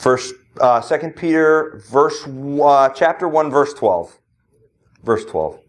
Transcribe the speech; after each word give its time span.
First, 0.00 0.34
uh, 0.58 0.80
Second 0.80 1.14
Peter, 1.14 1.82
verse 1.90 2.26
uh, 2.26 2.88
chapter 2.88 3.28
one, 3.28 3.50
verse 3.50 3.74
twelve. 3.74 4.18
Verse 5.04 5.26
twelve. 5.26 5.60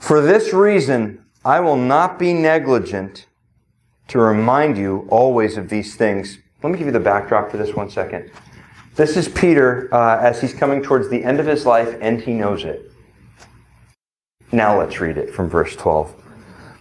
For 0.00 0.20
this 0.20 0.52
reason, 0.52 1.24
I 1.44 1.60
will 1.60 1.76
not 1.76 2.18
be 2.18 2.32
negligent 2.32 3.26
to 4.08 4.18
remind 4.18 4.76
you 4.76 5.06
always 5.08 5.56
of 5.56 5.68
these 5.68 5.94
things. 5.94 6.38
Let 6.64 6.72
me 6.72 6.78
give 6.78 6.88
you 6.88 6.92
the 6.92 6.98
backdrop 6.98 7.48
for 7.52 7.56
this 7.56 7.76
one 7.76 7.88
second. 7.88 8.28
This 8.96 9.16
is 9.16 9.28
Peter 9.28 9.88
uh, 9.94 10.18
as 10.18 10.40
he's 10.40 10.52
coming 10.52 10.82
towards 10.82 11.08
the 11.08 11.22
end 11.22 11.38
of 11.38 11.46
his 11.46 11.64
life, 11.64 11.96
and 12.00 12.20
he 12.20 12.32
knows 12.32 12.64
it. 12.64 12.90
Now 14.50 14.76
let's 14.76 14.98
read 14.98 15.16
it 15.16 15.32
from 15.32 15.48
verse 15.48 15.76
12. 15.76 16.12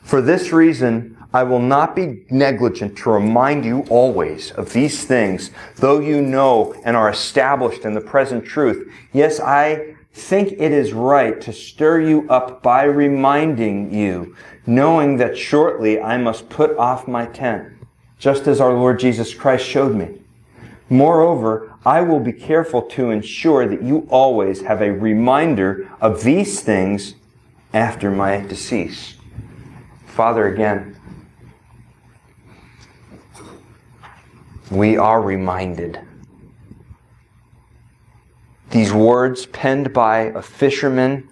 For 0.02 0.22
this 0.22 0.52
reason, 0.52 1.13
I 1.34 1.42
will 1.42 1.60
not 1.60 1.96
be 1.96 2.26
negligent 2.30 2.96
to 3.00 3.10
remind 3.10 3.66
you 3.66 3.86
always 3.90 4.52
of 4.52 4.72
these 4.72 5.04
things, 5.04 5.50
though 5.78 6.00
you 6.00 6.22
know 6.22 6.76
and 6.86 6.96
are 6.96 7.10
established 7.10 7.86
in 7.86 7.94
the 7.94 8.02
present 8.02 8.46
truth. 8.46 8.92
Yes, 9.14 9.40
I 9.40 9.96
think 10.14 10.52
it 10.54 10.72
is 10.72 10.94
right 10.94 11.42
to 11.42 11.52
stir 11.52 12.02
you 12.02 12.30
up 12.30 12.62
by 12.62 12.84
reminding 12.84 13.92
you, 13.92 14.36
knowing 14.68 15.18
that 15.18 15.36
shortly 15.36 16.00
I 16.00 16.18
must 16.18 16.50
put 16.50 16.78
off 16.78 17.08
my 17.08 17.26
tent, 17.26 17.74
just 18.20 18.46
as 18.46 18.62
our 18.62 18.74
Lord 18.74 19.00
Jesus 19.00 19.34
Christ 19.34 19.66
showed 19.66 19.96
me. 19.96 20.20
Moreover, 20.88 21.74
I 21.84 22.02
will 22.02 22.20
be 22.20 22.32
careful 22.32 22.84
to 22.84 23.10
ensure 23.10 23.68
that 23.68 23.82
you 23.82 24.08
always 24.12 24.62
have 24.62 24.84
a 24.84 24.92
reminder 24.92 25.90
of 26.00 26.24
these 26.24 26.62
things 26.62 27.16
after 27.74 28.12
my 28.12 28.42
decease. 28.42 29.16
Father, 30.06 30.46
again, 30.46 30.96
we 34.74 34.98
are 34.98 35.22
reminded. 35.22 36.00
These 38.72 38.92
words 38.92 39.46
penned 39.46 39.94
by 39.94 40.20
a 40.20 40.42
fisherman 40.42 41.30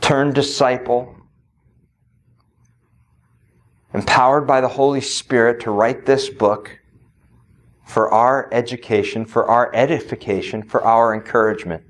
turned 0.00 0.34
disciple, 0.34 1.14
empowered 3.92 4.46
by 4.46 4.60
the 4.60 4.68
Holy 4.68 5.00
Spirit 5.00 5.60
to 5.60 5.70
write 5.70 6.04
this 6.04 6.28
book 6.28 6.80
for 7.86 8.12
our 8.12 8.48
education, 8.52 9.24
for 9.24 9.46
our 9.46 9.72
edification, 9.74 10.62
for 10.62 10.82
our 10.84 11.14
encouragement. 11.14 11.84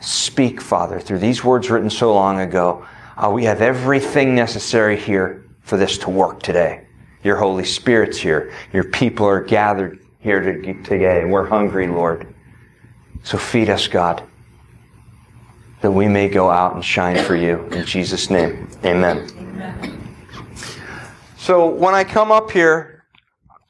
Speak, 0.00 0.60
Father, 0.60 0.98
through 0.98 1.18
these 1.18 1.44
words 1.44 1.70
written 1.70 1.90
so 1.90 2.12
long 2.12 2.40
ago. 2.40 2.84
Uh, 3.16 3.30
we 3.30 3.44
have 3.44 3.60
everything 3.60 4.34
necessary 4.34 4.96
here 4.96 5.44
for 5.70 5.76
this 5.76 5.96
to 5.98 6.10
work 6.10 6.42
today. 6.42 6.84
Your 7.22 7.36
Holy 7.36 7.64
Spirit's 7.64 8.18
here. 8.18 8.52
Your 8.72 8.82
people 8.82 9.24
are 9.24 9.40
gathered 9.40 10.00
here 10.18 10.42
today, 10.42 11.22
and 11.22 11.30
we're 11.30 11.46
hungry, 11.46 11.86
Lord. 11.86 12.26
So 13.22 13.38
feed 13.38 13.70
us, 13.70 13.86
God, 13.86 14.20
that 15.80 15.92
we 15.92 16.08
may 16.08 16.28
go 16.28 16.50
out 16.50 16.74
and 16.74 16.84
shine 16.84 17.24
for 17.24 17.36
you. 17.36 17.60
In 17.68 17.86
Jesus' 17.86 18.30
name, 18.30 18.68
amen. 18.84 19.30
amen. 19.38 20.08
So 21.36 21.68
when 21.68 21.94
I 21.94 22.02
come 22.02 22.32
up 22.32 22.50
here, 22.50 23.04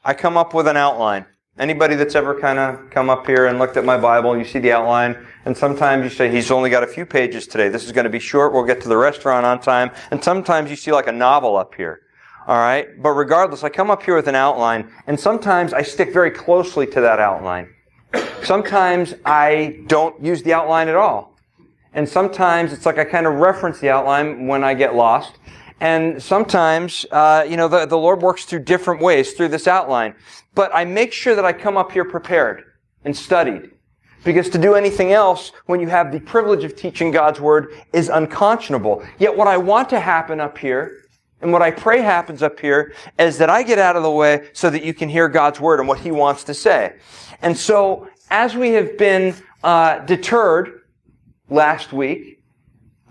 I 0.03 0.15
come 0.15 0.37
up 0.37 0.55
with 0.55 0.67
an 0.67 0.77
outline. 0.77 1.27
Anybody 1.59 1.93
that's 1.93 2.15
ever 2.15 2.39
kind 2.39 2.57
of 2.57 2.89
come 2.89 3.11
up 3.11 3.27
here 3.27 3.45
and 3.45 3.59
looked 3.59 3.77
at 3.77 3.85
my 3.85 3.97
Bible, 3.97 4.35
you 4.35 4.43
see 4.43 4.57
the 4.57 4.71
outline, 4.71 5.23
and 5.45 5.57
sometimes 5.57 6.03
you 6.03 6.09
say, 6.09 6.29
he's 6.29 6.51
only 6.51 6.69
got 6.69 6.83
a 6.83 6.87
few 6.87 7.05
pages 7.05 7.47
today. 7.47 7.69
This 7.69 7.83
is 7.83 7.91
going 7.91 8.03
to 8.03 8.11
be 8.11 8.19
short. 8.19 8.53
We'll 8.53 8.65
get 8.65 8.81
to 8.81 8.89
the 8.89 8.97
restaurant 8.97 9.45
on 9.45 9.59
time. 9.59 9.91
And 10.11 10.23
sometimes 10.23 10.69
you 10.69 10.75
see 10.75 10.91
like 10.91 11.07
a 11.07 11.11
novel 11.11 11.57
up 11.57 11.73
here. 11.75 12.01
All 12.47 12.57
right. 12.57 12.87
But 13.01 13.11
regardless, 13.11 13.63
I 13.63 13.69
come 13.69 13.89
up 13.89 14.03
here 14.03 14.15
with 14.15 14.27
an 14.27 14.35
outline, 14.35 14.91
and 15.07 15.19
sometimes 15.19 15.73
I 15.73 15.81
stick 15.81 16.13
very 16.13 16.31
closely 16.31 16.85
to 16.87 17.01
that 17.01 17.19
outline. 17.19 17.69
Sometimes 18.43 19.15
I 19.25 19.83
don't 19.87 20.23
use 20.23 20.43
the 20.43 20.53
outline 20.53 20.89
at 20.89 20.95
all. 20.95 21.37
And 21.93 22.07
sometimes 22.07 22.71
it's 22.73 22.85
like 22.85 22.97
I 22.97 23.03
kind 23.03 23.27
of 23.27 23.35
reference 23.35 23.79
the 23.79 23.89
outline 23.89 24.47
when 24.47 24.63
I 24.63 24.73
get 24.73 24.95
lost. 24.95 25.37
And 25.79 26.21
sometimes, 26.21 27.05
uh, 27.11 27.45
you 27.47 27.57
know, 27.57 27.67
the, 27.67 27.85
the 27.85 27.97
Lord 27.97 28.21
works 28.21 28.45
through 28.45 28.59
different 28.59 29.01
ways 29.01 29.33
through 29.33 29.49
this 29.49 29.67
outline. 29.67 30.15
But 30.53 30.71
I 30.73 30.85
make 30.85 31.11
sure 31.11 31.35
that 31.35 31.45
I 31.45 31.53
come 31.53 31.77
up 31.77 31.91
here 31.91 32.05
prepared 32.05 32.63
and 33.03 33.17
studied. 33.17 33.71
Because 34.23 34.49
to 34.49 34.57
do 34.57 34.75
anything 34.75 35.13
else 35.13 35.51
when 35.65 35.79
you 35.79 35.87
have 35.87 36.11
the 36.11 36.19
privilege 36.19 36.63
of 36.63 36.75
teaching 36.75 37.11
God's 37.11 37.39
Word 37.39 37.73
is 37.91 38.09
unconscionable. 38.09 39.03
Yet 39.17 39.35
what 39.35 39.47
I 39.47 39.57
want 39.57 39.89
to 39.89 39.99
happen 39.99 40.39
up 40.39 40.57
here, 40.57 41.05
and 41.41 41.51
what 41.51 41.61
I 41.61 41.71
pray 41.71 42.01
happens 42.01 42.43
up 42.43 42.59
here, 42.59 42.93
is 43.17 43.37
that 43.39 43.49
I 43.49 43.63
get 43.63 43.79
out 43.79 43.95
of 43.95 44.03
the 44.03 44.11
way 44.11 44.49
so 44.53 44.69
that 44.69 44.83
you 44.83 44.93
can 44.93 45.09
hear 45.09 45.27
God's 45.27 45.59
Word 45.59 45.79
and 45.79 45.87
what 45.87 45.99
He 45.99 46.11
wants 46.11 46.43
to 46.45 46.53
say. 46.53 46.97
And 47.41 47.57
so, 47.57 48.07
as 48.29 48.55
we 48.55 48.69
have 48.71 48.97
been 48.97 49.35
uh, 49.63 49.99
deterred 49.99 50.81
last 51.49 51.91
week, 51.91 52.43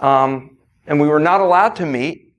um, 0.00 0.56
and 0.86 1.00
we 1.00 1.08
were 1.08 1.20
not 1.20 1.40
allowed 1.40 1.76
to 1.76 1.86
meet, 1.86 2.32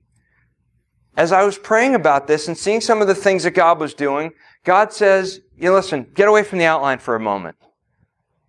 as 1.16 1.30
I 1.30 1.44
was 1.44 1.58
praying 1.58 1.94
about 1.94 2.26
this 2.26 2.48
and 2.48 2.56
seeing 2.56 2.80
some 2.80 3.02
of 3.02 3.06
the 3.06 3.14
things 3.14 3.42
that 3.42 3.52
God 3.52 3.78
was 3.78 3.92
doing, 3.94 4.32
God 4.64 4.92
says, 4.92 5.40
you 5.58 5.72
listen, 5.72 6.06
get 6.14 6.28
away 6.28 6.42
from 6.42 6.58
the 6.58 6.64
outline 6.64 6.98
for 6.98 7.14
a 7.14 7.20
moment. 7.20 7.56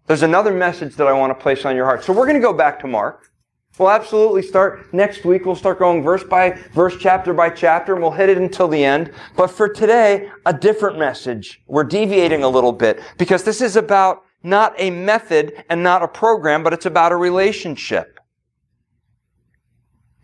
There's 0.06 0.24
another 0.24 0.54
message 0.54 0.96
that 0.98 1.08
I 1.08 1.14
want 1.14 1.32
to 1.32 1.42
place 1.42 1.64
on 1.64 1.78
your 1.78 1.86
heart. 1.86 2.04
So 2.04 2.12
we're 2.12 2.26
going 2.26 2.36
to 2.36 2.42
go 2.42 2.52
back 2.52 2.78
to 2.82 2.88
Mark. 2.88 3.32
We'll 3.78 3.90
absolutely 3.90 4.42
start 4.42 4.94
next 4.94 5.24
week. 5.24 5.46
We'll 5.46 5.56
start 5.56 5.80
going 5.80 6.04
verse 6.04 6.24
by 6.26 6.60
verse, 6.74 6.96
chapter 7.00 7.34
by 7.34 7.50
chapter, 7.50 7.94
and 7.94 8.02
we'll 8.02 8.12
hit 8.12 8.30
it 8.30 8.38
until 8.38 8.68
the 8.68 8.84
end. 8.84 9.14
But 9.38 9.48
for 9.48 9.70
today, 9.70 10.30
a 10.46 10.54
different 10.54 11.00
message. 11.00 11.64
We're 11.68 11.86
deviating 11.86 12.44
a 12.44 12.50
little 12.50 12.74
bit 12.74 13.02
because 13.18 13.44
this 13.44 13.62
is 13.62 13.78
about 13.78 14.24
not 14.44 14.76
a 14.78 14.92
method 14.92 15.64
and 15.70 15.82
not 15.82 16.04
a 16.04 16.08
program, 16.08 16.64
but 16.64 16.74
it's 16.74 16.86
about 16.86 17.14
a 17.14 17.16
relationship. 17.16 18.13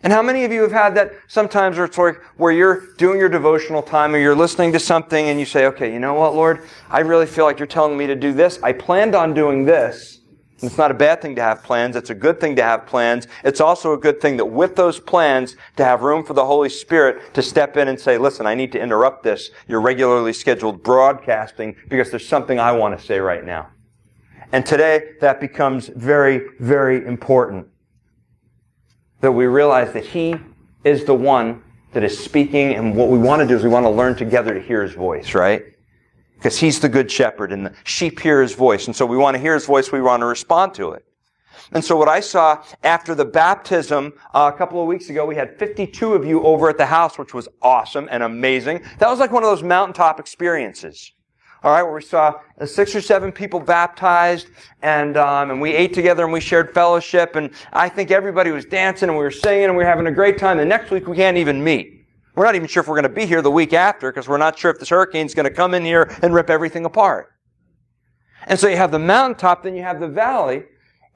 And 0.02 0.14
how 0.14 0.22
many 0.22 0.46
of 0.46 0.52
you 0.52 0.62
have 0.62 0.72
had 0.72 0.96
that 0.96 1.14
sometimes 1.28 1.76
where 1.76 1.86
it's 1.86 1.98
like 1.98 2.22
where 2.38 2.54
you're 2.54 2.96
doing 2.96 3.20
your 3.20 3.28
devotional 3.28 3.82
time 3.82 4.16
or 4.16 4.18
you're 4.18 4.36
listening 4.36 4.72
to 4.72 4.80
something 4.80 5.28
and 5.28 5.40
you 5.40 5.46
say, 5.46 5.66
okay, 5.66 5.92
you 5.92 6.00
know 6.00 6.14
what, 6.14 6.34
Lord? 6.34 6.64
I 6.90 7.00
really 7.02 7.26
feel 7.26 7.44
like 7.44 7.60
you're 7.60 7.68
telling 7.68 7.98
me 7.98 8.08
to 8.08 8.16
do 8.16 8.32
this. 8.32 8.60
I 8.64 8.72
planned 8.72 9.14
on 9.14 9.34
doing 9.34 9.66
this. 9.66 10.20
And 10.62 10.70
it's 10.70 10.78
not 10.78 10.92
a 10.92 10.94
bad 10.94 11.22
thing 11.22 11.36
to 11.36 11.42
have 11.42 11.64
plans. 11.64 11.96
It's 11.96 12.10
a 12.10 12.16
good 12.16 12.40
thing 12.40 12.56
to 12.58 12.64
have 12.64 12.86
plans. 12.86 13.28
It's 13.44 13.62
also 13.62 13.94
a 13.94 13.98
good 13.98 14.22
thing 14.22 14.38
that 14.38 14.46
with 14.46 14.76
those 14.76 15.00
plans 15.00 15.56
to 15.78 15.86
have 15.86 16.02
room 16.02 16.24
for 16.24 16.34
the 16.34 16.46
Holy 16.46 16.70
Spirit 16.70 17.34
to 17.34 17.42
step 17.42 17.78
in 17.78 17.88
and 17.88 18.00
say, 18.00 18.18
listen, 18.18 18.46
I 18.46 18.56
need 18.56 18.72
to 18.74 18.82
interrupt 18.82 19.24
this, 19.24 19.52
your 19.68 19.80
regularly 19.80 20.34
scheduled 20.34 20.84
broadcasting 20.84 21.76
because 21.88 22.10
there's 22.10 22.28
something 22.28 22.60
I 22.60 22.74
want 22.74 22.98
to 22.98 23.06
say 23.06 23.20
right 23.20 23.46
now. 23.46 23.70
And 24.52 24.66
today 24.66 25.14
that 25.22 25.40
becomes 25.40 25.88
very, 25.88 26.48
very 26.60 27.06
important 27.06 27.68
that 29.22 29.32
we 29.32 29.46
realize 29.46 29.94
that 29.94 30.06
He 30.06 30.36
is 30.84 31.06
the 31.06 31.14
one 31.14 31.64
that 31.94 32.04
is 32.04 32.18
speaking, 32.18 32.76
and 32.76 32.96
what 32.96 33.10
we 33.10 33.18
want 33.18 33.42
to 33.42 33.48
do 33.48 33.56
is 33.56 33.64
we 33.64 33.70
want 33.70 33.86
to 33.86 33.90
learn 33.90 34.16
together 34.16 34.54
to 34.54 34.62
hear 34.62 34.84
His 34.84 34.94
voice, 34.94 35.34
right? 35.34 35.64
Because 36.36 36.58
He's 36.58 36.80
the 36.80 36.90
good 36.90 37.12
shepherd, 37.12 37.52
and 37.52 37.66
the 37.66 37.74
sheep 37.84 38.20
hear 38.20 38.42
His 38.42 38.54
voice, 38.54 38.88
and 38.88 38.96
so 38.96 39.06
we 39.06 39.18
want 39.18 39.36
to 39.36 39.42
hear 39.42 39.54
His 39.54 39.66
voice, 39.66 39.92
we 39.92 40.02
want 40.02 40.22
to 40.22 40.26
respond 40.26 40.74
to 40.76 40.92
it. 40.92 41.06
And 41.72 41.84
so 41.84 41.96
what 41.96 42.08
I 42.08 42.20
saw 42.20 42.64
after 42.84 43.14
the 43.14 43.26
baptism 43.26 44.14
uh, 44.34 44.52
a 44.54 44.58
couple 44.58 44.82
of 44.82 44.88
weeks 44.88 45.10
ago, 45.10 45.26
we 45.26 45.36
had 45.36 45.60
52 45.60 46.14
of 46.14 46.26
you 46.26 46.42
over 46.44 46.70
at 46.70 46.78
the 46.78 46.86
house, 46.86 47.18
which 47.20 47.34
was 47.34 47.48
awesome 47.62 48.08
and 48.10 48.24
amazing. 48.24 48.82
That 48.98 49.10
was 49.10 49.20
like 49.20 49.32
one 49.32 49.44
of 49.44 49.50
those 49.50 49.62
mountaintop 49.62 50.20
experiences 50.20 51.12
all 51.64 51.72
right, 51.72 51.84
where 51.84 51.94
we 51.94 52.02
saw 52.02 52.36
six 52.66 52.96
or 52.96 53.02
seven 53.02 53.32
people 53.32 53.60
baptized, 53.60 54.48
and 54.82 55.18
um, 55.18 55.52
and 55.52 55.60
we 55.60 55.74
ate 55.74 55.94
together 55.94 56.24
and 56.24 56.32
we 56.32 56.40
shared 56.40 56.74
fellowship, 56.74 57.36
and 57.36 57.52
I 57.74 57.90
think 57.90 58.12
everybody 58.12 58.52
was 58.52 58.66
dancing 58.66 59.10
and 59.10 59.18
we 59.18 59.24
were 59.24 59.32
singing 59.32 59.66
and 59.66 59.74
we 59.74 59.84
were 59.84 59.90
having 59.90 60.08
a 60.08 60.12
great 60.12 60.38
time. 60.38 60.58
The 60.58 60.66
next 60.66 60.90
week 60.92 61.08
we 61.08 61.16
can't 61.16 61.38
even 61.38 61.64
meet. 61.64 62.06
We're 62.36 62.46
not 62.46 62.56
even 62.56 62.68
sure 62.68 62.82
if 62.82 62.88
we're 62.88 62.96
going 62.96 63.04
to 63.04 63.10
be 63.10 63.26
here 63.26 63.42
the 63.42 63.52
week 63.52 63.74
after 63.74 64.12
because 64.12 64.30
we're 64.30 64.38
not 64.38 64.58
sure 64.58 64.72
if 64.72 64.80
this 64.80 64.90
hurricane's 64.90 65.34
going 65.34 65.50
to 65.50 65.54
come 65.54 65.74
in 65.74 65.84
here 65.84 66.16
and 66.22 66.34
rip 66.34 66.50
everything 66.50 66.86
apart. 66.86 67.34
And 68.48 68.58
so 68.58 68.70
you 68.70 68.78
have 68.78 68.92
the 68.92 69.00
mountaintop, 69.00 69.64
then 69.64 69.76
you 69.76 69.84
have 69.84 70.00
the 70.00 70.08
valley. 70.08 70.64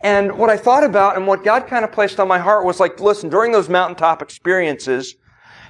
And 0.01 0.37
what 0.37 0.49
I 0.49 0.57
thought 0.57 0.83
about 0.83 1.15
and 1.15 1.25
what 1.25 1.45
God 1.45 1.65
kind 1.67 1.85
of 1.85 1.93
placed 1.93 2.19
on 2.19 2.27
my 2.27 2.39
heart 2.39 2.65
was 2.65 2.81
like, 2.81 2.99
listen, 2.99 3.29
during 3.29 3.53
those 3.53 3.69
mountaintop 3.69 4.21
experiences, 4.21 5.15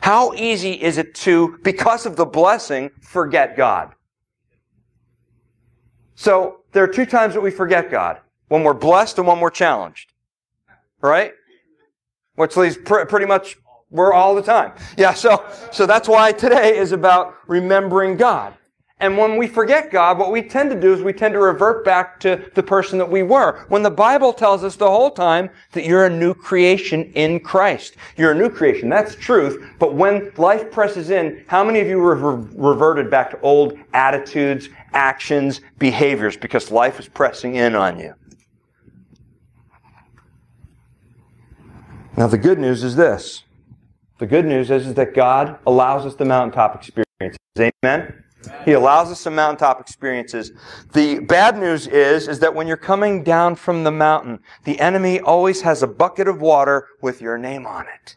how 0.01 0.33
easy 0.33 0.73
is 0.73 0.97
it 0.97 1.13
to, 1.15 1.59
because 1.63 2.07
of 2.07 2.15
the 2.15 2.25
blessing, 2.25 2.89
forget 3.01 3.55
God? 3.55 3.93
So 6.15 6.61
there 6.71 6.83
are 6.83 6.87
two 6.87 7.05
times 7.05 7.33
that 7.33 7.41
we 7.41 7.51
forget 7.51 7.89
God. 7.89 8.19
When 8.47 8.63
we're 8.63 8.73
blessed 8.73 9.17
and 9.17 9.27
when 9.27 9.39
we're 9.39 9.49
challenged. 9.49 10.13
Right? 11.01 11.33
Which 12.35 12.55
leaves 12.55 12.77
pr- 12.77 13.05
pretty 13.05 13.25
much 13.25 13.57
we're 13.89 14.13
all 14.13 14.35
the 14.35 14.41
time. 14.41 14.73
Yeah, 14.97 15.13
so, 15.13 15.45
so 15.71 15.85
that's 15.85 16.07
why 16.07 16.31
today 16.31 16.77
is 16.77 16.91
about 16.91 17.35
remembering 17.47 18.17
God. 18.17 18.55
And 18.99 19.17
when 19.17 19.37
we 19.37 19.47
forget 19.47 19.91
God, 19.91 20.17
what 20.17 20.31
we 20.31 20.41
tend 20.41 20.69
to 20.69 20.79
do 20.79 20.93
is 20.93 21.01
we 21.01 21.13
tend 21.13 21.33
to 21.33 21.39
revert 21.39 21.83
back 21.83 22.19
to 22.21 22.49
the 22.53 22.63
person 22.63 22.97
that 22.99 23.09
we 23.09 23.21
were. 23.21 23.65
When 23.67 23.83
the 23.83 23.91
Bible 23.91 24.31
tells 24.31 24.63
us 24.63 24.75
the 24.75 24.89
whole 24.89 25.11
time 25.11 25.49
that 25.73 25.85
you're 25.85 26.05
a 26.05 26.09
new 26.09 26.33
creation 26.33 27.11
in 27.13 27.41
Christ. 27.41 27.97
You're 28.15 28.31
a 28.31 28.35
new 28.35 28.49
creation. 28.49 28.87
That's 28.87 29.15
truth. 29.15 29.61
But 29.77 29.95
when 29.95 30.31
life 30.37 30.71
presses 30.71 31.09
in, 31.09 31.43
how 31.47 31.65
many 31.65 31.81
of 31.81 31.87
you 31.87 32.07
have 32.07 32.21
reverted 32.55 33.09
back 33.09 33.31
to 33.31 33.41
old 33.41 33.77
attitudes, 33.93 34.69
actions, 34.93 35.59
behaviors 35.79 36.37
because 36.37 36.71
life 36.71 36.99
is 36.99 37.07
pressing 37.09 37.55
in 37.55 37.75
on 37.75 37.99
you? 37.99 38.13
Now 42.15 42.27
the 42.27 42.37
good 42.37 42.59
news 42.59 42.83
is 42.83 42.95
this. 42.95 43.43
The 44.19 44.27
good 44.27 44.45
news 44.45 44.71
is, 44.71 44.87
is 44.87 44.93
that 44.93 45.13
God 45.13 45.57
allows 45.65 46.05
us 46.05 46.15
the 46.15 46.23
mountaintop 46.23 46.75
experiences. 46.75 47.39
Amen? 47.59 48.22
He 48.65 48.73
allows 48.73 49.11
us 49.11 49.19
some 49.19 49.35
mountaintop 49.35 49.79
experiences. 49.79 50.51
The 50.93 51.19
bad 51.19 51.57
news 51.57 51.87
is, 51.87 52.27
is 52.27 52.39
that 52.39 52.53
when 52.53 52.67
you're 52.67 52.77
coming 52.77 53.23
down 53.23 53.55
from 53.55 53.83
the 53.83 53.91
mountain, 53.91 54.39
the 54.63 54.79
enemy 54.79 55.19
always 55.19 55.61
has 55.61 55.83
a 55.83 55.87
bucket 55.87 56.27
of 56.27 56.41
water 56.41 56.87
with 57.01 57.21
your 57.21 57.37
name 57.37 57.65
on 57.65 57.85
it. 57.87 58.15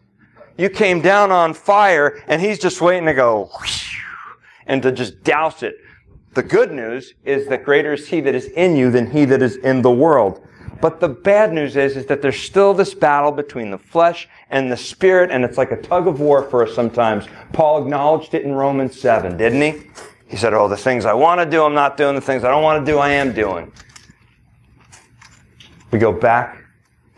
You 0.59 0.71
came 0.71 1.01
down 1.01 1.31
on 1.31 1.55
fire 1.55 2.23
and 2.27 2.41
he's 2.41 2.59
just 2.59 2.81
waiting 2.81 3.07
to 3.07 3.15
go 3.15 3.51
and 4.67 4.83
to 4.83 4.93
just 4.93 5.23
douse 5.23 5.63
it. 5.63 5.77
The 6.35 6.43
good 6.43 6.73
news 6.73 7.15
is 7.25 7.47
that 7.49 7.65
greater 7.65 7.93
is 7.95 8.09
he 8.09 8.21
that 8.21 8.35
is 8.35 8.47
in 8.47 8.77
you 8.77 8.91
than 8.91 9.11
he 9.11 9.25
that 9.27 9.43
is 9.43 9.57
in 9.57 9.83
the 9.83 9.91
world. 9.91 10.47
But 10.81 11.01
the 11.01 11.09
bad 11.09 11.53
news 11.53 11.77
is, 11.77 11.97
is 11.97 12.07
that 12.07 12.21
there's 12.21 12.39
still 12.39 12.75
this 12.75 12.95
battle 12.95 13.33
between 13.33 13.71
the 13.71 13.79
flesh 13.79 14.29
and 14.51 14.71
the 14.71 14.77
spirit, 14.77 15.31
and 15.31 15.45
it's 15.45 15.57
like 15.57 15.73
a 15.73 15.81
tug 15.81 16.07
of 16.07 16.21
war 16.21 16.43
for 16.43 16.63
us 16.63 16.75
sometimes. 16.75 17.27
Paul 17.53 17.83
acknowledged 17.83 18.35
it 18.35 18.45
in 18.45 18.53
Romans 18.53 19.01
7, 19.01 19.37
didn't 19.37 19.63
he? 19.63 19.91
He 20.29 20.37
said, 20.37 20.55
Oh, 20.55 20.69
the 20.69 20.77
things 20.77 21.05
I 21.05 21.15
want 21.15 21.41
to 21.41 21.47
do, 21.49 21.63
I'm 21.63 21.75
not 21.75 21.97
doing. 21.97 22.15
The 22.15 22.21
things 22.21 22.45
I 22.45 22.51
don't 22.51 22.63
want 22.63 22.85
to 22.85 22.93
do, 22.93 22.99
I 22.99 23.11
am 23.11 23.33
doing. 23.33 23.73
We 25.91 25.99
go 25.99 26.13
back 26.13 26.65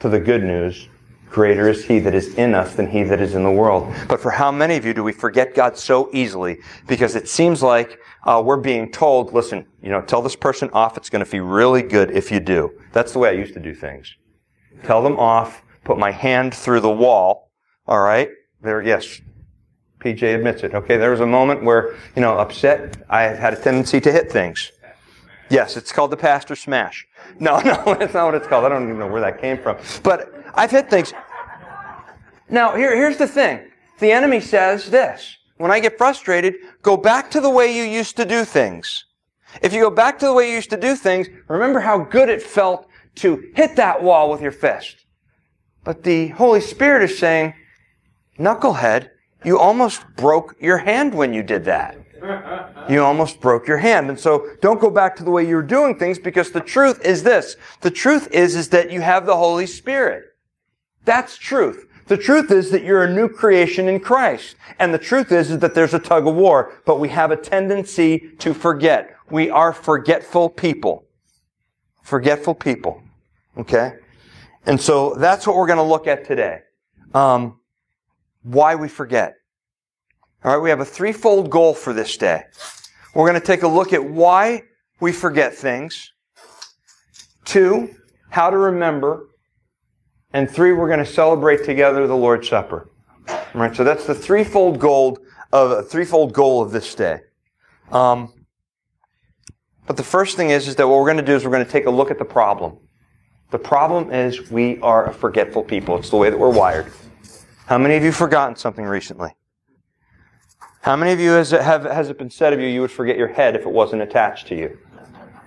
to 0.00 0.08
the 0.08 0.20
good 0.20 0.42
news. 0.42 0.88
Greater 1.30 1.68
is 1.68 1.84
he 1.84 1.98
that 2.00 2.14
is 2.14 2.34
in 2.34 2.54
us 2.54 2.74
than 2.74 2.88
he 2.88 3.02
that 3.02 3.20
is 3.20 3.34
in 3.34 3.42
the 3.42 3.50
world. 3.50 3.94
But 4.08 4.20
for 4.20 4.30
how 4.30 4.50
many 4.50 4.76
of 4.76 4.84
you 4.84 4.94
do 4.94 5.02
we 5.02 5.12
forget 5.12 5.54
God 5.54 5.76
so 5.76 6.08
easily? 6.12 6.60
Because 6.86 7.14
it 7.14 7.28
seems 7.28 7.62
like 7.62 7.98
uh, 8.24 8.42
we're 8.44 8.56
being 8.56 8.90
told, 8.90 9.32
listen, 9.34 9.66
you 9.82 9.90
know, 9.90 10.00
tell 10.00 10.22
this 10.22 10.36
person 10.36 10.70
off. 10.72 10.96
It's 10.96 11.10
going 11.10 11.24
to 11.24 11.30
be 11.30 11.40
really 11.40 11.82
good 11.82 12.10
if 12.10 12.30
you 12.30 12.40
do. 12.40 12.72
That's 12.92 13.12
the 13.12 13.18
way 13.18 13.28
I 13.28 13.32
used 13.32 13.54
to 13.54 13.60
do 13.60 13.74
things. 13.74 14.16
Tell 14.84 15.02
them 15.02 15.18
off. 15.18 15.62
Put 15.84 15.98
my 15.98 16.10
hand 16.10 16.54
through 16.54 16.80
the 16.80 16.90
wall. 16.90 17.50
All 17.86 18.00
right. 18.00 18.30
There, 18.62 18.82
yes, 18.82 19.20
PJ 19.98 20.34
admits 20.34 20.62
it. 20.62 20.74
Okay, 20.74 20.96
there 20.96 21.10
was 21.10 21.20
a 21.20 21.26
moment 21.26 21.62
where, 21.62 21.96
you 22.14 22.22
know, 22.22 22.38
upset, 22.38 22.96
I 23.10 23.22
had 23.22 23.52
a 23.52 23.56
tendency 23.56 24.00
to 24.00 24.12
hit 24.12 24.30
things. 24.30 24.70
Yes, 25.50 25.76
it's 25.76 25.92
called 25.92 26.10
the 26.10 26.16
pastor 26.16 26.56
smash. 26.56 27.06
No, 27.40 27.60
no, 27.60 27.94
that's 27.94 28.14
not 28.14 28.24
what 28.24 28.34
it's 28.34 28.48
called. 28.48 28.64
I 28.64 28.68
don't 28.68 28.84
even 28.84 28.98
know 28.98 29.06
where 29.06 29.20
that 29.20 29.40
came 29.40 29.58
from. 29.58 29.76
But 30.02 30.32
I've 30.54 30.70
hit 30.70 30.90
things. 30.90 31.12
Now, 32.48 32.74
here, 32.74 32.96
here's 32.96 33.16
the 33.16 33.28
thing. 33.28 33.70
The 34.00 34.10
enemy 34.10 34.40
says 34.40 34.90
this. 34.90 35.36
When 35.58 35.70
I 35.70 35.78
get 35.78 35.98
frustrated, 35.98 36.54
go 36.82 36.96
back 36.96 37.30
to 37.32 37.40
the 37.40 37.50
way 37.50 37.76
you 37.76 37.84
used 37.84 38.16
to 38.16 38.24
do 38.24 38.44
things. 38.44 39.04
If 39.62 39.72
you 39.72 39.80
go 39.80 39.90
back 39.90 40.18
to 40.20 40.26
the 40.26 40.32
way 40.32 40.48
you 40.48 40.56
used 40.56 40.70
to 40.70 40.76
do 40.76 40.96
things, 40.96 41.28
remember 41.48 41.80
how 41.80 41.98
good 41.98 42.28
it 42.28 42.42
felt 42.42 42.88
to 43.16 43.50
hit 43.54 43.76
that 43.76 44.02
wall 44.02 44.30
with 44.30 44.40
your 44.40 44.52
fist. 44.52 45.04
But 45.84 46.02
the 46.02 46.28
Holy 46.28 46.60
Spirit 46.60 47.02
is 47.02 47.18
saying, 47.18 47.54
knucklehead, 48.38 49.10
you 49.44 49.58
almost 49.58 50.02
broke 50.16 50.56
your 50.60 50.78
hand 50.78 51.14
when 51.14 51.32
you 51.32 51.42
did 51.42 51.64
that. 51.64 51.96
You 52.88 53.04
almost 53.04 53.40
broke 53.40 53.68
your 53.68 53.78
hand. 53.78 54.08
And 54.08 54.18
so 54.18 54.48
don't 54.60 54.80
go 54.80 54.90
back 54.90 55.14
to 55.16 55.24
the 55.24 55.30
way 55.30 55.46
you 55.46 55.56
were 55.56 55.62
doing 55.62 55.98
things 55.98 56.18
because 56.18 56.50
the 56.50 56.60
truth 56.60 57.04
is 57.04 57.22
this. 57.22 57.56
The 57.80 57.90
truth 57.90 58.28
is, 58.32 58.56
is 58.56 58.70
that 58.70 58.90
you 58.90 59.00
have 59.00 59.26
the 59.26 59.36
Holy 59.36 59.66
Spirit. 59.66 60.24
That's 61.04 61.36
truth. 61.36 61.86
The 62.06 62.16
truth 62.16 62.50
is 62.50 62.70
that 62.70 62.82
you're 62.82 63.04
a 63.04 63.14
new 63.14 63.28
creation 63.28 63.88
in 63.88 64.00
Christ. 64.00 64.56
And 64.78 64.92
the 64.92 64.98
truth 64.98 65.30
is, 65.30 65.50
is 65.50 65.58
that 65.58 65.74
there's 65.74 65.94
a 65.94 65.98
tug 65.98 66.26
of 66.26 66.34
war, 66.34 66.72
but 66.86 66.98
we 66.98 67.10
have 67.10 67.30
a 67.30 67.36
tendency 67.36 68.30
to 68.38 68.54
forget. 68.54 69.14
We 69.30 69.50
are 69.50 69.72
forgetful 69.72 70.50
people. 70.50 71.04
Forgetful 72.02 72.54
people. 72.54 73.02
Okay? 73.58 73.96
And 74.64 74.80
so 74.80 75.14
that's 75.14 75.46
what 75.46 75.54
we're 75.56 75.66
going 75.66 75.78
to 75.78 75.82
look 75.82 76.06
at 76.06 76.24
today. 76.24 76.60
Um, 77.12 77.57
why 78.48 78.74
we 78.74 78.88
forget. 78.88 79.34
All 80.44 80.52
right, 80.52 80.62
we 80.62 80.70
have 80.70 80.80
a 80.80 80.84
threefold 80.84 81.50
goal 81.50 81.74
for 81.74 81.92
this 81.92 82.16
day. 82.16 82.42
We're 83.14 83.28
going 83.28 83.40
to 83.40 83.46
take 83.46 83.62
a 83.62 83.68
look 83.68 83.92
at 83.92 84.02
why 84.02 84.62
we 85.00 85.12
forget 85.12 85.54
things. 85.54 86.12
Two, 87.44 87.94
how 88.30 88.50
to 88.50 88.56
remember. 88.56 89.28
And 90.32 90.50
three, 90.50 90.72
we're 90.72 90.88
going 90.88 91.04
to 91.04 91.06
celebrate 91.06 91.64
together 91.64 92.06
the 92.06 92.16
Lord's 92.16 92.48
Supper. 92.48 92.90
All 93.28 93.44
right, 93.54 93.74
so 93.74 93.84
that's 93.84 94.06
the 94.06 94.14
threefold 94.14 94.78
goal 94.78 95.18
of 95.52 95.70
a 95.70 95.82
threefold 95.82 96.32
goal 96.32 96.62
of 96.62 96.70
this 96.70 96.94
day. 96.94 97.20
Um, 97.90 98.32
but 99.86 99.96
the 99.96 100.02
first 100.02 100.36
thing 100.36 100.50
is, 100.50 100.68
is 100.68 100.76
that 100.76 100.86
what 100.86 100.98
we're 100.98 101.06
going 101.06 101.16
to 101.16 101.22
do 101.22 101.34
is 101.34 101.44
we're 101.44 101.50
going 101.50 101.64
to 101.64 101.70
take 101.70 101.86
a 101.86 101.90
look 101.90 102.10
at 102.10 102.18
the 102.18 102.24
problem. 102.24 102.78
The 103.50 103.58
problem 103.58 104.12
is 104.12 104.50
we 104.50 104.78
are 104.80 105.06
a 105.06 105.12
forgetful 105.12 105.64
people. 105.64 105.96
It's 105.96 106.10
the 106.10 106.16
way 106.16 106.28
that 106.28 106.38
we're 106.38 106.52
wired. 106.52 106.92
How 107.68 107.76
many 107.76 107.96
of 107.96 108.02
you 108.02 108.12
forgotten 108.12 108.56
something 108.56 108.86
recently? 108.86 109.28
How 110.80 110.96
many 110.96 111.12
of 111.12 111.20
you 111.20 111.32
has 111.32 111.52
it, 111.52 111.60
have, 111.60 111.84
has 111.84 112.08
it 112.08 112.16
been 112.16 112.30
said 112.30 112.54
of 112.54 112.60
you 112.60 112.66
you 112.66 112.80
would 112.80 112.90
forget 112.90 113.18
your 113.18 113.28
head 113.28 113.54
if 113.54 113.66
it 113.66 113.70
wasn't 113.70 114.00
attached 114.00 114.46
to 114.46 114.56
you? 114.56 114.78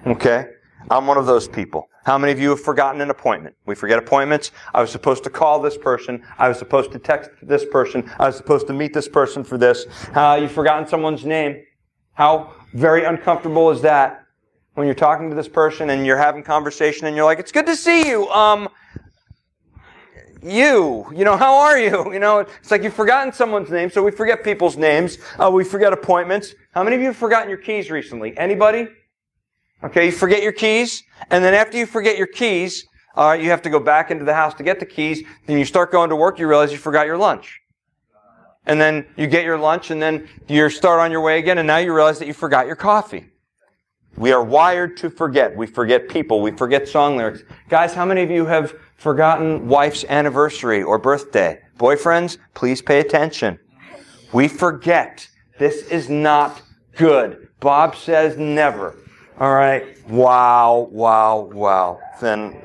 Okay? 0.05 0.45
I'm 0.91 1.07
one 1.07 1.17
of 1.17 1.25
those 1.25 1.47
people. 1.47 1.89
How 2.05 2.19
many 2.19 2.31
of 2.31 2.39
you 2.39 2.49
have 2.49 2.61
forgotten 2.61 3.01
an 3.01 3.09
appointment? 3.09 3.55
We 3.65 3.73
forget 3.73 3.97
appointments. 3.97 4.51
I 4.71 4.81
was 4.81 4.91
supposed 4.91 5.23
to 5.23 5.31
call 5.31 5.59
this 5.59 5.79
person. 5.79 6.21
I 6.37 6.47
was 6.47 6.59
supposed 6.59 6.91
to 6.91 6.99
text 6.99 7.31
this 7.41 7.65
person. 7.65 8.07
I 8.19 8.27
was 8.27 8.37
supposed 8.37 8.67
to 8.67 8.73
meet 8.73 8.93
this 8.93 9.07
person 9.07 9.43
for 9.43 9.57
this. 9.57 9.87
Uh, 10.13 10.37
you've 10.39 10.51
forgotten 10.51 10.87
someone's 10.87 11.25
name. 11.25 11.63
How 12.13 12.53
very 12.75 13.03
uncomfortable 13.03 13.71
is 13.71 13.81
that 13.81 14.25
when 14.75 14.85
you're 14.85 14.93
talking 14.93 15.31
to 15.31 15.35
this 15.35 15.47
person 15.47 15.89
and 15.89 16.05
you're 16.05 16.17
having 16.17 16.43
conversation 16.43 17.07
and 17.07 17.15
you're 17.15 17.25
like, 17.25 17.39
it's 17.39 17.51
good 17.51 17.65
to 17.65 17.75
see 17.75 18.07
you. 18.07 18.29
Um, 18.29 18.69
you. 20.43 21.05
You 21.15 21.25
know, 21.25 21.37
how 21.37 21.55
are 21.55 21.79
you? 21.79 22.11
You 22.11 22.19
know, 22.19 22.39
it's 22.39 22.71
like 22.71 22.83
you've 22.83 22.93
forgotten 22.93 23.31
someone's 23.31 23.69
name, 23.69 23.89
so 23.89 24.03
we 24.03 24.11
forget 24.11 24.43
people's 24.43 24.75
names. 24.75 25.17
Uh, 25.39 25.49
we 25.49 25.63
forget 25.63 25.93
appointments. 25.93 26.53
How 26.73 26.83
many 26.83 26.95
of 26.95 27.01
you 27.01 27.07
have 27.07 27.15
forgotten 27.17 27.49
your 27.49 27.57
keys 27.57 27.89
recently? 27.89 28.37
Anybody? 28.37 28.87
Okay, 29.83 30.07
you 30.07 30.11
forget 30.11 30.43
your 30.43 30.51
keys, 30.51 31.03
and 31.31 31.43
then 31.43 31.53
after 31.53 31.77
you 31.77 31.85
forget 31.85 32.17
your 32.17 32.27
keys, 32.27 32.85
uh, 33.15 33.37
you 33.39 33.49
have 33.49 33.61
to 33.63 33.69
go 33.69 33.79
back 33.79 34.11
into 34.11 34.25
the 34.25 34.33
house 34.33 34.53
to 34.55 34.63
get 34.63 34.79
the 34.79 34.85
keys. 34.85 35.23
Then 35.47 35.57
you 35.57 35.65
start 35.65 35.91
going 35.91 36.09
to 36.09 36.15
work, 36.15 36.37
you 36.37 36.47
realize 36.47 36.71
you 36.71 36.77
forgot 36.77 37.07
your 37.07 37.17
lunch. 37.17 37.59
And 38.65 38.79
then 38.79 39.07
you 39.17 39.25
get 39.25 39.43
your 39.43 39.57
lunch, 39.57 39.89
and 39.89 40.01
then 40.01 40.27
you 40.47 40.69
start 40.69 40.99
on 40.99 41.11
your 41.11 41.21
way 41.21 41.39
again, 41.39 41.57
and 41.57 41.65
now 41.65 41.77
you 41.77 41.93
realize 41.93 42.19
that 42.19 42.27
you 42.27 42.33
forgot 42.33 42.67
your 42.67 42.75
coffee. 42.75 43.31
We 44.17 44.31
are 44.31 44.43
wired 44.43 44.97
to 44.97 45.09
forget. 45.09 45.55
We 45.55 45.67
forget 45.67 46.09
people. 46.09 46.41
We 46.41 46.51
forget 46.51 46.87
song 46.87 47.17
lyrics. 47.17 47.43
Guys, 47.69 47.93
how 47.93 48.05
many 48.05 48.21
of 48.21 48.29
you 48.29 48.45
have 48.45 48.73
forgotten 49.01 49.67
wife's 49.67 50.05
anniversary 50.05 50.83
or 50.83 50.99
birthday. 50.99 51.59
Boyfriends, 51.79 52.37
please 52.53 52.83
pay 52.83 52.99
attention. 52.99 53.57
We 54.31 54.47
forget. 54.47 55.27
This 55.57 55.87
is 55.87 56.07
not 56.07 56.61
good. 56.95 57.49
Bob 57.59 57.95
says 57.95 58.37
never. 58.37 58.95
All 59.39 59.55
right. 59.55 60.07
Wow, 60.07 60.87
wow, 60.91 61.49
wow. 61.51 61.99
Then, 62.21 62.61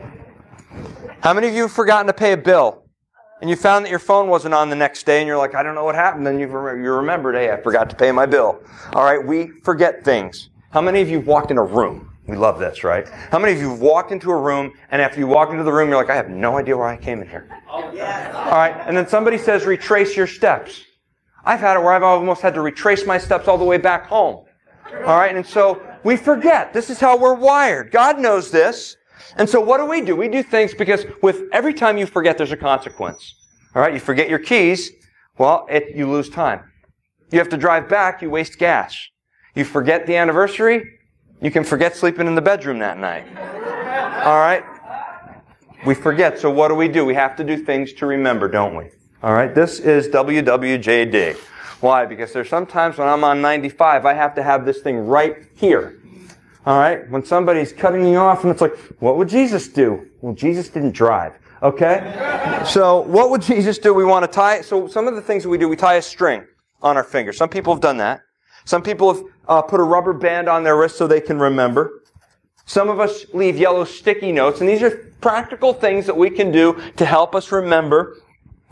how 1.21 1.33
many 1.33 1.49
of 1.49 1.55
you 1.55 1.63
have 1.63 1.73
forgotten 1.73 2.07
to 2.07 2.13
pay 2.13 2.33
a 2.33 2.37
bill? 2.37 2.83
And 3.41 3.49
you 3.49 3.57
found 3.57 3.87
that 3.87 3.91
your 3.91 3.99
phone 3.99 4.29
wasn't 4.29 4.53
on 4.53 4.69
the 4.69 4.77
next 4.77 5.07
day 5.07 5.21
and 5.21 5.27
you're 5.27 5.39
like, 5.39 5.55
I 5.55 5.63
don't 5.63 5.75
know 5.75 5.85
what 5.85 5.95
happened. 5.95 6.27
Then 6.27 6.39
you 6.39 6.47
you 6.49 6.93
remembered, 6.93 7.35
hey, 7.35 7.51
I 7.51 7.61
forgot 7.63 7.89
to 7.91 7.97
pay 7.97 8.13
my 8.13 8.27
bill. 8.27 8.61
All 8.93 9.05
right. 9.05 9.25
We 9.25 9.49
forget 9.63 10.05
things. 10.05 10.51
How 10.77 10.83
many 10.83 11.01
of 11.01 11.09
you 11.09 11.17
have 11.17 11.27
walked 11.27 11.51
in 11.51 11.57
a 11.57 11.65
room 11.65 12.13
we 12.27 12.37
love 12.37 12.59
this, 12.59 12.85
right? 12.85 13.09
How 13.09 13.39
many 13.39 13.55
of 13.55 13.61
you 13.61 13.71
have 13.71 13.81
walked 13.81 14.13
into 14.13 14.31
a 14.31 14.37
room 14.37 14.75
and 14.91 15.01
after 15.01 15.19
you 15.19 15.27
walk 15.27 15.49
into 15.51 15.63
the 15.65 15.73
room, 15.73 15.89
you're 15.89 15.97
like, 15.97 16.11
I 16.11 16.15
have 16.15 16.29
no 16.29 16.59
idea 16.59 16.77
why 16.77 16.93
I 16.93 16.99
came 16.99 17.23
in 17.23 17.31
here? 17.31 17.49
Oh, 17.67 17.91
yes. 17.95 18.35
All 18.35 18.51
right. 18.51 18.77
And 18.87 18.95
then 18.95 19.09
somebody 19.09 19.39
says, 19.39 19.65
retrace 19.65 20.15
your 20.15 20.27
steps. 20.27 20.83
I've 21.47 21.61
had 21.61 21.79
it 21.79 21.81
where 21.81 21.95
I've 21.95 22.03
almost 22.03 22.43
had 22.43 22.53
to 22.53 22.61
retrace 22.61 23.07
my 23.07 23.17
steps 23.17 23.49
all 23.49 23.57
the 23.57 23.65
way 23.65 23.79
back 23.79 24.07
home. 24.07 24.45
All 25.07 25.17
right. 25.17 25.35
And 25.35 25.47
so 25.47 25.81
we 26.05 26.15
forget. 26.15 26.75
This 26.75 26.91
is 26.91 27.01
how 27.01 27.17
we're 27.17 27.33
wired. 27.33 27.91
God 27.91 28.19
knows 28.19 28.51
this. 28.51 28.99
And 29.37 29.49
so 29.49 29.63
what 29.63 29.79
do 29.79 29.87
we 29.87 30.03
do? 30.03 30.15
We 30.15 30.29
do 30.29 30.43
things 30.43 30.75
because 30.75 31.07
with 31.23 31.45
every 31.55 31.73
time 31.73 31.97
you 31.97 32.05
forget, 32.05 32.37
there's 32.37 32.53
a 32.53 32.57
consequence. 32.57 33.35
All 33.75 33.81
right. 33.81 33.95
You 33.95 34.01
forget 34.01 34.29
your 34.29 34.41
keys. 34.41 34.91
Well, 35.39 35.67
it, 35.71 35.97
you 35.97 36.07
lose 36.07 36.29
time. 36.29 36.71
You 37.31 37.39
have 37.39 37.49
to 37.49 37.57
drive 37.57 37.89
back. 37.89 38.21
You 38.21 38.29
waste 38.29 38.59
gas. 38.59 39.09
You 39.57 39.65
forget 39.65 40.07
the 40.07 40.15
anniversary. 40.17 40.99
You 41.41 41.51
can 41.51 41.65
forget 41.65 41.97
sleeping 41.97 42.27
in 42.27 42.35
the 42.35 42.43
bedroom 42.43 42.79
that 42.81 42.99
night. 42.99 43.27
All 44.25 44.39
right? 44.39 44.63
We 45.87 45.95
forget. 45.95 46.39
So 46.39 46.51
what 46.51 46.69
do 46.69 46.75
we 46.75 46.89
do? 46.89 47.05
We 47.05 47.15
have 47.15 47.35
to 47.37 47.45
do 47.45 47.57
things 47.57 47.95
to 47.95 48.07
remember, 48.07 48.49
don't 48.49 48.77
we? 48.77 48.91
All 49.23 49.33
right? 49.33 49.55
This 49.55 49.81
is 49.81 50.09
WWJD. 50.09 51.37
Why? 51.81 52.05
Because 52.05 52.33
there's 52.33 52.51
sometimes 52.51 52.99
when 52.99 53.09
I'm 53.09 53.25
on 53.25 53.41
95, 53.41 54.05
I 54.05 54.13
have 54.13 54.35
to 54.35 54.43
have 54.43 54.67
this 54.67 54.81
thing 54.81 54.99
right 54.99 55.37
here. 55.57 56.01
All 56.67 56.79
right? 56.79 57.09
When 57.11 57.25
somebody's 57.25 57.73
cutting 57.73 58.03
me 58.03 58.17
off 58.17 58.45
and 58.45 58.51
it's 58.51 58.61
like, 58.61 58.77
what 58.99 59.17
would 59.17 59.29
Jesus 59.29 59.69
do? 59.69 60.07
Well, 60.21 60.35
Jesus 60.35 60.69
didn't 60.69 60.93
drive. 60.93 61.39
Okay? 61.63 62.63
So, 62.67 63.01
what 63.03 63.31
would 63.31 63.41
Jesus 63.41 63.79
do? 63.79 63.95
We 63.95 64.05
want 64.05 64.25
to 64.25 64.31
tie, 64.31 64.61
so 64.61 64.87
some 64.87 65.09
of 65.09 65.15
the 65.15 65.23
things 65.23 65.45
that 65.45 65.49
we 65.49 65.57
do, 65.57 65.67
we 65.67 65.77
tie 65.77 65.95
a 65.95 66.03
string 66.03 66.47
on 66.83 66.99
our 66.99 67.05
finger. 67.05 67.33
Some 67.33 67.49
people 67.49 67.73
have 67.73 67.81
done 67.81 67.97
that. 67.99 68.21
Some 68.67 68.83
people 68.83 69.15
have 69.15 69.25
uh, 69.49 69.63
put 69.63 69.81
a 69.81 69.83
rubber 69.83 70.13
band 70.13 70.49
on 70.49 70.65
their 70.65 70.77
wrist 70.77 70.97
so 70.97 71.07
they 71.07 71.21
can 71.21 71.39
remember. 71.39 72.03
Some 72.67 72.89
of 72.89 72.99
us 72.99 73.27
leave 73.33 73.57
yellow 73.57 73.85
sticky 73.85 74.33
notes, 74.33 74.61
and 74.61 74.69
these 74.69 74.83
are 74.83 74.91
practical 75.21 75.73
things 75.73 76.07
that 76.07 76.17
we 76.17 76.31
can 76.31 76.51
do 76.51 76.81
to 76.97 77.05
help 77.05 77.35
us 77.35 77.53
remember. 77.53 78.19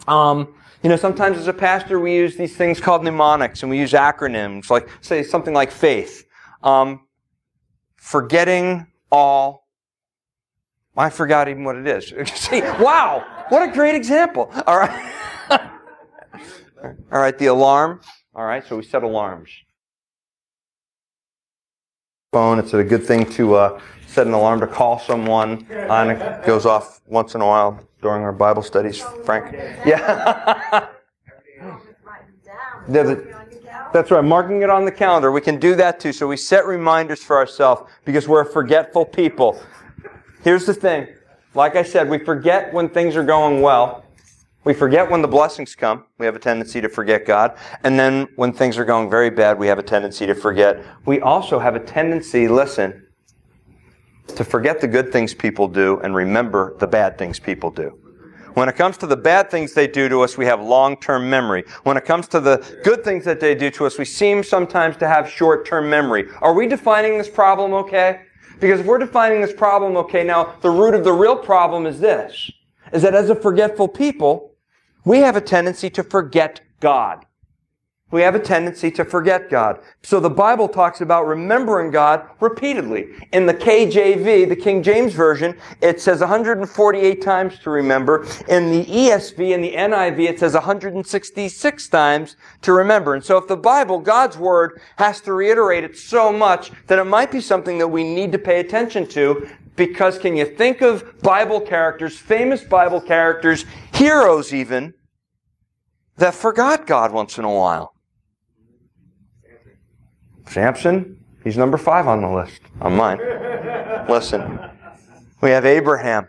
Um, 0.09 0.55
you 0.83 0.89
know, 0.89 0.97
sometimes 0.97 1.39
as 1.39 1.47
a 1.47 1.53
pastor, 1.53 2.01
we 2.01 2.15
use 2.15 2.37
these 2.37 2.57
things 2.57 2.81
called 2.81 3.05
mnemonics, 3.05 3.63
and 3.63 3.71
we 3.71 3.79
use 3.79 3.93
acronyms, 3.93 4.69
like 4.69 4.89
say 5.01 5.23
something 5.23 5.55
like 5.55 5.71
faith. 5.71 6.27
Um, 6.63 7.07
forgetting 7.97 8.89
all. 9.11 9.69
I 10.97 11.11
forgot 11.11 11.49
even 11.49 11.65
what 11.65 11.77
it 11.77 11.87
is. 11.87 12.13
See, 12.35 12.61
wow, 12.61 13.25
what 13.49 13.69
a 13.69 13.73
great 13.73 13.95
example. 13.95 14.51
All 14.67 14.79
right. 14.79 15.13
all 15.51 16.91
right, 17.11 17.37
the 17.39 17.47
alarm. 17.47 18.01
All 18.35 18.45
right, 18.45 18.65
so 18.67 18.77
we 18.77 18.83
set 18.83 19.05
alarms 19.05 19.51
phone. 22.35 22.59
It's 22.59 22.75
a 22.75 22.83
good 22.83 23.05
thing 23.05 23.31
to 23.35 23.55
uh, 23.55 23.81
set 24.09 24.27
an 24.27 24.33
alarm 24.33 24.59
to 24.59 24.67
call 24.67 24.99
someone, 24.99 25.65
and 25.71 26.11
it 26.11 26.45
goes 26.45 26.67
off 26.67 27.01
once 27.07 27.37
in 27.37 27.41
a 27.41 27.47
while 27.47 27.79
during 28.03 28.25
our 28.25 28.33
Bible 28.33 28.61
studies. 28.61 29.01
Frank, 29.25 29.53
yeah. 29.87 30.89
That's 32.89 34.11
right, 34.11 34.25
marking 34.25 34.63
it 34.63 34.69
on 34.69 34.85
the 34.85 34.91
calendar. 34.91 35.31
We 35.31 35.43
can 35.43 35.61
do 35.61 35.77
that 35.77 36.01
too. 36.01 36.13
So 36.13 36.27
we 36.27 36.37
set 36.37 36.67
reminders 36.67 37.23
for 37.23 37.37
ourselves 37.37 37.89
because 38.05 38.27
we're 38.27 38.45
forgetful 38.45 39.05
people. 39.05 39.63
Here's 40.43 40.67
the 40.67 40.75
thing. 40.75 41.07
Like 41.55 41.77
I 41.77 41.85
said, 41.85 42.11
we 42.11 42.19
forget 42.19 42.75
when 42.75 42.89
things 42.89 43.15
are 43.15 43.23
going 43.23 43.63
well. 43.63 44.04
We 44.65 44.73
forget 44.73 45.11
when 45.11 45.21
the 45.21 45.29
blessings 45.29 45.75
come. 45.75 46.05
We 46.19 46.25
have 46.25 46.35
a 46.35 46.39
tendency 46.39 46.81
to 46.81 46.89
forget 46.89 47.27
God. 47.27 47.57
And 47.83 47.99
then 47.99 48.29
when 48.37 48.53
things 48.53 48.79
are 48.79 48.85
going 48.85 49.11
very 49.11 49.29
bad, 49.29 49.59
we 49.59 49.67
have 49.67 49.79
a 49.79 49.83
tendency 49.83 50.27
to 50.27 50.35
forget. 50.35 50.83
We 51.05 51.21
also 51.21 51.59
have 51.59 51.77
a 51.77 51.81
tendency, 51.81 52.49
listen, 52.49 53.07
to 54.29 54.43
forget 54.43 54.81
the 54.81 54.89
good 54.89 55.13
things 55.13 55.35
people 55.35 55.69
do 55.69 56.01
and 56.01 56.15
remember 56.15 56.77
the 56.79 56.87
bad 56.87 57.19
things 57.19 57.39
people 57.39 57.71
do. 57.71 57.99
When 58.55 58.69
it 58.69 58.77
comes 58.77 58.97
to 58.99 59.07
the 59.07 59.17
bad 59.17 59.51
things 59.51 59.75
they 59.75 59.89
do 59.89 60.09
to 60.09 60.23
us, 60.23 60.39
we 60.39 60.47
have 60.47 60.63
long-term 60.63 61.29
memory. 61.29 61.65
When 61.83 61.97
it 61.97 62.05
comes 62.05 62.29
to 62.29 62.41
the 62.41 62.65
good 62.85 63.05
things 63.05 63.25
that 63.25 63.41
they 63.41 63.55
do 63.55 63.69
to 63.73 63.85
us, 63.85 63.99
we 63.99 64.05
seem 64.05 64.43
sometimes 64.45 64.97
to 64.99 65.09
have 65.09 65.29
short-term 65.29 65.91
memory. 65.91 66.29
Are 66.41 66.55
we 66.55 66.69
defining 66.69 67.19
this 67.19 67.29
problem 67.29 67.75
okay? 67.75 68.23
Because 68.61 68.81
if 68.81 68.87
we're 68.87 68.99
defining 68.99 69.43
this 69.43 69.53
problem 69.53 69.97
okay, 69.99 70.23
now 70.25 70.55
the 70.63 70.71
root 70.71 70.95
of 70.95 71.05
the 71.05 71.13
real 71.13 71.37
problem 71.37 71.85
is 71.85 71.99
this, 71.99 72.51
is 72.93 73.03
that 73.03 73.15
as 73.15 73.29
a 73.29 73.35
forgetful 73.35 73.89
people, 73.89 74.54
we 75.05 75.19
have 75.19 75.37
a 75.37 75.41
tendency 75.41 75.91
to 75.91 76.03
forget 76.03 76.61
God. 76.81 77.27
We 78.11 78.23
have 78.23 78.37
a 78.37 78.41
tendency 78.41 78.93
to 78.93 79.05
forget 79.05 79.51
God. 79.51 79.81
So 80.05 80.21
the 80.21 80.31
Bible 80.31 80.69
talks 80.69 81.01
about 81.01 81.27
remembering 81.27 81.91
God 81.91 82.29
repeatedly. 82.39 83.09
In 83.33 83.45
the 83.47 83.55
KJV, 83.55 84.49
the 84.49 84.55
King 84.55 84.85
James 84.85 85.15
Version, 85.15 85.57
it 85.81 86.01
says 86.01 86.21
148 86.21 87.21
times 87.21 87.59
to 87.61 87.71
remember. 87.71 88.25
In 88.47 88.71
the 88.71 88.85
ESV 88.85 89.55
and 89.55 89.65
the 89.65 89.75
NIV, 89.75 90.29
it 90.29 90.39
says 90.39 90.55
166 90.55 91.89
times 91.89 92.37
to 92.63 92.73
remember. 92.73 93.15
And 93.15 93.25
so 93.25 93.37
if 93.37 93.49
the 93.49 93.57
Bible, 93.57 93.99
God's 93.99 94.39
Word, 94.39 94.81
has 94.97 95.21
to 95.23 95.33
reiterate 95.33 95.83
it 95.83 95.97
so 95.97 96.33
much, 96.33 96.71
that 96.87 97.01
it 97.01 97.05
might 97.05 97.33
be 97.33 97.41
something 97.41 97.79
that 97.79 97.89
we 97.89 98.05
need 98.05 98.31
to 98.31 98.39
pay 98.39 98.61
attention 98.61 99.09
to 99.09 99.49
because 99.77 100.19
can 100.19 100.37
you 100.37 100.45
think 100.45 100.81
of 100.81 101.21
Bible 101.21 101.61
characters, 101.61 102.17
famous 102.17 102.63
Bible 102.63 103.01
characters, 103.01 103.65
heroes 103.95 104.55
even, 104.55 104.95
that 106.17 106.35
forgot 106.35 106.87
God 106.87 107.13
once 107.13 107.39
in 107.39 107.45
a 107.45 107.53
while? 107.53 107.95
Samson, 110.47 111.19
he's 111.43 111.57
number 111.57 111.79
five 111.79 112.07
on 112.07 112.21
the 112.23 112.29
list, 112.29 112.61
on 112.81 112.97
mine. 112.97 113.19
Listen, 114.09 114.61
we 115.41 115.51
have 115.51 115.65
Abraham. 115.65 116.29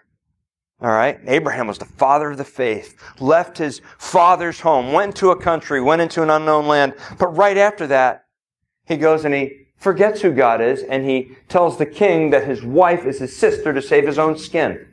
All 0.82 0.92
right? 0.92 1.20
Abraham 1.26 1.68
was 1.68 1.78
the 1.78 1.86
father 1.86 2.32
of 2.32 2.38
the 2.38 2.44
faith, 2.44 3.02
left 3.20 3.58
his 3.58 3.82
father's 3.98 4.60
home, 4.60 4.92
went 4.92 5.16
to 5.18 5.32
a 5.32 5.40
country, 5.40 5.82
went 5.82 6.02
into 6.02 6.22
an 6.22 6.30
unknown 6.30 6.68
land. 6.68 6.94
But 7.18 7.30
right 7.30 7.58
after 7.58 7.88
that, 7.88 8.26
he 8.86 8.98
goes 8.98 9.26
and 9.26 9.34
he 9.34 9.65
forgets 9.78 10.22
who 10.22 10.32
God 10.32 10.62
is, 10.62 10.84
and 10.84 11.06
he 11.06 11.38
tells 11.48 11.78
the 11.78 11.86
king 11.86 12.30
that 12.32 12.46
his 12.46 12.64
wife 12.64 13.06
is 13.06 13.20
his 13.20 13.36
sister 13.36 13.74
to 13.74 13.82
save 13.82 14.06
his 14.06 14.18
own 14.18 14.38
skin. 14.38 14.88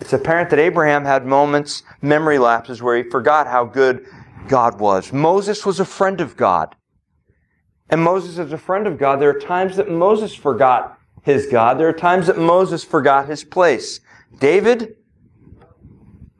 It's 0.00 0.12
apparent 0.12 0.50
that 0.50 0.58
Abraham 0.58 1.04
had 1.04 1.26
moments, 1.26 1.82
memory 2.00 2.38
lapses, 2.38 2.82
where 2.82 2.96
he 2.96 3.08
forgot 3.08 3.46
how 3.46 3.64
good 3.64 4.06
God 4.46 4.80
was. 4.80 5.12
Moses 5.12 5.66
was 5.66 5.80
a 5.80 5.84
friend 5.84 6.20
of 6.20 6.36
God. 6.36 6.74
And 7.90 8.02
Moses 8.02 8.38
is 8.38 8.52
a 8.52 8.58
friend 8.58 8.86
of 8.86 8.98
God. 8.98 9.20
There 9.20 9.30
are 9.30 9.40
times 9.40 9.76
that 9.76 9.90
Moses 9.90 10.34
forgot 10.34 10.98
his 11.22 11.46
God. 11.46 11.78
There 11.78 11.88
are 11.88 11.92
times 11.92 12.26
that 12.26 12.38
Moses 12.38 12.84
forgot 12.84 13.28
his 13.28 13.44
place. 13.44 14.00
David, 14.38 14.96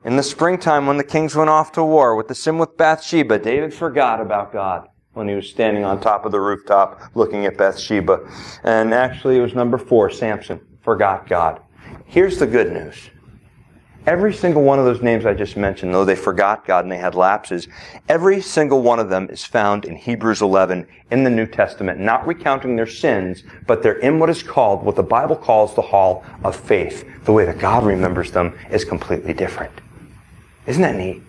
in 0.04 0.16
the 0.16 0.22
springtime 0.22 0.86
when 0.86 0.98
the 0.98 1.04
kings 1.04 1.34
went 1.34 1.50
off 1.50 1.72
to 1.72 1.84
war 1.84 2.14
with 2.14 2.28
the 2.28 2.34
sin 2.34 2.58
with 2.58 2.76
Bathsheba, 2.76 3.38
David 3.38 3.72
forgot 3.72 4.20
about 4.20 4.52
God 4.52 4.88
when 5.18 5.28
he 5.28 5.34
was 5.34 5.50
standing 5.50 5.84
on 5.84 6.00
top 6.00 6.24
of 6.24 6.32
the 6.32 6.40
rooftop 6.40 7.02
looking 7.14 7.44
at 7.44 7.58
Bathsheba. 7.58 8.20
And 8.62 8.94
actually, 8.94 9.36
it 9.36 9.42
was 9.42 9.52
number 9.52 9.76
four, 9.76 10.08
Samson, 10.08 10.60
forgot 10.80 11.26
God. 11.26 11.60
Here's 12.06 12.38
the 12.38 12.46
good 12.46 12.72
news. 12.72 13.10
Every 14.06 14.32
single 14.32 14.62
one 14.62 14.78
of 14.78 14.86
those 14.86 15.02
names 15.02 15.26
I 15.26 15.34
just 15.34 15.56
mentioned, 15.56 15.92
though 15.92 16.04
they 16.04 16.16
forgot 16.16 16.64
God 16.64 16.84
and 16.84 16.92
they 16.92 16.96
had 16.96 17.14
lapses, 17.14 17.68
every 18.08 18.40
single 18.40 18.80
one 18.80 18.98
of 19.00 19.10
them 19.10 19.28
is 19.28 19.44
found 19.44 19.84
in 19.84 19.96
Hebrews 19.96 20.40
11 20.40 20.86
in 21.10 21.24
the 21.24 21.30
New 21.30 21.46
Testament, 21.46 22.00
not 22.00 22.26
recounting 22.26 22.76
their 22.76 22.86
sins, 22.86 23.42
but 23.66 23.82
they're 23.82 23.98
in 23.98 24.18
what 24.18 24.30
is 24.30 24.42
called, 24.42 24.82
what 24.84 24.96
the 24.96 25.02
Bible 25.02 25.36
calls 25.36 25.74
the 25.74 25.82
hall 25.82 26.24
of 26.44 26.56
faith. 26.56 27.04
The 27.24 27.32
way 27.32 27.44
that 27.44 27.58
God 27.58 27.84
remembers 27.84 28.30
them 28.30 28.56
is 28.70 28.84
completely 28.84 29.34
different. 29.34 29.72
Isn't 30.66 30.82
that 30.82 30.94
neat? 30.94 31.22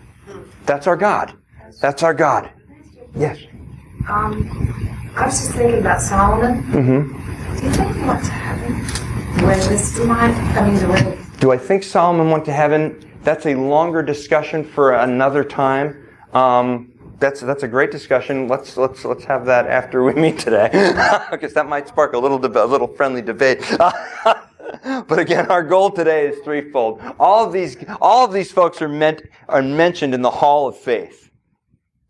That's 0.66 0.86
our 0.86 0.96
God. 0.96 1.34
That's 1.82 2.04
our 2.04 2.14
God. 2.14 2.52
Yes. 3.16 3.40
Um, 4.08 5.12
I 5.16 5.26
was 5.26 5.40
just 5.40 5.52
thinking 5.52 5.80
about 5.80 6.02
Solomon. 6.02 6.64
Mm-hmm. 6.64 7.58
Do 7.58 7.66
you 7.66 7.72
think 7.72 7.96
he 7.96 8.04
went 8.04 8.24
to 8.24 8.32
heaven 8.32 8.74
when 9.46 9.60
this 9.60 10.00
might, 10.00 10.34
I 10.58 10.68
mean, 10.68 10.76
the 10.76 11.18
Do 11.40 11.52
I 11.52 11.58
think 11.58 11.84
Solomon 11.84 12.32
went 12.32 12.46
to 12.46 12.54
heaven? 12.54 13.06
That's 13.24 13.46
a 13.46 13.56
longer 13.56 14.02
discussion 14.02 14.64
for 14.64 14.94
another 14.94 15.44
time. 15.44 16.08
Um, 16.34 16.94
that's 17.20 17.42
that's 17.42 17.64
a 17.64 17.68
great 17.68 17.92
discussion. 17.92 18.48
Let's 18.48 18.78
let's 18.78 19.04
let's 19.04 19.26
have 19.26 19.46
that 19.46 19.68
after 19.68 20.04
we 20.04 20.14
meet 20.26 20.40
today, 20.40 20.70
because 21.32 21.54
that 21.54 21.68
might 21.68 21.88
spark 21.88 22.14
a 22.14 22.18
little 22.18 22.40
deb- 22.40 22.56
a 22.56 22.66
little 22.66 22.88
friendly 22.88 23.22
debate. 23.22 23.62
but 25.08 25.20
again, 25.20 25.48
our 25.52 25.64
goal 25.64 25.92
today 25.92 26.28
is 26.28 26.40
threefold. 26.44 27.02
All 27.20 27.46
of 27.46 27.52
these 27.52 27.76
all 28.00 28.26
of 28.26 28.32
these 28.32 28.52
folks 28.52 28.82
are 28.82 28.88
meant 28.88 29.24
are 29.50 29.62
mentioned 29.62 30.14
in 30.14 30.22
the 30.22 30.32
Hall 30.32 30.68
of 30.68 30.78
Faith. 30.78 31.29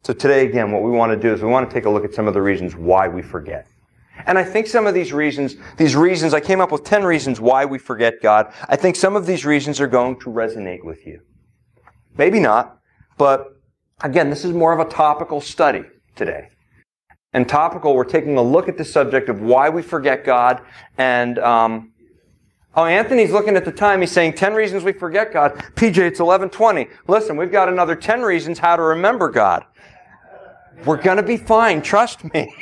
So 0.03 0.13
today, 0.13 0.46
again, 0.46 0.72
what 0.72 0.82
we 0.82 0.91
want 0.91 1.12
to 1.12 1.18
do 1.18 1.34
is 1.34 1.41
we 1.41 1.50
want 1.50 1.70
to 1.70 1.74
take 1.74 1.86
a 1.86 1.89
look 1.89 2.06
at 2.06 2.13
some 2.13 2.27
of 2.27 2.34
the 2.34 2.41
reasons 2.41 2.75
why 2.75 3.08
we 3.08 3.22
forget. 3.22 3.68
And 4.25 4.38
I 4.38 4.44
think 4.44 4.68
some 4.68 4.88
of 4.88 4.94
these 4.94 5.13
reasons, 5.13 5.56
these 5.77 5.96
reasons, 5.96 6.34
I 6.34 6.39
came 6.39 6.62
up 6.62 6.72
with 6.72 6.84
10 6.84 7.03
reasons 7.03 7.39
why 7.39 7.65
we 7.65 7.77
forget 7.77 8.22
God. 8.22 8.53
I 8.68 8.75
think 8.75 8.96
some 8.96 9.15
of 9.15 9.25
these 9.25 9.46
reasons 9.46 9.79
are 9.79 9.88
going 9.88 10.20
to 10.22 10.29
resonate 10.29 10.84
with 10.84 11.06
you. 11.06 11.22
Maybe 12.18 12.39
not, 12.39 12.79
but 13.18 13.60
again, 14.01 14.29
this 14.29 14.44
is 14.44 14.53
more 14.53 14.74
of 14.74 14.86
a 14.86 14.89
topical 14.89 15.41
study 15.41 15.84
today. 16.15 16.50
And 17.34 17.48
topical, 17.48 17.96
we're 17.96 18.06
taking 18.06 18.38
a 18.38 18.41
look 18.41 18.68
at 18.68 18.77
the 18.77 18.86
subject 18.86 19.29
of 19.29 19.41
why 19.41 19.70
we 19.70 19.82
forget 19.82 20.25
God. 20.25 20.62
And, 20.98 21.38
um, 21.39 21.94
oh, 22.75 22.86
Anthony's 22.86 23.32
looking 23.32 23.56
at 23.56 23.65
the 23.65 23.72
time. 23.72 24.01
He's 24.01 24.12
saying 24.12 24.34
10 24.34 24.53
reasons 24.53 24.84
we 24.84 24.94
forget 24.94 25.32
God. 25.32 25.53
PJ, 25.75 25.98
it's 25.98 26.20
1120. 26.20 26.88
Listen, 27.08 27.38
we've 27.38 27.51
got 27.51 27.70
another 27.70 27.96
10 27.96 28.24
reasons 28.24 28.58
how 28.58 28.75
to 28.75 28.82
remember 28.82 29.29
God. 29.29 29.65
We're 30.86 31.01
going 31.01 31.17
to 31.17 31.24
be 31.24 31.38
fine. 31.38 31.81
Trust 31.81 32.31
me. 32.33 32.53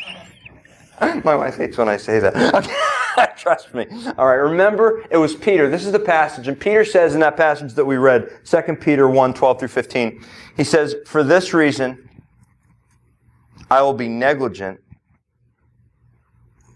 My 1.00 1.36
wife 1.36 1.57
hates 1.57 1.77
when 1.77 1.88
I 1.88 1.97
say 1.97 2.19
that. 2.19 3.36
Trust 3.38 3.74
me. 3.74 3.86
All 4.17 4.27
right. 4.27 4.36
Remember, 4.36 5.03
it 5.12 5.17
was 5.17 5.36
Peter. 5.36 5.69
This 5.69 5.86
is 5.86 5.91
the 5.91 6.00
passage. 6.00 6.47
And 6.47 6.59
Peter 6.59 6.83
says 6.83 7.13
in 7.13 7.19
that 7.21 7.38
passage 7.38 7.74
that 7.74 7.86
we 7.86 7.97
read, 7.97 8.29
2 8.45 8.62
Peter 8.81 9.07
1, 9.07 9.33
12 9.33 9.59
through 9.59 9.67
15, 9.67 10.24
he 10.55 10.63
says, 10.63 10.95
For 11.05 11.24
this 11.24 11.53
reason, 11.53 12.09
I 13.69 13.81
will 13.81 13.93
be 13.93 14.07
negligent 14.07 14.79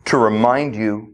to 0.05 0.17
remind 0.17 0.75
you 0.75 1.10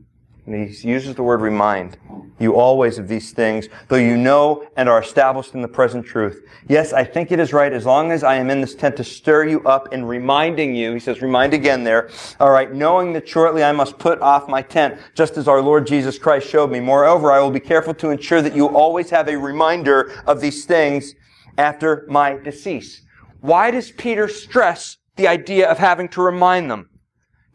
And 0.47 0.69
he 0.69 0.87
uses 0.87 1.13
the 1.13 1.23
word 1.23 1.41
remind 1.41 1.97
you 2.39 2.55
always 2.55 2.97
of 2.97 3.07
these 3.07 3.31
things, 3.31 3.67
though 3.89 3.97
you 3.97 4.15
know 4.15 4.65
and 4.77 4.87
are 4.87 5.01
established 5.01 5.53
in 5.55 5.61
the 5.61 5.67
present 5.67 6.05
truth. 6.05 6.47
Yes, 6.69 6.93
I 6.93 7.03
think 7.03 7.31
it 7.31 7.39
is 7.39 7.51
right 7.51 7.73
as 7.73 7.85
long 7.85 8.11
as 8.11 8.23
I 8.23 8.35
am 8.35 8.49
in 8.49 8.61
this 8.61 8.73
tent 8.73 8.95
to 8.97 9.03
stir 9.03 9.45
you 9.45 9.61
up 9.63 9.91
in 9.93 10.05
reminding 10.05 10.73
you. 10.73 10.93
He 10.93 10.99
says, 10.99 11.21
remind 11.21 11.53
again 11.53 11.83
there. 11.83 12.09
All 12.39 12.51
right, 12.51 12.71
knowing 12.71 13.11
that 13.13 13.27
shortly 13.27 13.63
I 13.63 13.73
must 13.73 13.97
put 13.97 14.21
off 14.21 14.47
my 14.47 14.61
tent, 14.61 14.99
just 15.15 15.35
as 15.35 15.47
our 15.47 15.61
Lord 15.61 15.85
Jesus 15.85 16.17
Christ 16.17 16.47
showed 16.47 16.71
me. 16.71 16.79
Moreover, 16.79 17.31
I 17.31 17.39
will 17.39 17.51
be 17.51 17.59
careful 17.59 17.93
to 17.95 18.09
ensure 18.09 18.41
that 18.41 18.55
you 18.55 18.67
always 18.67 19.09
have 19.09 19.27
a 19.27 19.35
reminder 19.35 20.13
of 20.27 20.39
these 20.39 20.63
things 20.65 21.13
after 21.57 22.05
my 22.07 22.37
decease. 22.37 23.01
Why 23.41 23.71
does 23.71 23.91
Peter 23.91 24.27
stress 24.27 24.97
the 25.17 25.27
idea 25.27 25.69
of 25.69 25.77
having 25.77 26.07
to 26.09 26.21
remind 26.21 26.71
them? 26.71 26.89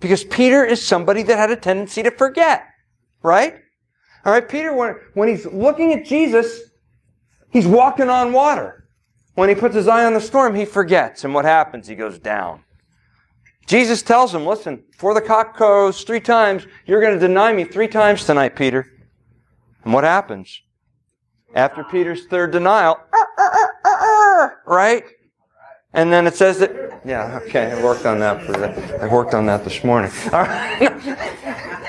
Because 0.00 0.24
Peter 0.24 0.64
is 0.64 0.84
somebody 0.84 1.22
that 1.22 1.38
had 1.38 1.52
a 1.52 1.56
tendency 1.56 2.02
to 2.02 2.10
forget, 2.10 2.66
right? 3.22 3.54
All 4.24 4.32
right, 4.32 4.48
Peter, 4.48 4.72
when, 4.72 4.96
when 5.14 5.28
he's 5.28 5.46
looking 5.46 5.92
at 5.92 6.04
Jesus, 6.04 6.60
he's 7.50 7.66
walking 7.66 8.08
on 8.08 8.32
water. 8.32 8.86
When 9.34 9.48
he 9.48 9.54
puts 9.54 9.74
his 9.74 9.88
eye 9.88 10.04
on 10.04 10.14
the 10.14 10.20
storm, 10.20 10.54
he 10.54 10.64
forgets. 10.64 11.24
And 11.24 11.34
what 11.34 11.44
happens? 11.44 11.88
He 11.88 11.94
goes 11.94 12.18
down. 12.18 12.64
Jesus 13.66 14.02
tells 14.02 14.34
him, 14.34 14.44
listen, 14.44 14.84
before 14.90 15.14
the 15.14 15.20
cock 15.20 15.54
crows 15.54 16.02
three 16.02 16.20
times, 16.20 16.66
you're 16.86 17.00
going 17.00 17.14
to 17.14 17.20
deny 17.20 17.52
me 17.52 17.64
three 17.64 17.88
times 17.88 18.24
tonight, 18.24 18.54
Peter. 18.54 18.86
And 19.84 19.94
what 19.94 20.04
happens? 20.04 20.60
After 21.54 21.84
Peter's 21.84 22.26
third 22.26 22.50
denial, 22.50 22.98
right? 24.66 25.04
And 25.92 26.12
then 26.12 26.26
it 26.26 26.34
says 26.34 26.58
that, 26.60 27.02
yeah, 27.04 27.40
okay, 27.44 27.72
I 27.72 27.82
worked 27.82 28.06
on 28.06 28.18
that 28.20 28.42
for 28.42 28.56
I 29.02 29.06
worked 29.06 29.34
on 29.34 29.46
that 29.46 29.64
this 29.64 29.84
morning. 29.84 30.10
All 30.32 30.42
right. 30.42 31.88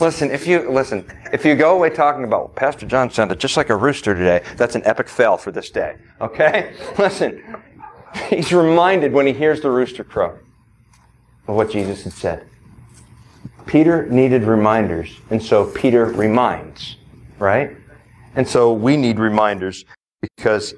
listen, 0.00 0.30
if 0.30 0.46
you 0.46 0.70
listen, 0.70 1.04
if 1.32 1.44
you 1.44 1.54
go 1.54 1.76
away 1.76 1.90
talking 1.90 2.24
about 2.24 2.54
Pastor 2.54 2.86
John 2.86 3.10
sounded 3.10 3.38
just 3.38 3.56
like 3.56 3.70
a 3.70 3.76
rooster 3.76 4.14
today, 4.14 4.42
that's 4.56 4.74
an 4.74 4.82
epic 4.84 5.08
fail 5.08 5.36
for 5.36 5.52
this 5.52 5.70
day. 5.70 5.96
Okay? 6.20 6.74
Listen, 6.98 7.42
he's 8.28 8.52
reminded 8.52 9.12
when 9.12 9.26
he 9.26 9.32
hears 9.32 9.60
the 9.60 9.70
rooster 9.70 10.04
crow 10.04 10.38
of 11.46 11.56
what 11.56 11.70
Jesus 11.70 12.04
had 12.04 12.12
said. 12.12 12.46
Peter 13.66 14.06
needed 14.06 14.44
reminders, 14.44 15.18
and 15.30 15.42
so 15.42 15.66
Peter 15.66 16.06
reminds, 16.06 16.96
right? 17.38 17.76
And 18.36 18.46
so 18.46 18.72
we 18.72 18.96
need 18.96 19.18
reminders 19.18 19.84
because 20.36 20.74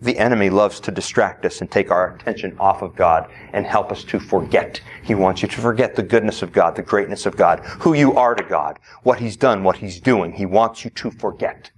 the 0.00 0.18
enemy 0.18 0.48
loves 0.48 0.80
to 0.80 0.90
distract 0.90 1.44
us 1.44 1.60
and 1.60 1.70
take 1.70 1.90
our 1.90 2.14
attention 2.14 2.56
off 2.58 2.82
of 2.82 2.96
God 2.96 3.30
and 3.52 3.66
help 3.66 3.92
us 3.92 4.02
to 4.04 4.18
forget. 4.18 4.80
He 5.02 5.14
wants 5.14 5.42
you 5.42 5.48
to 5.48 5.60
forget 5.60 5.94
the 5.94 6.02
goodness 6.02 6.42
of 6.42 6.52
God, 6.52 6.74
the 6.74 6.82
greatness 6.82 7.26
of 7.26 7.36
God, 7.36 7.60
who 7.80 7.92
you 7.92 8.16
are 8.16 8.34
to 8.34 8.44
God, 8.44 8.78
what 9.02 9.18
He's 9.18 9.36
done, 9.36 9.62
what 9.62 9.76
He's 9.76 10.00
doing. 10.00 10.32
He 10.32 10.46
wants 10.46 10.84
you 10.84 10.90
to 10.90 11.10
forget. 11.10 11.70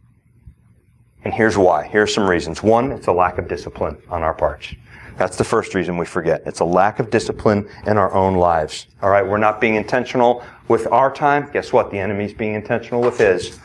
And 1.25 1.35
here's 1.35 1.57
why. 1.57 1.87
Here 1.89 2.03
are 2.03 2.07
some 2.07 2.29
reasons. 2.29 2.63
One, 2.63 2.93
it's 2.93 3.07
a 3.07 3.13
lack 3.13 3.39
of 3.39 3.49
discipline 3.49 3.97
on 4.09 4.23
our 4.23 4.35
parts. 4.35 4.75
That's 5.17 5.37
the 5.37 5.45
first 5.45 5.75
reason 5.75 5.97
we 5.97 6.07
forget. 6.07 6.43
It's 6.47 6.61
a 6.61 6.65
lack 6.65 6.99
of 6.99 7.11
discipline 7.11 7.69
in 7.87 7.99
our 7.99 8.13
own 8.15 8.35
lives. 8.35 8.87
All 9.03 9.11
right, 9.11 9.27
we're 9.27 9.39
not 9.39 9.61
being 9.61 9.75
intentional 9.75 10.45
with 10.69 10.87
our 10.89 11.13
time. 11.13 11.51
Guess 11.53 11.73
what? 11.73 11.91
The 11.91 11.99
enemy's 11.99 12.33
being 12.33 12.55
intentional 12.55 13.03
with 13.03 13.19
his. 13.19 13.59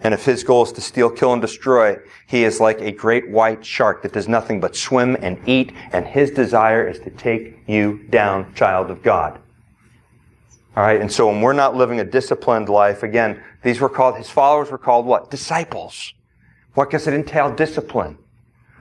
And 0.00 0.14
if 0.14 0.24
his 0.24 0.44
goal 0.44 0.64
is 0.64 0.72
to 0.72 0.80
steal, 0.80 1.10
kill, 1.10 1.32
and 1.32 1.42
destroy, 1.42 1.96
he 2.26 2.44
is 2.44 2.60
like 2.60 2.80
a 2.80 2.92
great 2.92 3.28
white 3.30 3.64
shark 3.64 4.02
that 4.02 4.12
does 4.12 4.28
nothing 4.28 4.60
but 4.60 4.76
swim 4.76 5.16
and 5.20 5.40
eat, 5.48 5.72
and 5.92 6.06
his 6.06 6.30
desire 6.30 6.86
is 6.86 7.00
to 7.00 7.10
take 7.10 7.58
you 7.66 8.04
down, 8.10 8.54
child 8.54 8.90
of 8.90 9.02
God. 9.02 9.40
All 10.76 10.84
right, 10.84 11.00
and 11.00 11.10
so 11.10 11.26
when 11.26 11.40
we're 11.40 11.52
not 11.52 11.74
living 11.74 11.98
a 11.98 12.04
disciplined 12.04 12.68
life, 12.68 13.02
again, 13.02 13.42
these 13.64 13.80
were 13.80 13.88
called, 13.88 14.16
his 14.16 14.30
followers 14.30 14.70
were 14.70 14.78
called 14.78 15.06
what? 15.06 15.30
Disciples. 15.30 16.14
What 16.74 16.90
does 16.90 17.08
it 17.08 17.14
entail? 17.14 17.52
Discipline. 17.52 18.16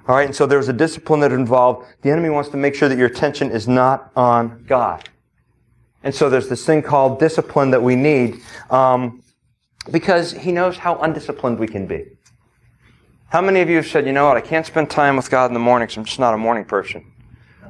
All 0.08 0.16
right, 0.16 0.28
and 0.28 0.36
so 0.36 0.46
there's 0.46 0.70
a 0.70 0.74
discipline 0.74 1.22
that 1.22 1.32
involved, 1.32 1.88
the 2.04 2.12
enemy 2.12 2.30
wants 2.30 2.50
to 2.52 2.58
make 2.58 2.76
sure 2.76 2.88
that 2.88 2.98
your 2.98 3.08
attention 3.08 3.50
is 3.50 3.68
not 3.68 4.12
on 4.16 4.64
God. 4.68 5.10
And 6.04 6.14
so 6.14 6.30
there's 6.30 6.48
this 6.48 6.66
thing 6.66 6.84
called 6.84 7.20
discipline 7.20 7.72
that 7.72 7.82
we 7.82 7.96
need. 7.96 8.42
Um, 8.70 9.24
because 9.92 10.34
he 10.34 10.52
knows 10.52 10.78
how 10.78 10.98
undisciplined 10.98 11.60
we 11.60 11.68
can 11.68 11.88
be. 11.88 12.06
How 13.30 13.42
many 13.42 13.60
of 13.62 13.70
you 13.70 13.78
have 13.78 13.88
said, 13.88 14.06
you 14.06 14.14
know 14.14 14.28
what, 14.28 14.38
I 14.38 14.42
can't 14.42 14.66
spend 14.66 14.90
time 14.90 15.18
with 15.18 15.30
God 15.30 15.48
in 15.48 15.54
the 15.54 15.60
morning 15.60 15.88
because 15.88 15.98
I'm 15.98 16.06
just 16.06 16.20
not 16.20 16.34
a 16.34 16.38
morning 16.38 16.66
person. 16.66 17.12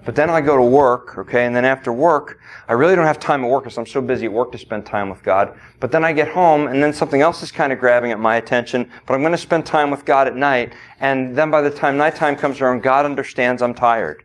But 0.05 0.15
then 0.15 0.29
I 0.29 0.39
go 0.39 0.55
to 0.55 0.63
work, 0.63 1.17
okay, 1.17 1.45
and 1.45 1.55
then 1.55 1.65
after 1.65 1.91
work, 1.91 2.39
I 2.69 2.74
really 2.74 2.95
don't 2.95 3.05
have 3.05 3.19
time 3.19 3.43
at 3.43 3.50
work 3.50 3.63
because 3.63 3.77
I'm 3.77 3.86
so 3.86 4.00
busy 4.00 4.27
at 4.27 4.31
work 4.31 4.51
to 4.53 4.57
spend 4.57 4.86
time 4.86 5.09
with 5.09 5.21
God. 5.21 5.59
But 5.81 5.91
then 5.91 6.05
I 6.05 6.13
get 6.13 6.29
home, 6.29 6.67
and 6.67 6.81
then 6.81 6.93
something 6.93 7.21
else 7.21 7.43
is 7.43 7.51
kind 7.51 7.74
of 7.74 7.79
grabbing 7.79 8.12
at 8.12 8.19
my 8.19 8.38
attention, 8.38 8.89
but 9.06 9.15
I'm 9.15 9.21
going 9.21 9.34
to 9.34 9.38
spend 9.38 9.65
time 9.65 9.91
with 9.91 10.06
God 10.06 10.27
at 10.27 10.36
night, 10.36 10.73
and 11.01 11.36
then 11.36 11.51
by 11.51 11.62
the 11.62 11.69
time 11.69 11.97
nighttime 11.97 12.38
comes 12.38 12.62
around, 12.62 12.84
God 12.84 13.03
understands 13.03 13.62
I'm 13.62 13.73
tired. 13.73 14.23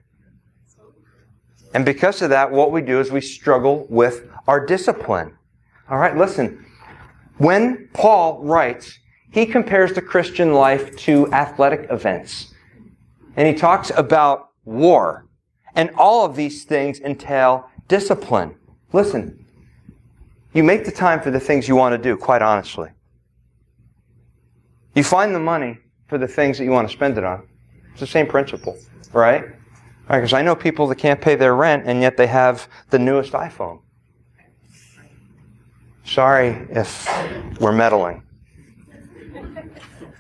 And 1.75 1.85
because 1.85 2.23
of 2.23 2.31
that, 2.31 2.53
what 2.53 2.71
we 2.71 2.83
do 2.83 3.01
is 3.01 3.11
we 3.11 3.21
struggle 3.21 3.87
with 3.89 4.29
our 4.47 4.65
discipline. 4.65 5.37
All 5.89 5.99
right, 5.99 6.17
listen. 6.17 6.65
When 7.39 7.89
Paul 7.93 8.41
writes, 8.43 8.99
he 9.31 9.47
compares 9.47 9.93
the 9.93 10.03
Christian 10.03 10.53
life 10.53 10.95
to 10.99 11.33
athletic 11.33 11.87
events. 11.91 12.53
And 13.37 13.49
he 13.49 13.55
talks 13.55 13.91
about 13.97 14.51
war. 14.65 15.27
And 15.75 15.91
all 15.97 16.25
of 16.25 16.37
these 16.37 16.65
things 16.65 17.01
entail 17.01 17.69
discipline. 17.89 18.55
Listen, 18.93 19.47
you 20.53 20.63
make 20.63 20.85
the 20.85 20.93
time 20.93 21.21
for 21.21 21.31
the 21.31 21.41
things 21.41 21.67
you 21.67 21.77
want 21.77 21.95
to 21.95 21.99
do, 21.99 22.17
quite 22.17 22.43
honestly. 22.43 22.91
You 24.95 25.03
find 25.03 25.35
the 25.35 25.41
money 25.41 25.79
for 26.09 26.19
the 26.19 26.29
things 26.29 26.59
that 26.59 26.65
you 26.65 26.71
want 26.71 26.89
to 26.89 26.93
spend 26.93 27.17
it 27.17 27.25
on. 27.25 27.49
It's 27.93 28.01
the 28.01 28.07
same 28.07 28.27
principle, 28.27 28.77
right? 29.15 29.45
Right, 30.09 30.19
because 30.19 30.35
I 30.35 30.43
know 30.43 30.55
people 30.55 30.87
that 30.89 30.97
can't 30.97 31.21
pay 31.21 31.37
their 31.37 31.55
rent 31.55 31.85
and 31.87 32.03
yet 32.03 32.19
they 32.19 32.27
have 32.27 32.69
the 32.91 32.99
newest 32.99 33.33
iPhone. 33.33 33.81
Sorry 36.05 36.67
if 36.71 37.09
we're 37.61 37.73
meddling. 37.73 38.23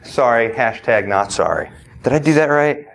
Sorry, 0.04 0.50
hashtag 0.50 1.06
not 1.06 1.32
sorry. 1.32 1.70
Did 2.02 2.12
I 2.12 2.18
do 2.18 2.34
that 2.34 2.46
right? 2.46 2.86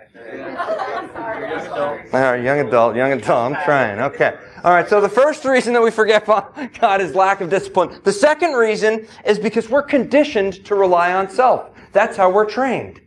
All 2.12 2.20
right, 2.20 2.42
young 2.42 2.60
adult, 2.60 2.96
young 2.96 3.12
adult. 3.12 3.54
I'm 3.54 3.64
trying. 3.64 4.00
Okay. 4.00 4.36
All 4.64 4.72
right. 4.72 4.88
So 4.88 5.00
the 5.00 5.08
first 5.08 5.44
reason 5.44 5.72
that 5.74 5.82
we 5.82 5.90
forget 5.90 6.26
God 6.80 7.00
is 7.00 7.14
lack 7.14 7.40
of 7.40 7.50
discipline. 7.50 8.00
The 8.04 8.12
second 8.12 8.54
reason 8.54 9.06
is 9.24 9.38
because 9.38 9.68
we're 9.68 9.82
conditioned 9.82 10.64
to 10.66 10.74
rely 10.74 11.12
on 11.12 11.30
self. 11.30 11.70
That's 11.92 12.16
how 12.16 12.30
we're 12.30 12.46
trained. 12.46 13.00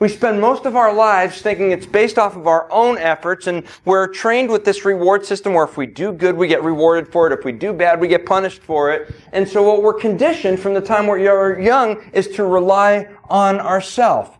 We 0.00 0.08
spend 0.08 0.40
most 0.40 0.64
of 0.64 0.76
our 0.76 0.94
lives 0.94 1.42
thinking 1.42 1.72
it's 1.72 1.84
based 1.84 2.18
off 2.18 2.34
of 2.34 2.46
our 2.46 2.72
own 2.72 2.96
efforts, 2.96 3.46
and 3.46 3.64
we're 3.84 4.06
trained 4.08 4.50
with 4.50 4.64
this 4.64 4.86
reward 4.86 5.26
system 5.26 5.52
where 5.52 5.64
if 5.64 5.76
we 5.76 5.86
do 5.86 6.10
good, 6.10 6.36
we 6.36 6.48
get 6.48 6.64
rewarded 6.64 7.12
for 7.12 7.26
it. 7.26 7.38
If 7.38 7.44
we 7.44 7.52
do 7.52 7.74
bad, 7.74 8.00
we 8.00 8.08
get 8.08 8.24
punished 8.24 8.62
for 8.62 8.90
it. 8.90 9.14
And 9.32 9.46
so 9.46 9.62
what 9.62 9.82
we're 9.82 9.92
conditioned 9.92 10.58
from 10.58 10.72
the 10.72 10.80
time 10.80 11.06
we're 11.06 11.60
young 11.60 12.02
is 12.14 12.28
to 12.28 12.44
rely 12.44 13.08
on 13.28 13.60
ourselves. 13.60 14.30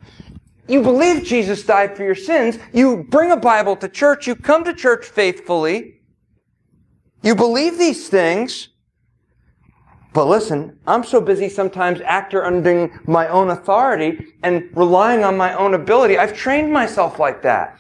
You 0.67 0.81
believe 0.81 1.25
Jesus 1.25 1.63
died 1.63 1.95
for 1.95 2.05
your 2.05 2.15
sins. 2.15 2.59
You 2.73 3.05
bring 3.11 3.31
a 3.31 3.37
Bible 3.37 3.77
to 3.77 3.89
church. 3.89 4.27
You 4.27 4.37
come 4.37 4.65
to 4.65 4.73
church 4.73 5.05
faithfully. 5.05 6.01
You 7.23 7.35
believe 7.35 7.77
these 7.77 8.09
things. 8.09 8.69
But 10.13 10.27
listen, 10.27 10.79
I'm 10.87 11.05
so 11.05 11.21
busy 11.21 11.49
sometimes 11.49 12.01
actor 12.01 12.45
under 12.45 13.01
my 13.07 13.29
own 13.29 13.51
authority 13.51 14.35
and 14.43 14.69
relying 14.77 15.23
on 15.23 15.37
my 15.37 15.55
own 15.55 15.75
ability. 15.75 16.19
I've 16.19 16.37
trained 16.37 16.73
myself 16.73 17.19
like 17.19 17.43
that. 17.43 17.79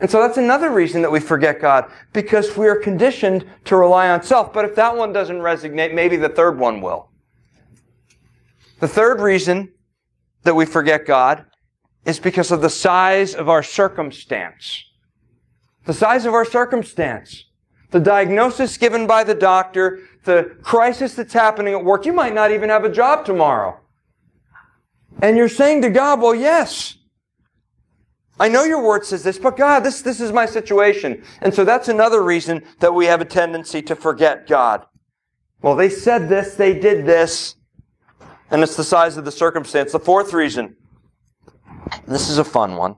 And 0.00 0.10
so 0.10 0.20
that's 0.20 0.36
another 0.36 0.70
reason 0.70 1.00
that 1.02 1.10
we 1.10 1.20
forget 1.20 1.60
God, 1.60 1.90
because 2.12 2.56
we 2.56 2.66
are 2.66 2.76
conditioned 2.76 3.46
to 3.64 3.76
rely 3.76 4.10
on 4.10 4.22
self. 4.22 4.52
But 4.52 4.66
if 4.66 4.74
that 4.74 4.94
one 4.94 5.12
doesn't 5.12 5.38
resonate, 5.38 5.94
maybe 5.94 6.16
the 6.16 6.28
third 6.28 6.58
one 6.58 6.82
will. 6.82 7.10
The 8.80 8.88
third 8.88 9.20
reason 9.20 9.72
that 10.42 10.54
we 10.54 10.66
forget 10.66 11.06
God 11.06 11.46
is 12.04 12.18
because 12.18 12.50
of 12.50 12.60
the 12.60 12.68
size 12.68 13.34
of 13.34 13.48
our 13.48 13.62
circumstance. 13.62 14.84
The 15.86 15.94
size 15.94 16.26
of 16.26 16.34
our 16.34 16.44
circumstance. 16.44 17.44
The 17.94 18.00
diagnosis 18.00 18.76
given 18.76 19.06
by 19.06 19.22
the 19.22 19.36
doctor, 19.36 20.00
the 20.24 20.56
crisis 20.64 21.14
that's 21.14 21.32
happening 21.32 21.74
at 21.74 21.84
work. 21.84 22.04
You 22.04 22.12
might 22.12 22.34
not 22.34 22.50
even 22.50 22.68
have 22.68 22.82
a 22.82 22.90
job 22.90 23.24
tomorrow. 23.24 23.78
And 25.22 25.36
you're 25.36 25.48
saying 25.48 25.82
to 25.82 25.90
God, 25.90 26.20
well, 26.20 26.34
yes. 26.34 26.96
I 28.40 28.48
know 28.48 28.64
your 28.64 28.82
word 28.82 29.06
says 29.06 29.22
this, 29.22 29.38
but 29.38 29.56
God, 29.56 29.84
this, 29.84 30.02
this 30.02 30.20
is 30.20 30.32
my 30.32 30.44
situation. 30.44 31.22
And 31.40 31.54
so 31.54 31.64
that's 31.64 31.86
another 31.86 32.24
reason 32.24 32.64
that 32.80 32.92
we 32.92 33.06
have 33.06 33.20
a 33.20 33.24
tendency 33.24 33.80
to 33.82 33.94
forget 33.94 34.48
God. 34.48 34.84
Well, 35.62 35.76
they 35.76 35.88
said 35.88 36.28
this, 36.28 36.56
they 36.56 36.76
did 36.76 37.06
this, 37.06 37.54
and 38.50 38.64
it's 38.64 38.74
the 38.74 38.82
size 38.82 39.16
of 39.16 39.24
the 39.24 39.30
circumstance. 39.30 39.92
The 39.92 40.00
fourth 40.00 40.32
reason, 40.32 40.74
this 42.08 42.28
is 42.28 42.38
a 42.38 42.44
fun 42.44 42.74
one. 42.74 42.96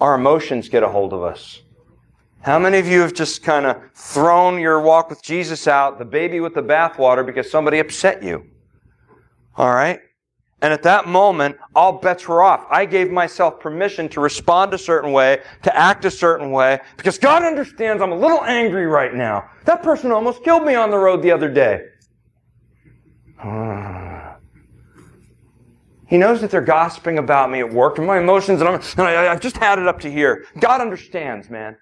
Our 0.00 0.16
emotions 0.16 0.68
get 0.68 0.82
a 0.82 0.88
hold 0.88 1.12
of 1.12 1.22
us. 1.22 1.60
How 2.44 2.58
many 2.58 2.78
of 2.78 2.86
you 2.86 3.00
have 3.00 3.14
just 3.14 3.42
kind 3.42 3.64
of 3.64 3.80
thrown 3.94 4.58
your 4.58 4.78
walk 4.82 5.08
with 5.08 5.22
Jesus 5.22 5.66
out, 5.66 5.98
the 5.98 6.04
baby 6.04 6.40
with 6.40 6.52
the 6.52 6.62
bathwater, 6.62 7.24
because 7.24 7.50
somebody 7.50 7.78
upset 7.78 8.22
you? 8.22 8.44
All 9.56 9.72
right? 9.72 10.00
And 10.60 10.70
at 10.70 10.82
that 10.82 11.08
moment, 11.08 11.56
all 11.74 11.94
bets 11.94 12.28
were 12.28 12.42
off. 12.42 12.66
I 12.70 12.84
gave 12.84 13.10
myself 13.10 13.60
permission 13.60 14.10
to 14.10 14.20
respond 14.20 14.74
a 14.74 14.78
certain 14.78 15.12
way, 15.12 15.40
to 15.62 15.74
act 15.74 16.04
a 16.04 16.10
certain 16.10 16.50
way, 16.50 16.80
because 16.98 17.16
God 17.16 17.44
understands 17.44 18.02
I'm 18.02 18.12
a 18.12 18.16
little 18.16 18.44
angry 18.44 18.86
right 18.86 19.14
now. 19.14 19.48
That 19.64 19.82
person 19.82 20.12
almost 20.12 20.44
killed 20.44 20.66
me 20.66 20.74
on 20.74 20.90
the 20.90 20.98
road 20.98 21.22
the 21.22 21.32
other 21.32 21.50
day. 21.50 21.86
He 26.06 26.18
knows 26.18 26.42
that 26.42 26.50
they're 26.50 26.60
gossiping 26.60 27.18
about 27.18 27.50
me 27.50 27.60
at 27.60 27.72
work 27.72 27.96
and 27.96 28.06
my 28.06 28.18
emotions, 28.18 28.60
and, 28.60 28.68
I'm, 28.68 28.74
and 28.74 29.00
I, 29.00 29.32
I've 29.32 29.40
just 29.40 29.56
had 29.56 29.78
it 29.78 29.88
up 29.88 29.98
to 30.00 30.10
here. 30.12 30.44
God 30.60 30.82
understands, 30.82 31.48
man. 31.48 31.76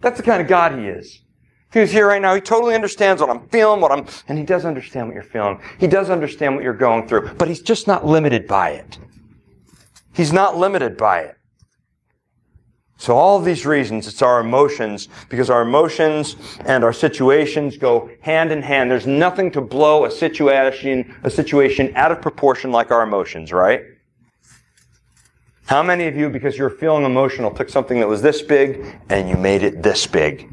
That's 0.00 0.16
the 0.16 0.22
kind 0.22 0.40
of 0.42 0.48
God 0.48 0.78
He 0.78 0.86
is. 0.86 1.20
If 1.68 1.74
He 1.74 1.80
was 1.80 1.90
here 1.90 2.06
right 2.08 2.20
now, 2.20 2.34
He 2.34 2.40
totally 2.40 2.74
understands 2.74 3.20
what 3.20 3.30
I'm 3.30 3.48
feeling, 3.48 3.80
what 3.80 3.92
I'm, 3.92 4.06
and 4.28 4.38
He 4.38 4.44
does 4.44 4.64
understand 4.64 5.06
what 5.06 5.14
you're 5.14 5.22
feeling. 5.22 5.60
He 5.78 5.86
does 5.86 6.10
understand 6.10 6.54
what 6.54 6.64
you're 6.64 6.74
going 6.74 7.06
through, 7.06 7.34
but 7.34 7.48
He's 7.48 7.62
just 7.62 7.86
not 7.86 8.06
limited 8.06 8.46
by 8.46 8.70
it. 8.70 8.98
He's 10.12 10.32
not 10.32 10.56
limited 10.56 10.96
by 10.96 11.20
it. 11.20 11.36
So 12.96 13.16
all 13.16 13.38
of 13.38 13.46
these 13.46 13.64
reasons, 13.64 14.06
it's 14.06 14.20
our 14.20 14.40
emotions, 14.40 15.08
because 15.30 15.48
our 15.48 15.62
emotions 15.62 16.36
and 16.66 16.84
our 16.84 16.92
situations 16.92 17.78
go 17.78 18.10
hand 18.20 18.52
in 18.52 18.60
hand. 18.60 18.90
There's 18.90 19.06
nothing 19.06 19.50
to 19.52 19.62
blow 19.62 20.04
a 20.04 20.10
situation, 20.10 21.16
a 21.22 21.30
situation 21.30 21.92
out 21.94 22.12
of 22.12 22.20
proportion 22.20 22.70
like 22.70 22.90
our 22.90 23.02
emotions, 23.02 23.52
right? 23.52 23.80
How 25.70 25.84
many 25.84 26.08
of 26.08 26.16
you, 26.16 26.28
because 26.28 26.58
you're 26.58 26.68
feeling 26.68 27.04
emotional, 27.04 27.48
took 27.52 27.68
something 27.68 28.00
that 28.00 28.08
was 28.08 28.20
this 28.20 28.42
big 28.42 28.98
and 29.08 29.28
you 29.28 29.36
made 29.36 29.62
it 29.62 29.84
this 29.84 30.04
big? 30.04 30.52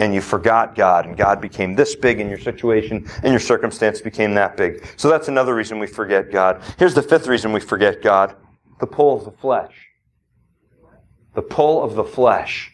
And 0.00 0.12
you 0.12 0.20
forgot 0.20 0.74
God, 0.74 1.06
and 1.06 1.16
God 1.16 1.40
became 1.40 1.76
this 1.76 1.94
big 1.94 2.18
in 2.18 2.28
your 2.28 2.40
situation, 2.40 3.08
and 3.22 3.30
your 3.30 3.38
circumstance 3.38 4.00
became 4.00 4.34
that 4.34 4.56
big. 4.56 4.84
So 4.96 5.08
that's 5.08 5.28
another 5.28 5.54
reason 5.54 5.78
we 5.78 5.86
forget 5.86 6.32
God. 6.32 6.60
Here's 6.76 6.92
the 6.92 7.04
fifth 7.04 7.28
reason 7.28 7.52
we 7.52 7.60
forget 7.60 8.02
God 8.02 8.34
the 8.80 8.86
pull 8.88 9.16
of 9.16 9.24
the 9.24 9.30
flesh 9.30 9.90
the 11.34 11.42
pull 11.42 11.84
of 11.84 11.94
the 11.94 12.02
flesh. 12.02 12.72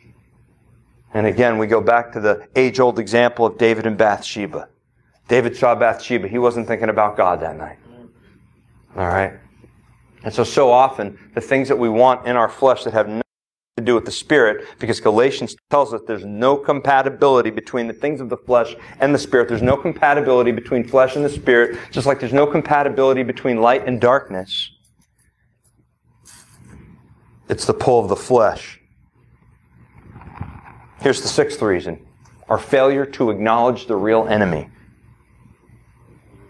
And 1.12 1.26
again, 1.26 1.58
we 1.58 1.66
go 1.66 1.82
back 1.82 2.12
to 2.12 2.20
the 2.20 2.48
age 2.56 2.80
old 2.80 2.98
example 2.98 3.44
of 3.44 3.58
David 3.58 3.84
and 3.84 3.98
Bathsheba. 3.98 4.70
David 5.28 5.54
saw 5.54 5.74
Bathsheba. 5.74 6.28
He 6.28 6.38
wasn't 6.38 6.66
thinking 6.66 6.88
about 6.88 7.14
God 7.14 7.40
that 7.40 7.58
night. 7.58 7.76
All 8.96 9.06
right? 9.06 9.34
And 10.24 10.32
so, 10.32 10.44
so 10.44 10.70
often, 10.70 11.18
the 11.34 11.40
things 11.40 11.68
that 11.68 11.78
we 11.78 11.88
want 11.88 12.26
in 12.26 12.36
our 12.36 12.48
flesh 12.48 12.84
that 12.84 12.92
have 12.92 13.08
nothing 13.08 13.22
to 13.76 13.84
do 13.84 13.94
with 13.94 14.04
the 14.04 14.10
Spirit, 14.10 14.66
because 14.80 15.00
Galatians 15.00 15.54
tells 15.70 15.94
us 15.94 16.00
there's 16.06 16.24
no 16.24 16.56
compatibility 16.56 17.50
between 17.50 17.86
the 17.86 17.92
things 17.92 18.20
of 18.20 18.28
the 18.28 18.36
flesh 18.36 18.74
and 18.98 19.14
the 19.14 19.18
Spirit. 19.18 19.48
There's 19.48 19.62
no 19.62 19.76
compatibility 19.76 20.50
between 20.50 20.86
flesh 20.86 21.14
and 21.14 21.24
the 21.24 21.30
Spirit, 21.30 21.78
just 21.92 22.06
like 22.06 22.18
there's 22.18 22.32
no 22.32 22.46
compatibility 22.46 23.22
between 23.22 23.60
light 23.60 23.86
and 23.86 24.00
darkness. 24.00 24.72
It's 27.48 27.64
the 27.64 27.74
pull 27.74 28.00
of 28.00 28.08
the 28.08 28.16
flesh. 28.16 28.80
Here's 31.00 31.22
the 31.22 31.28
sixth 31.28 31.62
reason 31.62 32.04
our 32.48 32.58
failure 32.58 33.04
to 33.04 33.30
acknowledge 33.30 33.86
the 33.86 33.96
real 33.96 34.26
enemy. 34.26 34.70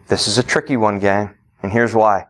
This 0.06 0.26
is 0.26 0.38
a 0.38 0.42
tricky 0.42 0.76
one, 0.76 1.00
gang, 1.00 1.34
and 1.62 1.72
here's 1.72 1.94
why. 1.94 2.27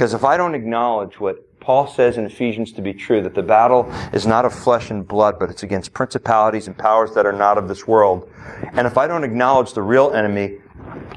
Because 0.00 0.14
if 0.14 0.24
I 0.24 0.38
don't 0.38 0.54
acknowledge 0.54 1.20
what 1.20 1.60
Paul 1.60 1.86
says 1.86 2.16
in 2.16 2.24
Ephesians 2.24 2.72
to 2.72 2.80
be 2.80 2.94
true, 2.94 3.20
that 3.20 3.34
the 3.34 3.42
battle 3.42 3.84
is 4.14 4.26
not 4.26 4.46
of 4.46 4.54
flesh 4.54 4.90
and 4.90 5.06
blood, 5.06 5.38
but 5.38 5.50
it's 5.50 5.62
against 5.62 5.92
principalities 5.92 6.68
and 6.68 6.78
powers 6.78 7.12
that 7.12 7.26
are 7.26 7.34
not 7.34 7.58
of 7.58 7.68
this 7.68 7.86
world. 7.86 8.26
And 8.72 8.86
if 8.86 8.96
I 8.96 9.06
don't 9.06 9.24
acknowledge 9.24 9.74
the 9.74 9.82
real 9.82 10.10
enemy, 10.12 10.56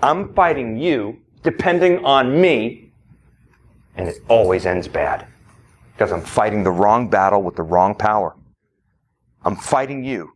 I'm 0.02 0.34
fighting 0.34 0.78
you, 0.78 1.18
depending 1.44 2.04
on 2.04 2.42
me, 2.42 2.92
and 3.96 4.10
it 4.10 4.18
always 4.28 4.66
ends 4.66 4.90
bad. 4.90 5.28
Because 5.94 6.12
I'm 6.12 6.22
fighting 6.22 6.64
the 6.64 6.72
wrong 6.72 7.10
battle 7.10 7.42
with 7.42 7.56
the 7.56 7.64
wrong 7.64 7.96
power. 7.96 8.36
I'm 9.46 9.56
fighting 9.56 10.04
you. 10.04 10.34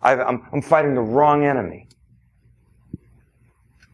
i 0.00 0.14
am 0.14 0.48
I'm 0.50 0.62
fighting 0.62 0.94
the 0.94 1.02
wrong 1.02 1.44
enemy. 1.44 1.88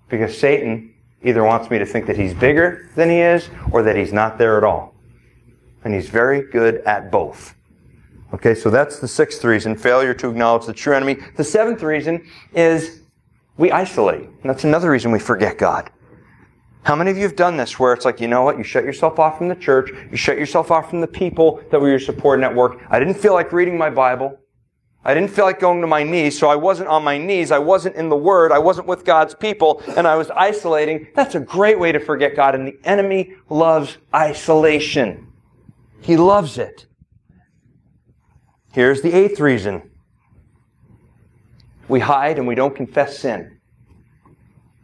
Because 0.09 0.39
Satan 0.39 0.95
either 1.23 1.43
wants 1.45 1.71
me 1.71 1.79
to 1.79 1.87
think 1.87 2.07
that 2.07 2.17
he's 2.17 2.35
bigger 2.35 2.91
than 2.95 3.11
he 3.11 3.19
is 3.19 3.49
or 3.73 3.83
that 3.83 3.97
he's 3.97 4.13
not 4.13 4.39
there 4.39 4.57
at 4.57 4.65
all. 4.65 4.95
And 5.85 5.95
he's 5.95 6.09
very 6.09 6.43
good 6.51 6.77
at 6.83 7.11
both. 7.11 7.55
Okay, 8.35 8.55
so 8.55 8.69
that's 8.69 8.99
the 8.99 9.09
sixth 9.09 9.43
reason, 9.45 9.75
failure 9.75 10.13
to 10.15 10.29
acknowledge 10.29 10.67
the 10.67 10.73
true 10.73 10.95
enemy. 10.95 11.17
The 11.37 11.45
seventh 11.45 11.83
reason 11.83 12.27
is 12.53 13.01
we 13.57 13.71
isolate. 13.73 14.25
And 14.25 14.45
that's 14.45 14.65
another 14.65 14.91
reason 14.91 15.11
we 15.11 15.19
forget 15.19 15.57
God. 15.57 15.91
How 16.83 16.95
many 16.95 17.11
of 17.11 17.17
you 17.17 17.25
have 17.25 17.37
done 17.37 17.57
this 17.57 17.79
where 17.79 17.93
it's 17.93 18.05
like, 18.05 18.21
you 18.21 18.29
know 18.29 18.43
what, 18.43 18.57
you 18.57 18.65
shut 18.65 18.85
yourself 18.85 19.19
off 19.19 19.39
from 19.39 19.49
the 19.49 19.55
church, 19.55 19.91
you 20.11 20.17
shut 20.17 20.39
yourself 20.39 20.71
off 20.71 20.89
from 20.89 21.01
the 21.01 21.07
people 21.07 21.61
that 21.71 21.81
were 21.81 21.89
your 21.89 21.99
support 21.99 22.41
network. 22.41 22.81
I 22.89 22.99
didn't 22.99 23.15
feel 23.15 23.35
like 23.35 23.53
reading 23.53 23.77
my 23.77 23.91
Bible. 23.91 24.39
I 25.05 25.15
didn't 25.15 25.31
feel 25.31 25.45
like 25.45 25.61
going 25.61 25.81
to 25.81 25.87
my 25.87 26.03
knees, 26.03 26.39
so 26.39 26.49
I 26.49 26.57
wasn't 26.57 26.89
on 26.89 27.05
my 27.05 27.19
knees. 27.19 27.51
I 27.51 27.59
wasn't 27.59 27.97
in 27.97 28.09
the 28.09 28.17
Word. 28.17 28.53
I 28.53 28.59
wasn't 28.59 28.89
with 28.89 29.05
God's 29.05 29.35
people, 29.35 29.83
and 29.97 30.07
I 30.07 30.17
was 30.17 30.31
isolating. 30.31 31.09
That's 31.15 31.35
a 31.35 31.41
great 31.41 31.79
way 31.79 31.93
to 31.93 32.01
forget 32.01 32.37
God, 32.37 32.55
and 32.55 32.67
the 32.67 32.79
enemy 32.85 33.35
loves 33.49 33.97
isolation. 34.15 35.33
He 36.01 36.17
loves 36.17 36.59
it. 36.59 36.87
Here's 38.73 39.03
the 39.03 39.13
eighth 39.13 39.41
reason. 39.41 39.91
We 41.89 42.01
hide 42.01 42.39
and 42.39 42.47
we 42.47 42.55
don't 42.55 42.77
confess 42.77 43.19
sin. 43.19 43.59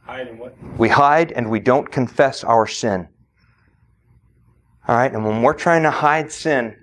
Hide 0.05 0.29
and 0.29 0.39
what? 0.39 0.55
We 0.79 0.89
hide 0.89 1.33
and 1.33 1.51
we 1.51 1.61
don't 1.61 1.91
confess 1.91 2.45
our 2.45 2.67
sin. 2.67 3.09
All 4.87 4.97
right, 4.97 5.13
and 5.13 5.25
when 5.25 5.43
we're 5.43 5.55
trying 5.55 5.83
to 5.83 5.91
hide 5.91 6.31
sin, 6.31 6.77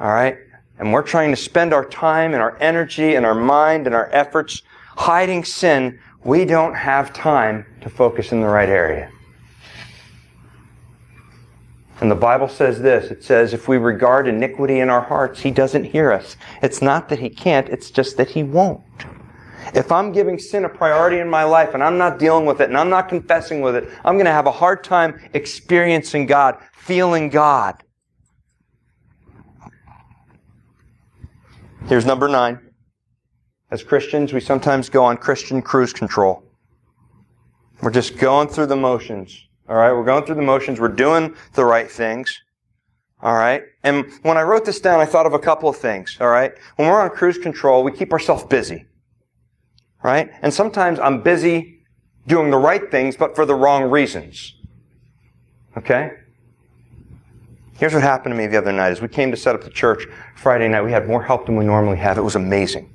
all 0.00 0.08
right, 0.08 0.38
and 0.82 0.92
we're 0.92 1.00
trying 1.00 1.30
to 1.30 1.36
spend 1.36 1.72
our 1.72 1.84
time 1.84 2.34
and 2.34 2.42
our 2.42 2.58
energy 2.58 3.14
and 3.14 3.24
our 3.24 3.36
mind 3.36 3.86
and 3.86 3.94
our 3.94 4.10
efforts 4.12 4.62
hiding 4.96 5.44
sin, 5.44 5.96
we 6.24 6.44
don't 6.44 6.74
have 6.74 7.12
time 7.12 7.64
to 7.82 7.88
focus 7.88 8.32
in 8.32 8.40
the 8.40 8.48
right 8.48 8.68
area. 8.68 9.08
And 12.00 12.10
the 12.10 12.16
Bible 12.16 12.48
says 12.48 12.80
this 12.80 13.12
it 13.12 13.22
says, 13.22 13.54
if 13.54 13.68
we 13.68 13.76
regard 13.76 14.26
iniquity 14.26 14.80
in 14.80 14.90
our 14.90 15.02
hearts, 15.02 15.40
He 15.40 15.52
doesn't 15.52 15.84
hear 15.84 16.10
us. 16.10 16.36
It's 16.62 16.82
not 16.82 17.08
that 17.10 17.20
He 17.20 17.30
can't, 17.30 17.68
it's 17.68 17.92
just 17.92 18.16
that 18.16 18.30
He 18.30 18.42
won't. 18.42 18.82
If 19.74 19.92
I'm 19.92 20.10
giving 20.10 20.36
sin 20.36 20.64
a 20.64 20.68
priority 20.68 21.20
in 21.20 21.30
my 21.30 21.44
life 21.44 21.74
and 21.74 21.82
I'm 21.84 21.96
not 21.96 22.18
dealing 22.18 22.44
with 22.44 22.60
it 22.60 22.70
and 22.70 22.76
I'm 22.76 22.90
not 22.90 23.08
confessing 23.08 23.60
with 23.60 23.76
it, 23.76 23.88
I'm 24.04 24.16
going 24.16 24.26
to 24.26 24.32
have 24.32 24.48
a 24.48 24.50
hard 24.50 24.82
time 24.82 25.20
experiencing 25.32 26.26
God, 26.26 26.58
feeling 26.72 27.28
God. 27.28 27.84
Here's 31.88 32.06
number 32.06 32.28
nine. 32.28 32.60
As 33.70 33.82
Christians, 33.82 34.32
we 34.32 34.40
sometimes 34.40 34.88
go 34.88 35.04
on 35.04 35.16
Christian 35.16 35.62
cruise 35.62 35.92
control. 35.92 36.42
We're 37.82 37.90
just 37.90 38.18
going 38.18 38.48
through 38.48 38.66
the 38.66 38.76
motions. 38.76 39.46
All 39.68 39.76
right, 39.76 39.92
we're 39.92 40.04
going 40.04 40.24
through 40.24 40.36
the 40.36 40.42
motions. 40.42 40.80
We're 40.80 40.88
doing 40.88 41.34
the 41.54 41.64
right 41.64 41.90
things. 41.90 42.40
All 43.20 43.34
right. 43.34 43.62
And 43.82 44.06
when 44.22 44.36
I 44.36 44.42
wrote 44.42 44.64
this 44.64 44.80
down, 44.80 45.00
I 45.00 45.06
thought 45.06 45.26
of 45.26 45.32
a 45.32 45.38
couple 45.38 45.68
of 45.68 45.76
things. 45.76 46.16
All 46.20 46.28
right. 46.28 46.52
When 46.76 46.88
we're 46.88 47.00
on 47.00 47.10
cruise 47.10 47.38
control, 47.38 47.84
we 47.84 47.92
keep 47.92 48.12
ourselves 48.12 48.44
busy 48.44 48.86
right? 50.02 50.30
And 50.42 50.52
sometimes 50.52 50.98
I'm 50.98 51.22
busy 51.22 51.80
doing 52.26 52.50
the 52.50 52.58
right 52.58 52.90
things, 52.90 53.16
but 53.16 53.34
for 53.34 53.46
the 53.46 53.54
wrong 53.54 53.90
reasons. 53.90 54.54
Okay? 55.76 56.12
Here's 57.78 57.94
what 57.94 58.02
happened 58.02 58.32
to 58.32 58.36
me 58.36 58.46
the 58.46 58.58
other 58.58 58.72
night. 58.72 58.90
As 58.90 59.00
we 59.00 59.08
came 59.08 59.30
to 59.30 59.36
set 59.36 59.54
up 59.54 59.64
the 59.64 59.70
church 59.70 60.06
Friday 60.36 60.68
night, 60.68 60.82
we 60.82 60.92
had 60.92 61.08
more 61.08 61.22
help 61.22 61.46
than 61.46 61.56
we 61.56 61.64
normally 61.64 61.96
have. 61.98 62.18
It 62.18 62.22
was 62.22 62.36
amazing. 62.36 62.94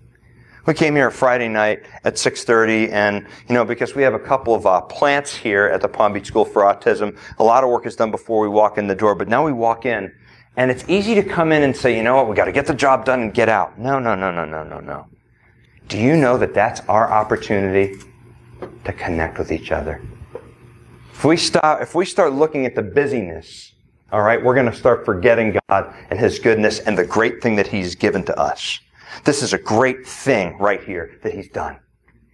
We 0.65 0.73
came 0.73 0.95
here 0.95 1.09
Friday 1.11 1.47
night 1.47 1.85
at 2.03 2.15
6:30, 2.15 2.91
and 2.91 3.25
you 3.47 3.55
know 3.55 3.63
because 3.63 3.95
we 3.95 4.03
have 4.03 4.13
a 4.13 4.19
couple 4.19 4.53
of 4.53 4.65
uh, 4.65 4.81
plants 4.81 5.33
here 5.33 5.67
at 5.67 5.81
the 5.81 5.87
Palm 5.87 6.11
Beach 6.11 6.27
School 6.27 6.43
for 6.43 6.63
Autism, 6.63 7.17
a 7.39 7.43
lot 7.43 7.63
of 7.63 7.69
work 7.69 7.85
is 7.85 7.95
done 7.95 8.11
before 8.11 8.41
we 8.41 8.49
walk 8.49 8.77
in 8.77 8.87
the 8.87 8.95
door. 8.95 9.15
But 9.15 9.29
now 9.29 9.45
we 9.45 9.53
walk 9.53 9.85
in, 9.85 10.11
and 10.57 10.69
it's 10.69 10.83
easy 10.89 11.15
to 11.15 11.23
come 11.23 11.53
in 11.53 11.63
and 11.63 11.75
say, 11.75 11.95
you 11.95 12.03
know 12.03 12.17
what, 12.17 12.27
we 12.27 12.35
got 12.35 12.45
to 12.45 12.51
get 12.51 12.65
the 12.65 12.73
job 12.73 13.05
done 13.05 13.21
and 13.21 13.33
get 13.33 13.47
out. 13.47 13.79
No, 13.79 13.97
no, 13.97 14.13
no, 14.13 14.29
no, 14.29 14.43
no, 14.43 14.63
no, 14.63 14.79
no. 14.81 15.07
Do 15.87 15.97
you 15.97 16.17
know 16.17 16.37
that 16.37 16.53
that's 16.53 16.81
our 16.89 17.09
opportunity 17.09 17.97
to 18.83 18.91
connect 18.91 19.37
with 19.37 19.53
each 19.53 19.71
other? 19.71 20.01
If 21.13 21.23
we 21.23 21.37
stop, 21.37 21.81
if 21.81 21.95
we 21.95 22.03
start 22.03 22.33
looking 22.33 22.65
at 22.65 22.75
the 22.75 22.83
busyness, 22.83 23.71
all 24.11 24.21
right, 24.21 24.41
we're 24.41 24.53
going 24.53 24.71
to 24.71 24.75
start 24.75 25.03
forgetting 25.03 25.57
God 25.69 25.93
and 26.09 26.19
His 26.19 26.39
goodness 26.39 26.79
and 26.79 26.97
the 26.97 27.05
great 27.05 27.41
thing 27.41 27.57
that 27.57 27.67
He's 27.67 27.95
given 27.95 28.23
to 28.25 28.39
us. 28.39 28.79
This 29.25 29.43
is 29.43 29.53
a 29.53 29.57
great 29.57 30.07
thing 30.07 30.57
right 30.57 30.81
here 30.81 31.19
that 31.23 31.33
He's 31.33 31.49
done. 31.49 31.77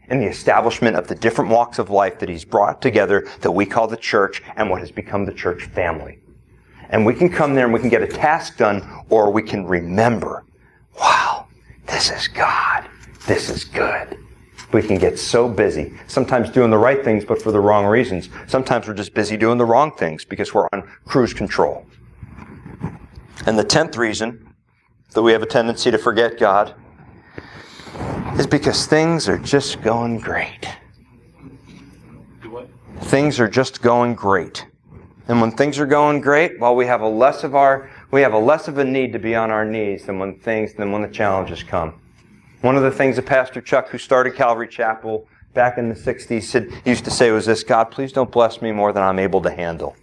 In 0.10 0.20
the 0.20 0.28
establishment 0.28 0.96
of 0.96 1.08
the 1.08 1.16
different 1.16 1.50
walks 1.50 1.80
of 1.80 1.90
life 1.90 2.20
that 2.20 2.30
He's 2.30 2.46
brought 2.46 2.82
together 2.82 3.28
that 3.42 3.52
we 3.52 3.66
call 3.66 3.88
the 3.88 3.98
church 3.98 4.44
and 4.56 4.70
what 4.70 4.82
has 4.82 4.92
become 4.92 5.26
the 5.26 5.34
church 5.34 5.64
family. 5.64 6.20
And 6.90 7.06
we 7.06 7.16
can 7.16 7.30
come 7.30 7.56
there 7.56 7.66
and 7.66 7.74
we 7.74 7.80
can 7.80 7.90
get 7.90 8.04
a 8.04 8.08
task 8.08 8.58
done 8.58 8.88
or 9.10 9.32
we 9.32 9.42
can 9.42 9.66
remember, 9.66 10.46
wow, 11.00 11.48
this 11.88 12.12
is 12.12 12.28
God. 12.28 12.88
This 13.26 13.50
is 13.50 13.64
good. 13.64 14.23
We 14.74 14.82
can 14.82 14.98
get 14.98 15.20
so 15.20 15.48
busy, 15.48 15.94
sometimes 16.08 16.50
doing 16.50 16.72
the 16.72 16.78
right 16.78 17.04
things, 17.04 17.24
but 17.24 17.42
for 17.42 17.52
the 17.52 17.60
wrong 17.60 17.86
reasons. 17.86 18.30
Sometimes 18.48 18.88
we're 18.88 18.96
just 18.96 19.14
busy 19.14 19.38
doing 19.38 19.60
the 19.60 19.66
wrong 19.66 19.92
things 19.92 20.26
because 20.26 20.54
we're 20.54 20.68
on 20.74 20.90
cruise 21.06 21.34
control. 21.34 21.86
And 23.46 23.58
the 23.58 23.64
tenth 23.64 23.98
reason 23.98 24.54
that 25.12 25.22
we 25.22 25.32
have 25.32 25.44
a 25.44 25.46
tendency 25.46 25.92
to 25.92 25.98
forget 25.98 26.40
God 26.40 26.74
is 28.40 28.48
because 28.48 28.88
things 28.88 29.30
are 29.30 29.38
just 29.38 29.82
going 29.84 30.18
great. 30.20 30.68
Things 33.02 33.40
are 33.40 33.48
just 33.48 33.82
going 33.82 34.16
great. 34.16 34.66
And 35.28 35.40
when 35.40 35.52
things 35.52 35.78
are 35.78 35.86
going 35.86 36.20
great, 36.20 36.60
well, 36.60 36.76
we 36.76 36.86
have 36.88 37.02
a 37.02 37.08
less 37.08 37.44
of 37.44 37.56
our 37.56 37.90
we 38.12 38.22
have 38.22 38.34
a 38.34 38.40
less 38.40 38.68
of 38.68 38.78
a 38.78 38.84
need 38.84 39.14
to 39.14 39.20
be 39.20 39.36
on 39.36 39.52
our 39.52 39.66
knees 39.66 40.06
than 40.06 40.20
when 40.20 40.40
things 40.40 40.74
than 40.74 40.92
when 40.92 41.02
the 41.02 41.08
challenges 41.08 41.64
come. 41.64 42.00
One 42.64 42.78
of 42.78 42.84
the 42.84 42.92
things 42.92 43.18
that 43.18 43.26
Pastor 43.26 43.60
Chuck, 43.60 43.90
who 43.90 43.98
started 43.98 44.36
Calvary 44.36 44.70
Chapel 44.70 45.28
back 45.54 45.78
in 45.78 45.90
the 45.90 45.96
60s, 45.96 46.44
said, 46.44 46.70
used 46.86 47.04
to 47.04 47.12
say 47.12 47.30
was 47.30 47.46
this 47.46 47.62
God, 47.62 47.92
please 47.92 48.14
don't 48.14 48.32
bless 48.32 48.62
me 48.62 48.72
more 48.72 48.94
than 48.94 49.04
I'm 49.04 49.20
able 49.20 49.42
to 49.42 49.52
handle. 49.52 49.98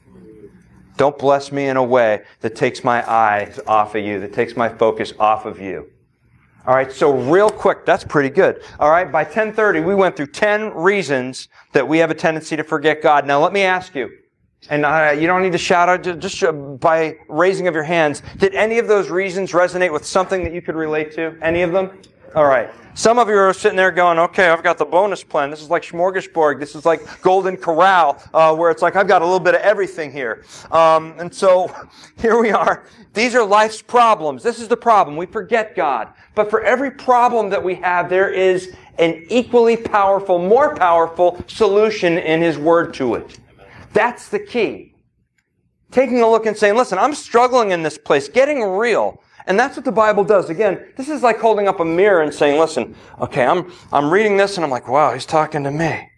Don't 0.98 1.18
bless 1.18 1.52
me 1.52 1.68
in 1.68 1.78
a 1.78 1.82
way 1.82 2.22
that 2.40 2.54
takes 2.54 2.84
my 2.84 3.02
eyes 3.10 3.58
off 3.66 3.94
of 3.94 4.04
you, 4.04 4.20
that 4.20 4.34
takes 4.34 4.58
my 4.58 4.68
focus 4.68 5.14
off 5.18 5.46
of 5.46 5.58
you. 5.58 5.88
All 6.66 6.74
right, 6.74 6.92
so 6.92 7.16
real 7.16 7.48
quick, 7.48 7.86
that's 7.86 8.04
pretty 8.04 8.28
good. 8.28 8.62
All 8.78 8.90
right, 8.90 9.10
by 9.10 9.24
10:30 9.24 9.82
we 9.82 9.94
went 9.94 10.14
through 10.14 10.26
10 10.26 10.74
reasons 10.74 11.48
that 11.72 11.88
we 11.88 11.96
have 11.96 12.10
a 12.10 12.14
tendency 12.14 12.56
to 12.56 12.62
forget 12.62 13.00
God. 13.00 13.26
Now 13.26 13.42
let 13.42 13.54
me 13.54 13.62
ask 13.62 13.94
you, 13.94 14.10
and 14.68 14.84
uh, 14.84 15.16
you 15.18 15.26
don't 15.26 15.42
need 15.42 15.52
to 15.52 15.58
shout 15.58 15.88
out 15.88 16.18
just 16.18 16.44
by 16.78 17.16
raising 17.26 17.68
of 17.68 17.74
your 17.74 17.84
hands. 17.84 18.22
Did 18.36 18.54
any 18.54 18.78
of 18.78 18.86
those 18.86 19.08
reasons 19.08 19.52
resonate 19.52 19.94
with 19.94 20.04
something 20.04 20.44
that 20.44 20.52
you 20.52 20.60
could 20.60 20.76
relate 20.76 21.10
to? 21.12 21.38
Any 21.40 21.62
of 21.62 21.72
them? 21.72 22.02
All 22.32 22.46
right. 22.46 22.70
Some 22.94 23.18
of 23.18 23.28
you 23.28 23.34
are 23.34 23.52
sitting 23.52 23.76
there 23.76 23.90
going, 23.90 24.16
okay, 24.18 24.50
I've 24.50 24.62
got 24.62 24.78
the 24.78 24.84
bonus 24.84 25.24
plan. 25.24 25.50
This 25.50 25.62
is 25.62 25.68
like 25.68 25.82
smorgasbord. 25.82 26.60
This 26.60 26.76
is 26.76 26.86
like 26.86 27.00
Golden 27.22 27.56
Corral, 27.56 28.22
uh, 28.32 28.54
where 28.54 28.70
it's 28.70 28.82
like, 28.82 28.94
I've 28.94 29.08
got 29.08 29.20
a 29.22 29.24
little 29.24 29.40
bit 29.40 29.56
of 29.56 29.62
everything 29.62 30.12
here. 30.12 30.44
Um, 30.70 31.14
and 31.18 31.34
so 31.34 31.74
here 32.18 32.40
we 32.40 32.52
are. 32.52 32.84
These 33.14 33.34
are 33.34 33.44
life's 33.44 33.82
problems. 33.82 34.44
This 34.44 34.60
is 34.60 34.68
the 34.68 34.76
problem. 34.76 35.16
We 35.16 35.26
forget 35.26 35.74
God. 35.74 36.12
But 36.36 36.50
for 36.50 36.62
every 36.62 36.92
problem 36.92 37.50
that 37.50 37.64
we 37.64 37.74
have, 37.76 38.08
there 38.08 38.30
is 38.30 38.76
an 39.00 39.24
equally 39.28 39.76
powerful, 39.76 40.38
more 40.38 40.76
powerful 40.76 41.42
solution 41.48 42.16
in 42.16 42.42
His 42.42 42.58
Word 42.58 42.94
to 42.94 43.16
it. 43.16 43.40
That's 43.92 44.28
the 44.28 44.38
key. 44.38 44.94
Taking 45.90 46.20
a 46.20 46.30
look 46.30 46.46
and 46.46 46.56
saying, 46.56 46.76
listen, 46.76 46.96
I'm 46.96 47.14
struggling 47.14 47.72
in 47.72 47.82
this 47.82 47.98
place, 47.98 48.28
getting 48.28 48.62
real. 48.62 49.20
And 49.46 49.58
that's 49.58 49.76
what 49.76 49.84
the 49.84 49.92
Bible 49.92 50.24
does. 50.24 50.50
Again, 50.50 50.92
this 50.96 51.08
is 51.08 51.22
like 51.22 51.38
holding 51.38 51.68
up 51.68 51.80
a 51.80 51.84
mirror 51.84 52.22
and 52.22 52.32
saying, 52.32 52.58
listen, 52.58 52.94
okay, 53.20 53.44
I'm, 53.44 53.72
I'm 53.92 54.10
reading 54.10 54.36
this 54.36 54.56
and 54.56 54.64
I'm 54.64 54.70
like, 54.70 54.88
wow, 54.88 55.12
he's 55.12 55.26
talking 55.26 55.64
to 55.64 55.70
me. 55.70 56.08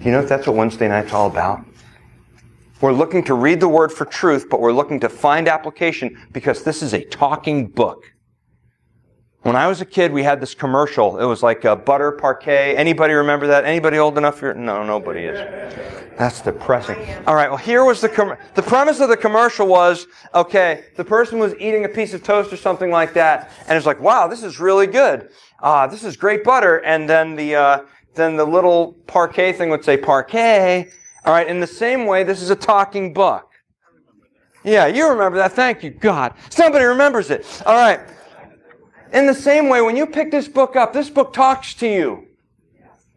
You 0.00 0.10
know 0.10 0.20
if 0.20 0.28
that's 0.28 0.46
what 0.46 0.56
Wednesday 0.56 0.88
night's 0.88 1.12
all 1.12 1.28
about? 1.28 1.64
We're 2.80 2.92
looking 2.92 3.22
to 3.24 3.34
read 3.34 3.60
the 3.60 3.68
word 3.68 3.92
for 3.92 4.04
truth, 4.04 4.48
but 4.50 4.60
we're 4.60 4.72
looking 4.72 4.98
to 5.00 5.08
find 5.08 5.46
application 5.46 6.20
because 6.32 6.64
this 6.64 6.82
is 6.82 6.94
a 6.94 7.04
talking 7.04 7.68
book. 7.68 8.11
When 9.42 9.56
I 9.56 9.66
was 9.66 9.80
a 9.80 9.84
kid, 9.84 10.12
we 10.12 10.22
had 10.22 10.40
this 10.40 10.54
commercial. 10.54 11.18
It 11.18 11.24
was 11.24 11.42
like 11.42 11.64
a 11.64 11.74
butter 11.74 12.12
Parkay. 12.12 12.76
Anybody 12.76 13.14
remember 13.14 13.48
that? 13.48 13.64
Anybody 13.64 13.98
old 13.98 14.16
enough 14.16 14.38
here? 14.38 14.54
No, 14.54 14.84
nobody 14.84 15.24
is. 15.24 15.36
That's 16.16 16.40
depressing. 16.40 16.96
All 17.26 17.34
right. 17.34 17.48
Well, 17.48 17.58
here 17.58 17.84
was 17.84 18.00
the 18.00 18.08
com- 18.08 18.36
the 18.54 18.62
premise 18.62 19.00
of 19.00 19.08
the 19.08 19.16
commercial 19.16 19.66
was 19.66 20.06
okay. 20.32 20.84
The 20.94 21.04
person 21.04 21.40
was 21.40 21.54
eating 21.56 21.84
a 21.84 21.88
piece 21.88 22.14
of 22.14 22.22
toast 22.22 22.52
or 22.52 22.56
something 22.56 22.92
like 22.92 23.14
that, 23.14 23.50
and 23.66 23.76
it's 23.76 23.86
like, 23.86 24.00
wow, 24.00 24.28
this 24.28 24.44
is 24.44 24.60
really 24.60 24.86
good. 24.86 25.30
Ah, 25.60 25.82
uh, 25.82 25.86
this 25.88 26.04
is 26.04 26.16
great 26.16 26.44
butter. 26.44 26.78
And 26.84 27.08
then 27.08 27.34
the 27.34 27.56
uh, 27.56 27.80
then 28.14 28.36
the 28.36 28.44
little 28.44 28.94
Parkay 29.06 29.56
thing 29.56 29.70
would 29.70 29.84
say 29.84 29.96
Parkay. 29.96 30.88
All 31.24 31.32
right. 31.32 31.48
In 31.48 31.58
the 31.58 31.66
same 31.66 32.06
way, 32.06 32.22
this 32.22 32.42
is 32.42 32.50
a 32.50 32.56
talking 32.56 33.12
book. 33.12 33.48
Yeah, 34.62 34.86
you 34.86 35.08
remember 35.08 35.38
that. 35.38 35.52
Thank 35.52 35.82
you, 35.82 35.90
God. 35.90 36.34
Somebody 36.48 36.84
remembers 36.84 37.30
it. 37.30 37.44
All 37.66 37.74
right. 37.74 37.98
In 39.12 39.26
the 39.26 39.34
same 39.34 39.68
way, 39.68 39.82
when 39.82 39.96
you 39.96 40.06
pick 40.06 40.30
this 40.30 40.48
book 40.48 40.74
up, 40.74 40.92
this 40.92 41.10
book 41.10 41.32
talks 41.32 41.74
to 41.74 41.86
you. 41.86 42.26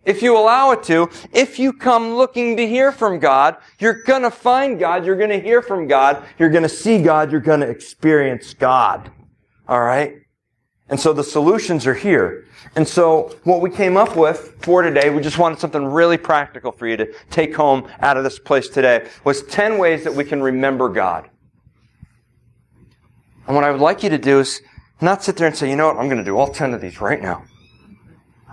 If 0.04 0.22
you 0.22 0.38
allow 0.38 0.72
it 0.72 0.84
to, 0.84 1.10
if 1.34 1.58
you 1.58 1.74
come 1.74 2.14
looking 2.14 2.58
to 2.58 2.68
hear 2.68 2.92
from 2.92 3.18
God, 3.18 3.58
you're 3.80 4.04
gonna 4.04 4.30
find 4.30 4.78
God, 4.78 5.06
you're 5.06 5.16
gonna 5.16 5.40
hear 5.40 5.64
from 5.64 5.88
God, 5.88 6.24
you're 6.38 6.50
gonna 6.50 6.70
see 6.70 7.02
God, 7.02 7.32
you're 7.32 7.42
gonna 7.42 7.66
experience 7.66 8.54
God. 8.54 9.10
Alright? 9.68 10.18
And 10.90 11.00
so 11.00 11.12
the 11.12 11.24
solutions 11.24 11.88
are 11.88 11.96
here. 11.96 12.46
And 12.76 12.88
so 12.88 13.36
what 13.44 13.62
we 13.62 13.72
came 13.72 13.98
up 13.98 14.16
with 14.16 14.56
for 14.62 14.84
today, 14.84 15.10
we 15.10 15.24
just 15.24 15.40
wanted 15.40 15.60
something 15.60 15.84
really 15.84 16.18
practical 16.18 16.72
for 16.72 16.86
you 16.86 16.98
to 16.98 17.12
take 17.32 17.56
home 17.56 17.88
out 18.02 18.18
of 18.18 18.24
this 18.24 18.38
place 18.38 18.70
today, 18.70 19.08
was 19.24 19.42
10 19.44 19.80
ways 19.80 20.04
that 20.04 20.14
we 20.14 20.24
can 20.24 20.44
remember 20.44 20.90
God. 20.90 21.30
And 23.48 23.56
what 23.56 23.64
I 23.64 23.72
would 23.72 23.82
like 23.82 24.04
you 24.04 24.10
to 24.12 24.18
do 24.20 24.40
is 24.40 24.62
not 25.02 25.24
sit 25.24 25.38
there 25.38 25.48
and 25.48 25.56
say, 25.56 25.70
you 25.70 25.76
know 25.76 25.88
what, 25.88 25.98
I'm 25.98 26.08
going 26.08 26.18
to 26.18 26.24
do 26.24 26.38
all 26.38 26.48
10 26.48 26.74
of 26.74 26.82
these 26.82 27.02
right 27.02 27.22
now. 27.22 27.44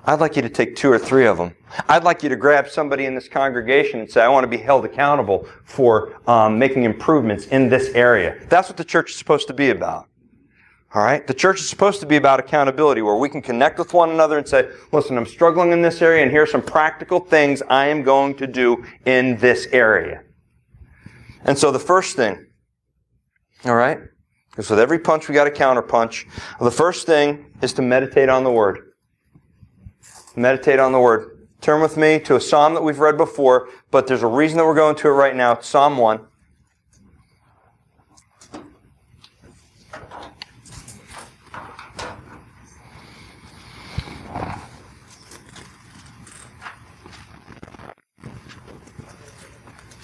I'd 0.05 0.19
like 0.19 0.35
you 0.35 0.43
to 0.43 0.49
take 0.49 0.75
two 0.75 0.91
or 0.91 0.99
three 0.99 1.27
of 1.27 1.37
them. 1.37 1.55
I'd 1.89 2.03
like 2.03 2.25
you 2.25 2.29
to 2.29 2.37
grab 2.37 2.69
somebody 2.69 3.07
in 3.07 3.15
this 3.15 3.29
congregation 3.29 4.01
and 4.01 4.11
say, 4.11 4.21
I 4.21 4.29
want 4.29 4.43
to 4.43 4.49
be 4.49 4.57
held 4.57 4.85
accountable 4.85 5.47
for 5.65 6.21
um, 6.29 6.59
making 6.59 6.83
improvements 6.83 7.47
in 7.47 7.69
this 7.69 7.89
area. 7.95 8.37
That's 8.49 8.69
what 8.69 8.77
the 8.77 8.85
church 8.85 9.11
is 9.11 9.17
supposed 9.17 9.47
to 9.47 9.55
be 9.55 9.71
about. 9.71 10.09
All 10.93 11.03
right? 11.03 11.25
The 11.25 11.35
church 11.35 11.61
is 11.61 11.71
supposed 11.71 12.01
to 12.01 12.07
be 12.07 12.17
about 12.17 12.41
accountability 12.41 13.01
where 13.01 13.15
we 13.15 13.29
can 13.29 13.41
connect 13.41 13.79
with 13.79 13.95
one 13.95 14.11
another 14.11 14.39
and 14.39 14.47
say, 14.47 14.69
listen, 14.91 15.17
I'm 15.17 15.25
struggling 15.25 15.71
in 15.71 15.83
this 15.83 16.03
area 16.03 16.23
and 16.23 16.33
here 16.33 16.43
are 16.43 16.47
some 16.47 16.63
practical 16.63 17.21
things 17.21 17.63
I 17.71 17.87
am 17.87 18.03
going 18.03 18.35
to 18.39 18.47
do 18.49 18.85
in 19.07 19.37
this 19.39 19.69
area. 19.71 20.25
And 21.45 21.57
so 21.57 21.71
the 21.71 21.79
first 21.79 22.17
thing, 22.17 22.45
all 23.65 23.77
right? 23.77 24.01
Because 24.53 24.69
with 24.69 24.79
every 24.79 24.99
punch, 24.99 25.29
we 25.29 25.35
got 25.35 25.47
a 25.47 25.51
counter 25.51 25.81
punch. 25.81 26.27
Well, 26.61 26.69
the 26.69 26.77
first 26.77 27.07
thing 27.07 27.47
is 27.63 27.73
to 27.73 27.83
meditate 27.83 28.29
on 28.29 28.45
the 28.45 28.51
Word. 28.51 28.93
Meditate 30.37 30.79
on 30.79 30.93
the 30.93 31.01
Word. 31.01 31.49
Turn 31.63 31.81
with 31.81 31.97
me 31.97 32.19
to 32.21 32.37
a 32.37 32.41
psalm 32.41 32.75
that 32.75 32.83
we've 32.83 32.99
read 32.99 33.17
before, 33.17 33.71
but 33.91 34.07
there's 34.07 34.23
a 34.23 34.27
reason 34.27 34.59
that 34.59 34.67
we're 34.67 34.75
going 34.75 34.95
to 34.97 35.09
it 35.09 35.13
right 35.13 35.35
now. 35.35 35.53
It's 35.53 35.69
Psalm 35.69 35.97
1. 35.97 36.21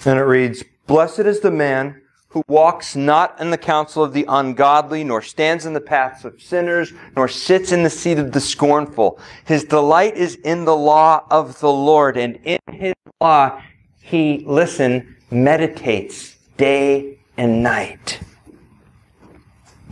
And 0.05 0.17
it 0.17 0.23
reads, 0.23 0.63
Blessed 0.87 1.19
is 1.19 1.41
the 1.41 1.51
man 1.51 2.01
who 2.29 2.43
walks 2.47 2.95
not 2.95 3.39
in 3.39 3.49
the 3.49 3.57
counsel 3.57 4.03
of 4.03 4.13
the 4.13 4.25
ungodly, 4.27 5.03
nor 5.03 5.21
stands 5.21 5.65
in 5.65 5.73
the 5.73 5.81
paths 5.81 6.23
of 6.25 6.41
sinners, 6.41 6.93
nor 7.15 7.27
sits 7.27 7.71
in 7.71 7.83
the 7.83 7.89
seat 7.89 8.19
of 8.19 8.31
the 8.31 8.39
scornful. 8.39 9.19
His 9.45 9.63
delight 9.63 10.15
is 10.15 10.35
in 10.35 10.65
the 10.65 10.75
law 10.75 11.25
of 11.31 11.59
the 11.59 11.71
Lord, 11.71 12.17
and 12.17 12.39
in 12.43 12.59
his 12.71 12.93
law 13.19 13.61
he, 13.99 14.43
listen, 14.45 15.15
meditates 15.31 16.35
day 16.57 17.17
and 17.35 17.63
night. 17.63 18.19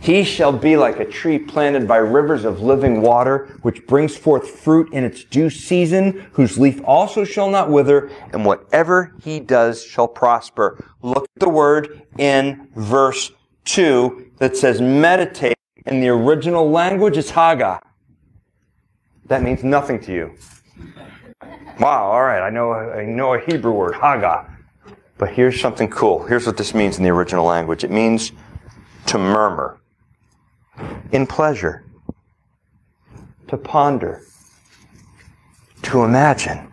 He 0.00 0.22
shall 0.22 0.52
be 0.52 0.76
like 0.76 1.00
a 1.00 1.04
tree 1.04 1.38
planted 1.38 1.88
by 1.88 1.96
rivers 1.96 2.44
of 2.44 2.62
living 2.62 3.02
water, 3.02 3.58
which 3.62 3.86
brings 3.86 4.16
forth 4.16 4.48
fruit 4.48 4.92
in 4.92 5.04
its 5.04 5.24
due 5.24 5.50
season, 5.50 6.28
whose 6.32 6.56
leaf 6.58 6.80
also 6.84 7.24
shall 7.24 7.50
not 7.50 7.70
wither, 7.70 8.10
and 8.32 8.44
whatever 8.44 9.12
he 9.22 9.40
does 9.40 9.84
shall 9.84 10.06
prosper. 10.06 10.84
Look 11.02 11.24
at 11.36 11.40
the 11.40 11.48
word 11.48 12.02
in 12.16 12.68
verse 12.76 13.32
2 13.64 14.32
that 14.38 14.56
says 14.56 14.80
meditate. 14.80 15.56
In 15.86 16.00
the 16.00 16.08
original 16.08 16.70
language, 16.70 17.16
it's 17.16 17.30
haga. 17.30 17.80
That 19.26 19.42
means 19.42 19.64
nothing 19.64 20.00
to 20.00 20.12
you. 20.12 20.34
Wow, 21.80 22.10
all 22.10 22.22
right, 22.22 22.42
I 22.42 22.50
know, 22.50 22.72
I 22.72 23.04
know 23.04 23.34
a 23.34 23.40
Hebrew 23.40 23.72
word, 23.72 23.94
haga. 23.94 24.48
But 25.16 25.30
here's 25.30 25.60
something 25.60 25.88
cool. 25.88 26.24
Here's 26.24 26.46
what 26.46 26.56
this 26.56 26.72
means 26.72 26.98
in 26.98 27.04
the 27.04 27.10
original 27.10 27.44
language. 27.44 27.84
It 27.84 27.90
means 27.90 28.32
to 29.06 29.18
murmur 29.18 29.78
in 31.12 31.26
pleasure, 31.26 31.84
to 33.48 33.56
ponder, 33.56 34.22
to 35.82 36.02
imagine. 36.02 36.72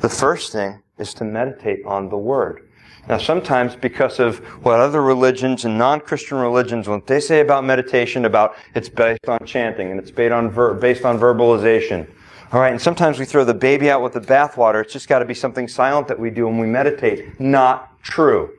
The 0.00 0.08
first 0.08 0.52
thing 0.52 0.82
is 0.98 1.14
to 1.14 1.24
meditate 1.24 1.84
on 1.84 2.08
the 2.08 2.16
Word. 2.16 2.68
Now, 3.08 3.16
sometimes 3.16 3.74
because 3.74 4.18
of 4.20 4.38
what 4.64 4.80
other 4.80 5.02
religions 5.02 5.64
and 5.64 5.78
non-Christian 5.78 6.36
religions, 6.38 6.88
what 6.88 7.06
they 7.06 7.20
say 7.20 7.40
about 7.40 7.64
meditation, 7.64 8.26
about 8.26 8.54
it's 8.74 8.88
based 8.88 9.28
on 9.28 9.38
chanting 9.46 9.90
and 9.90 9.98
it's 9.98 10.10
based 10.10 10.32
on, 10.32 10.50
ver- 10.50 10.74
based 10.74 11.04
on 11.04 11.18
verbalization. 11.18 12.06
All 12.52 12.60
right, 12.60 12.72
and 12.72 12.80
sometimes 12.80 13.18
we 13.18 13.24
throw 13.24 13.44
the 13.44 13.54
baby 13.54 13.90
out 13.90 14.02
with 14.02 14.12
the 14.12 14.20
bathwater. 14.20 14.82
It's 14.82 14.92
just 14.92 15.08
got 15.08 15.20
to 15.20 15.24
be 15.24 15.34
something 15.34 15.68
silent 15.68 16.08
that 16.08 16.18
we 16.18 16.30
do 16.30 16.46
when 16.46 16.58
we 16.58 16.66
meditate. 16.66 17.38
Not 17.40 18.00
true. 18.02 18.50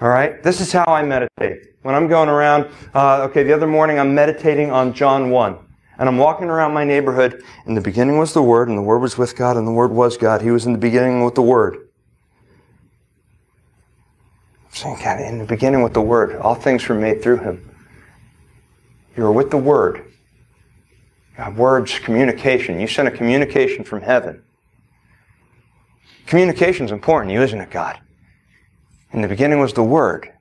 All 0.00 0.08
right? 0.08 0.42
This 0.42 0.60
is 0.60 0.72
how 0.72 0.84
I 0.86 1.02
meditate. 1.02 1.73
When 1.84 1.94
I'm 1.94 2.08
going 2.08 2.30
around, 2.30 2.70
uh, 2.94 3.24
okay, 3.24 3.42
the 3.42 3.52
other 3.52 3.66
morning 3.66 3.98
I'm 3.98 4.14
meditating 4.14 4.70
on 4.70 4.94
John 4.94 5.28
1. 5.28 5.58
And 5.98 6.08
I'm 6.08 6.16
walking 6.16 6.48
around 6.48 6.72
my 6.72 6.82
neighborhood. 6.82 7.44
In 7.66 7.74
the 7.74 7.82
beginning 7.82 8.16
was 8.16 8.32
the 8.32 8.42
Word, 8.42 8.70
and 8.70 8.78
the 8.78 8.82
Word 8.82 9.00
was 9.00 9.18
with 9.18 9.36
God, 9.36 9.58
and 9.58 9.66
the 9.66 9.70
Word 9.72 9.90
was 9.90 10.16
God. 10.16 10.40
He 10.40 10.50
was 10.50 10.64
in 10.64 10.72
the 10.72 10.78
beginning 10.78 11.22
with 11.22 11.34
the 11.34 11.42
Word. 11.42 11.86
I'm 14.64 14.72
saying, 14.72 14.98
God, 15.04 15.20
in 15.20 15.36
the 15.36 15.44
beginning 15.44 15.82
with 15.82 15.92
the 15.92 16.00
Word, 16.00 16.36
all 16.36 16.54
things 16.54 16.88
were 16.88 16.94
made 16.94 17.22
through 17.22 17.40
Him. 17.40 17.70
You 19.14 19.24
were 19.24 19.32
with 19.32 19.50
the 19.50 19.58
Word. 19.58 20.10
God, 21.36 21.54
words, 21.54 21.98
communication. 21.98 22.80
You 22.80 22.86
sent 22.86 23.08
a 23.08 23.10
communication 23.10 23.84
from 23.84 24.00
heaven. 24.00 24.42
Communication 26.24 26.86
is 26.86 26.92
important, 26.92 27.34
you, 27.34 27.42
isn't 27.42 27.60
it, 27.60 27.70
God? 27.70 28.00
In 29.12 29.20
the 29.20 29.28
beginning 29.28 29.60
was 29.60 29.74
the 29.74 29.84
Word, 29.84 30.33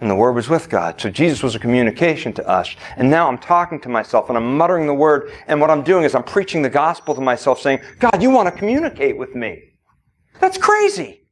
and 0.00 0.10
the 0.10 0.14
Word 0.14 0.32
was 0.32 0.48
with 0.48 0.68
God. 0.68 1.00
So 1.00 1.10
Jesus 1.10 1.42
was 1.42 1.54
a 1.54 1.58
communication 1.58 2.32
to 2.34 2.46
us. 2.46 2.74
And 2.96 3.08
now 3.08 3.28
I'm 3.28 3.38
talking 3.38 3.80
to 3.80 3.88
myself 3.88 4.28
and 4.28 4.36
I'm 4.36 4.56
muttering 4.56 4.86
the 4.86 4.94
Word, 4.94 5.30
and 5.46 5.60
what 5.60 5.70
I'm 5.70 5.82
doing 5.82 6.04
is 6.04 6.14
I'm 6.14 6.24
preaching 6.24 6.62
the 6.62 6.70
gospel 6.70 7.14
to 7.14 7.20
myself 7.20 7.60
saying, 7.60 7.80
God, 7.98 8.22
you 8.22 8.30
want 8.30 8.52
to 8.52 8.58
communicate 8.58 9.16
with 9.16 9.34
me. 9.34 9.74
That's 10.40 10.58
crazy. 10.58 11.22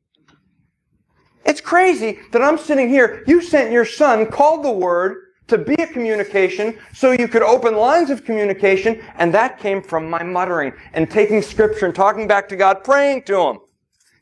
It's 1.44 1.61
crazy 1.61 2.20
that 2.33 2.40
I'm 2.40 2.57
sitting 2.57 2.88
here. 2.88 3.22
You 3.27 3.42
sent 3.42 3.70
your 3.70 3.85
son, 3.85 4.27
called 4.27 4.64
the 4.64 4.72
Word, 4.72 5.18
to 5.46 5.59
be 5.59 5.74
a 5.74 5.87
communication 5.87 6.79
so 6.94 7.12
you 7.12 7.29
could 7.29 7.42
open 7.42 7.77
lines 7.77 8.09
of 8.09 8.24
communication, 8.24 9.03
and 9.16 9.35
that 9.35 9.59
came 9.59 9.83
from 9.83 10.09
my 10.09 10.22
muttering 10.22 10.72
and 10.94 11.11
taking 11.11 11.42
scripture 11.42 11.85
and 11.85 11.94
talking 11.94 12.27
back 12.27 12.48
to 12.48 12.57
God, 12.57 12.83
praying 12.83 13.24
to 13.24 13.38
Him. 13.38 13.59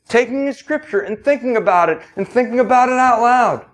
Taking 0.09 0.45
the 0.45 0.53
scripture 0.53 0.99
and 0.99 1.23
thinking 1.23 1.55
about 1.55 1.87
it 1.87 2.01
and 2.17 2.27
thinking 2.27 2.59
about 2.59 2.89
it 2.89 2.99
out 2.99 3.21
loud. 3.21 3.65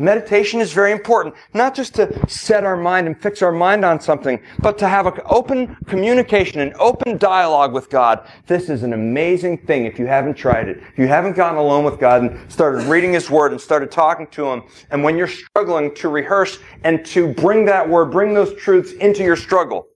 Meditation 0.00 0.60
is 0.60 0.72
very 0.72 0.92
important, 0.92 1.34
not 1.52 1.74
just 1.74 1.94
to 1.94 2.26
set 2.26 2.64
our 2.64 2.76
mind 2.76 3.06
and 3.06 3.20
fix 3.20 3.42
our 3.42 3.52
mind 3.52 3.84
on 3.84 4.00
something, 4.00 4.40
but 4.60 4.78
to 4.78 4.88
have 4.88 5.06
an 5.06 5.20
open 5.26 5.76
communication, 5.84 6.62
an 6.62 6.72
open 6.78 7.18
dialogue 7.18 7.74
with 7.74 7.90
God. 7.90 8.26
This 8.46 8.70
is 8.70 8.82
an 8.82 8.94
amazing 8.94 9.58
thing 9.58 9.84
if 9.84 9.98
you 9.98 10.06
haven't 10.06 10.38
tried 10.38 10.70
it. 10.70 10.78
If 10.78 10.98
you 10.98 11.06
haven't 11.06 11.36
gotten 11.36 11.58
alone 11.58 11.84
with 11.84 12.00
God 12.00 12.22
and 12.22 12.50
started 12.50 12.84
reading 12.84 13.12
His 13.12 13.28
Word 13.28 13.52
and 13.52 13.60
started 13.60 13.90
talking 13.90 14.26
to 14.28 14.46
Him, 14.46 14.62
and 14.90 15.04
when 15.04 15.18
you're 15.18 15.28
struggling 15.28 15.94
to 15.96 16.08
rehearse 16.08 16.58
and 16.82 17.04
to 17.04 17.34
bring 17.34 17.66
that 17.66 17.86
Word, 17.86 18.10
bring 18.10 18.32
those 18.32 18.54
truths 18.54 18.92
into 18.92 19.22
your 19.22 19.36
struggle. 19.36 19.86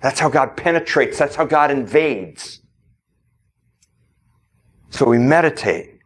That's 0.00 0.18
how 0.18 0.30
God 0.30 0.56
penetrates. 0.56 1.18
That's 1.18 1.36
how 1.36 1.44
God 1.44 1.70
invades. 1.70 2.62
So 4.88 5.04
we 5.04 5.18
meditate. 5.18 5.99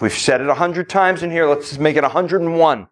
We've 0.00 0.12
said 0.12 0.40
it 0.40 0.48
a 0.48 0.54
hundred 0.54 0.88
times 0.88 1.22
in 1.22 1.30
here. 1.30 1.48
Let's 1.48 1.78
make 1.78 1.96
it 1.96 2.04
a 2.04 2.08
hundred 2.08 2.42
and 2.42 2.58
one. 2.58 2.88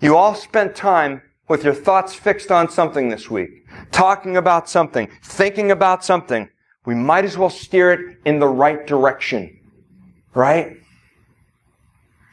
You 0.00 0.16
all 0.16 0.34
spent 0.34 0.74
time 0.74 1.22
with 1.48 1.64
your 1.64 1.74
thoughts 1.74 2.14
fixed 2.14 2.50
on 2.50 2.70
something 2.70 3.08
this 3.08 3.28
week, 3.28 3.66
talking 3.90 4.36
about 4.36 4.68
something, 4.68 5.08
thinking 5.22 5.70
about 5.70 6.04
something. 6.04 6.48
We 6.86 6.94
might 6.94 7.24
as 7.24 7.36
well 7.36 7.50
steer 7.50 7.92
it 7.92 8.18
in 8.24 8.38
the 8.38 8.48
right 8.48 8.86
direction. 8.86 9.58
Right? 10.32 10.78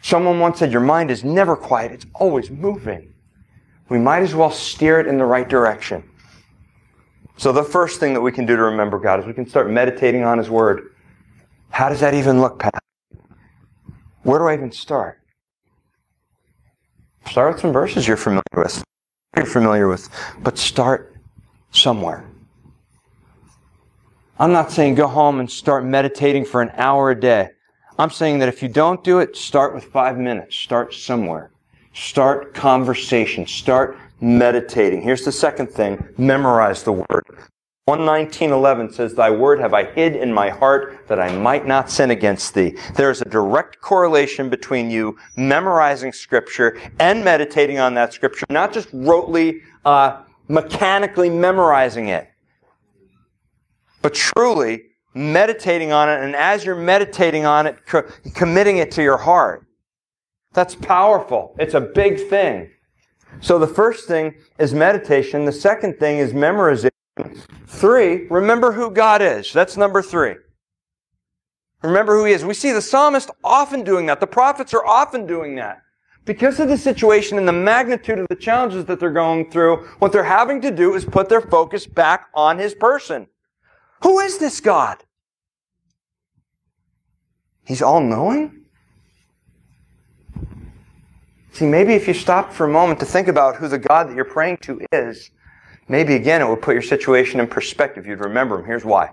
Someone 0.02 0.40
once 0.40 0.60
said, 0.60 0.72
your 0.72 0.82
mind 0.82 1.12
is 1.12 1.24
never 1.24 1.56
quiet. 1.56 1.92
It's 1.92 2.06
always 2.14 2.50
moving. 2.50 3.14
We 3.90 4.00
might 4.00 4.24
as 4.24 4.36
well 4.36 4.52
steer 4.52 5.00
it 5.00 5.08
in 5.08 5.18
the 5.18 5.26
right 5.26 5.50
direction. 5.50 6.04
So 7.36 7.52
the 7.52 7.64
first 7.64 8.00
thing 8.00 8.14
that 8.14 8.22
we 8.22 8.32
can 8.32 8.46
do 8.46 8.56
to 8.56 8.62
remember 8.64 9.00
God 9.00 9.20
is 9.20 9.26
we 9.26 9.34
can 9.34 9.48
start 9.48 9.70
meditating 9.70 10.24
on 10.24 10.38
His 10.38 10.50
Word. 10.50 10.94
How 11.70 11.90
does 11.90 12.00
that 12.00 12.14
even 12.14 12.40
look, 12.40 12.60
Pat? 12.60 12.82
Where 14.28 14.40
do 14.40 14.48
I 14.48 14.56
even 14.56 14.74
start? 14.74 15.22
Start 17.30 17.54
with 17.54 17.62
some 17.62 17.72
verses 17.72 18.06
you're 18.06 18.18
familiar 18.18 18.44
with. 18.58 18.84
You're 19.38 19.46
familiar 19.46 19.88
with, 19.88 20.10
but 20.42 20.58
start 20.58 21.16
somewhere. 21.72 22.26
I'm 24.38 24.52
not 24.52 24.70
saying 24.70 24.96
go 24.96 25.08
home 25.08 25.40
and 25.40 25.50
start 25.50 25.86
meditating 25.86 26.44
for 26.44 26.62
an 26.62 26.72
hour 26.74 27.12
a 27.12 27.18
day. 27.18 27.52
I'm 27.98 28.10
saying 28.10 28.40
that 28.40 28.50
if 28.50 28.62
you 28.62 28.68
don't 28.68 29.02
do 29.02 29.20
it, 29.20 29.38
start 29.38 29.74
with 29.74 29.86
five 29.86 30.18
minutes. 30.18 30.58
Start 30.58 30.94
somewhere. 30.94 31.52
Start 31.94 32.54
conversation. 32.54 33.48
Start 33.48 33.98
meditating. 34.20 35.02
Here's 35.02 35.24
the 35.24 35.32
second 35.32 35.68
thing. 35.68 36.06
Memorize 36.18 36.84
the 36.84 36.92
word. 36.92 37.24
119.11 37.88 38.94
says, 38.94 39.14
Thy 39.14 39.30
word 39.30 39.60
have 39.62 39.74
I 39.74 39.86
hid 39.86 40.18
in 40.18 40.34
my 40.34 40.50
heart 40.50 41.08
that 41.08 41.22
I 41.22 41.34
might 41.38 41.66
not 41.66 41.90
sin 41.90 42.12
against 42.12 42.54
thee. 42.54 42.78
There 42.96 43.10
is 43.10 43.22
a 43.22 43.26
direct 43.30 43.80
correlation 43.80 44.50
between 44.50 44.92
you 44.92 45.18
memorizing 45.38 46.12
scripture 46.12 46.78
and 47.00 47.24
meditating 47.24 47.80
on 47.80 47.94
that 47.94 48.12
scripture, 48.12 48.46
not 48.50 48.74
just 48.74 48.92
rotely, 48.92 49.62
uh, 49.86 50.22
mechanically 50.50 51.30
memorizing 51.30 52.10
it, 52.10 52.30
but 54.02 54.14
truly 54.14 54.84
meditating 55.14 55.94
on 55.94 56.10
it, 56.10 56.22
and 56.22 56.36
as 56.36 56.66
you're 56.66 56.76
meditating 56.76 57.46
on 57.46 57.68
it, 57.68 57.86
co- 57.86 58.04
committing 58.36 58.78
it 58.78 58.92
to 58.92 59.02
your 59.02 59.18
heart. 59.18 59.66
That's 60.52 60.76
powerful. 60.76 61.56
It's 61.58 61.74
a 61.74 61.82
big 61.82 62.28
thing. 62.28 62.70
So 63.40 63.58
the 63.58 63.68
first 63.68 64.08
thing 64.08 64.36
is 64.60 64.74
meditation. 64.74 65.46
The 65.46 65.52
second 65.54 66.00
thing 66.00 66.18
is 66.18 66.34
memorization. 66.34 66.90
Three, 67.68 68.28
remember 68.28 68.72
who 68.72 68.90
God 68.90 69.22
is. 69.22 69.52
That's 69.52 69.76
number 69.76 70.02
three. 70.02 70.36
Remember 71.84 72.18
who 72.18 72.26
He 72.26 72.32
is. 72.32 72.46
We 72.46 72.54
see 72.54 72.72
the 72.72 72.82
psalmist 72.82 73.30
often 73.44 73.84
doing 73.84 74.06
that. 74.08 74.20
The 74.20 74.28
prophets 74.28 74.74
are 74.74 74.86
often 74.86 75.28
doing 75.28 75.56
that. 75.56 75.82
Because 76.26 76.60
of 76.60 76.70
the 76.70 76.78
situation 76.78 77.38
and 77.38 77.48
the 77.48 77.54
magnitude 77.54 78.20
of 78.20 78.28
the 78.30 78.36
challenges 78.36 78.86
that 78.86 79.00
they're 79.00 79.12
going 79.12 79.52
through, 79.52 79.86
what 80.00 80.12
they're 80.12 80.24
having 80.24 80.62
to 80.62 80.72
do 80.72 80.96
is 80.96 81.06
put 81.06 81.30
their 81.30 81.42
focus 81.42 81.86
back 81.86 82.28
on 82.34 82.58
His 82.58 82.74
person. 82.74 83.28
Who 84.04 84.20
is 84.20 84.38
this 84.38 84.60
God? 84.60 85.04
He's 87.66 87.82
all 87.82 88.02
knowing? 88.02 88.66
See, 91.52 91.66
maybe 91.66 91.94
if 91.94 92.08
you 92.08 92.14
stop 92.14 92.54
for 92.54 92.66
a 92.66 92.70
moment 92.70 93.00
to 93.02 93.06
think 93.06 93.28
about 93.28 93.58
who 93.58 93.68
the 93.68 93.80
God 93.80 94.08
that 94.08 94.16
you're 94.16 94.26
praying 94.26 94.58
to 94.58 94.80
is, 94.92 95.32
maybe 95.88 96.16
again 96.16 96.42
it 96.42 96.48
would 96.48 96.62
put 96.62 96.74
your 96.74 96.82
situation 96.82 97.40
in 97.40 97.48
perspective. 97.48 98.06
You'd 98.06 98.20
remember 98.20 98.60
him. 98.60 98.66
Here's 98.66 98.86
why. 98.86 99.12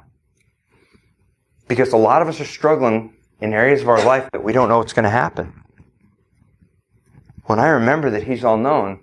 Because 1.69 1.93
a 1.93 1.97
lot 1.97 2.23
of 2.23 2.29
us 2.29 2.41
are 2.41 2.45
struggling 2.45 3.15
in 3.41 3.53
areas 3.53 3.83
of 3.83 3.89
our 3.89 4.05
life 4.05 4.29
that 4.33 4.45
we 4.45 4.53
don't 4.53 4.69
know 4.69 4.79
what's 4.79 4.93
going 4.93 5.05
to 5.05 5.11
happen. 5.11 5.53
When 7.45 7.59
I 7.59 7.69
remember 7.69 8.11
that 8.11 8.25
he's 8.25 8.45
all 8.45 8.57
known, 8.57 9.01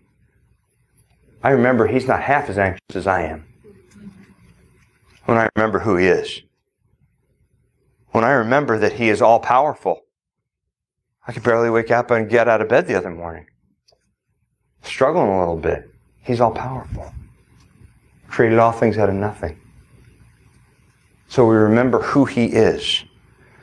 I 1.43 1.51
remember 1.51 1.87
he's 1.87 2.07
not 2.07 2.21
half 2.21 2.49
as 2.49 2.57
anxious 2.57 2.95
as 2.95 3.07
I 3.07 3.23
am. 3.23 3.45
When 5.25 5.37
I 5.37 5.49
remember 5.55 5.79
who 5.79 5.95
he 5.95 6.07
is. 6.07 6.41
When 8.09 8.23
I 8.23 8.31
remember 8.31 8.77
that 8.79 8.93
he 8.93 9.09
is 9.09 9.21
all 9.21 9.39
powerful. 9.39 10.01
I 11.27 11.31
could 11.31 11.43
barely 11.43 11.69
wake 11.69 11.91
up 11.91 12.11
and 12.11 12.29
get 12.29 12.47
out 12.47 12.61
of 12.61 12.69
bed 12.69 12.87
the 12.87 12.95
other 12.95 13.11
morning. 13.11 13.45
Struggling 14.83 15.29
a 15.29 15.39
little 15.39 15.57
bit. 15.57 15.89
He's 16.23 16.41
all 16.41 16.51
powerful 16.51 17.13
created 18.31 18.57
all 18.57 18.71
things 18.71 18.97
out 18.97 19.09
of 19.09 19.15
nothing. 19.15 19.59
So 21.27 21.45
we 21.45 21.55
remember 21.55 22.01
who 22.01 22.25
he 22.25 22.45
is. 22.45 23.03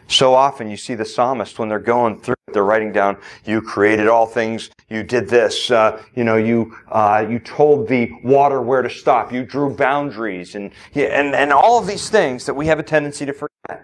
So 0.07 0.35
often 0.35 0.71
you 0.71 0.77
see 0.77 0.95
the 0.95 1.05
psalmist 1.05 1.59
when 1.59 1.69
they're 1.69 1.79
going 1.79 2.21
through 2.21 2.37
it, 2.47 2.55
they're 2.55 2.65
writing 2.65 2.93
down, 2.93 3.19
you 3.45 3.61
created 3.61 4.09
all 4.09 4.25
things, 4.25 4.71
you 4.89 5.03
did 5.03 5.29
this, 5.29 5.71
uh, 5.71 6.03
you 6.15 6.25
know, 6.25 6.37
you, 6.37 6.75
uh, 6.91 7.27
you 7.29 7.39
told 7.39 7.89
the 7.89 8.11
water 8.25 8.63
where 8.63 8.81
to 8.81 8.89
stop, 8.89 9.33
you 9.33 9.45
drew 9.45 9.75
boundaries, 9.75 10.55
and, 10.55 10.71
and, 10.95 11.35
and 11.35 11.53
all 11.53 11.79
of 11.79 11.87
these 11.87 12.09
things 12.09 12.47
that 12.47 12.55
we 12.55 12.67
have 12.67 12.79
a 12.79 12.83
tendency 12.83 13.27
to 13.27 13.35
forget. 13.35 13.83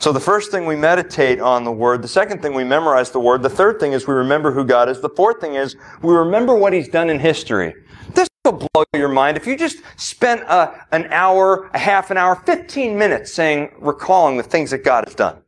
So 0.00 0.12
the 0.12 0.20
first 0.20 0.50
thing 0.50 0.64
we 0.66 0.76
meditate 0.76 1.40
on 1.40 1.62
the 1.62 1.70
Word. 1.70 2.00
The 2.00 2.08
second 2.08 2.40
thing 2.40 2.54
we 2.54 2.64
memorize 2.64 3.10
the 3.10 3.20
Word. 3.20 3.42
The 3.42 3.50
third 3.50 3.78
thing 3.78 3.92
is 3.92 4.06
we 4.06 4.14
remember 4.14 4.50
who 4.50 4.64
God 4.64 4.88
is. 4.88 5.02
The 5.02 5.10
fourth 5.10 5.42
thing 5.42 5.56
is 5.56 5.76
we 6.00 6.14
remember 6.14 6.54
what 6.54 6.72
He's 6.72 6.88
done 6.88 7.10
in 7.10 7.20
history. 7.20 7.74
This 8.14 8.29
will 8.50 8.68
blow 8.72 8.84
your 8.94 9.08
mind. 9.08 9.36
If 9.36 9.46
you 9.46 9.56
just 9.56 9.78
spent 9.96 10.42
a, 10.42 10.86
an 10.92 11.06
hour, 11.10 11.70
a 11.72 11.78
half 11.78 12.10
an 12.10 12.16
hour, 12.16 12.36
15 12.36 12.96
minutes 12.96 13.32
saying, 13.32 13.72
recalling 13.78 14.36
the 14.36 14.42
things 14.42 14.70
that 14.70 14.84
God 14.84 15.04
has 15.06 15.14
done. 15.14 15.42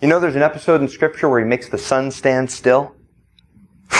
You 0.00 0.08
know 0.08 0.20
there's 0.20 0.36
an 0.36 0.42
episode 0.42 0.80
in 0.80 0.88
Scripture 0.88 1.28
where 1.28 1.40
He 1.40 1.46
makes 1.46 1.68
the 1.68 1.78
sun 1.78 2.10
stand 2.10 2.50
still? 2.50 2.94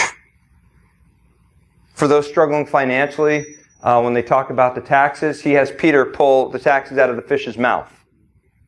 For 1.94 2.06
those 2.06 2.26
struggling 2.26 2.66
financially, 2.66 3.56
uh, 3.82 4.00
when 4.02 4.14
they 4.14 4.22
talk 4.22 4.50
about 4.50 4.74
the 4.74 4.80
taxes, 4.80 5.42
He 5.42 5.52
has 5.52 5.70
Peter 5.70 6.04
pull 6.04 6.50
the 6.50 6.58
taxes 6.58 6.98
out 6.98 7.08
of 7.08 7.16
the 7.16 7.22
fish's 7.22 7.56
mouth. 7.56 7.92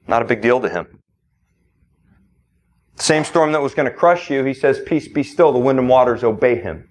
Not 0.06 0.22
a 0.22 0.24
big 0.24 0.40
deal 0.40 0.58
to 0.60 0.70
him. 0.70 1.00
Same 2.96 3.24
storm 3.24 3.52
that 3.52 3.62
was 3.62 3.74
going 3.74 3.88
to 3.88 3.94
crush 3.94 4.30
you, 4.30 4.42
he 4.42 4.54
says, 4.54 4.80
Peace 4.84 5.06
be 5.06 5.22
still, 5.22 5.52
the 5.52 5.58
wind 5.58 5.78
and 5.78 5.88
waters 5.88 6.24
obey 6.24 6.56
him. 6.56 6.88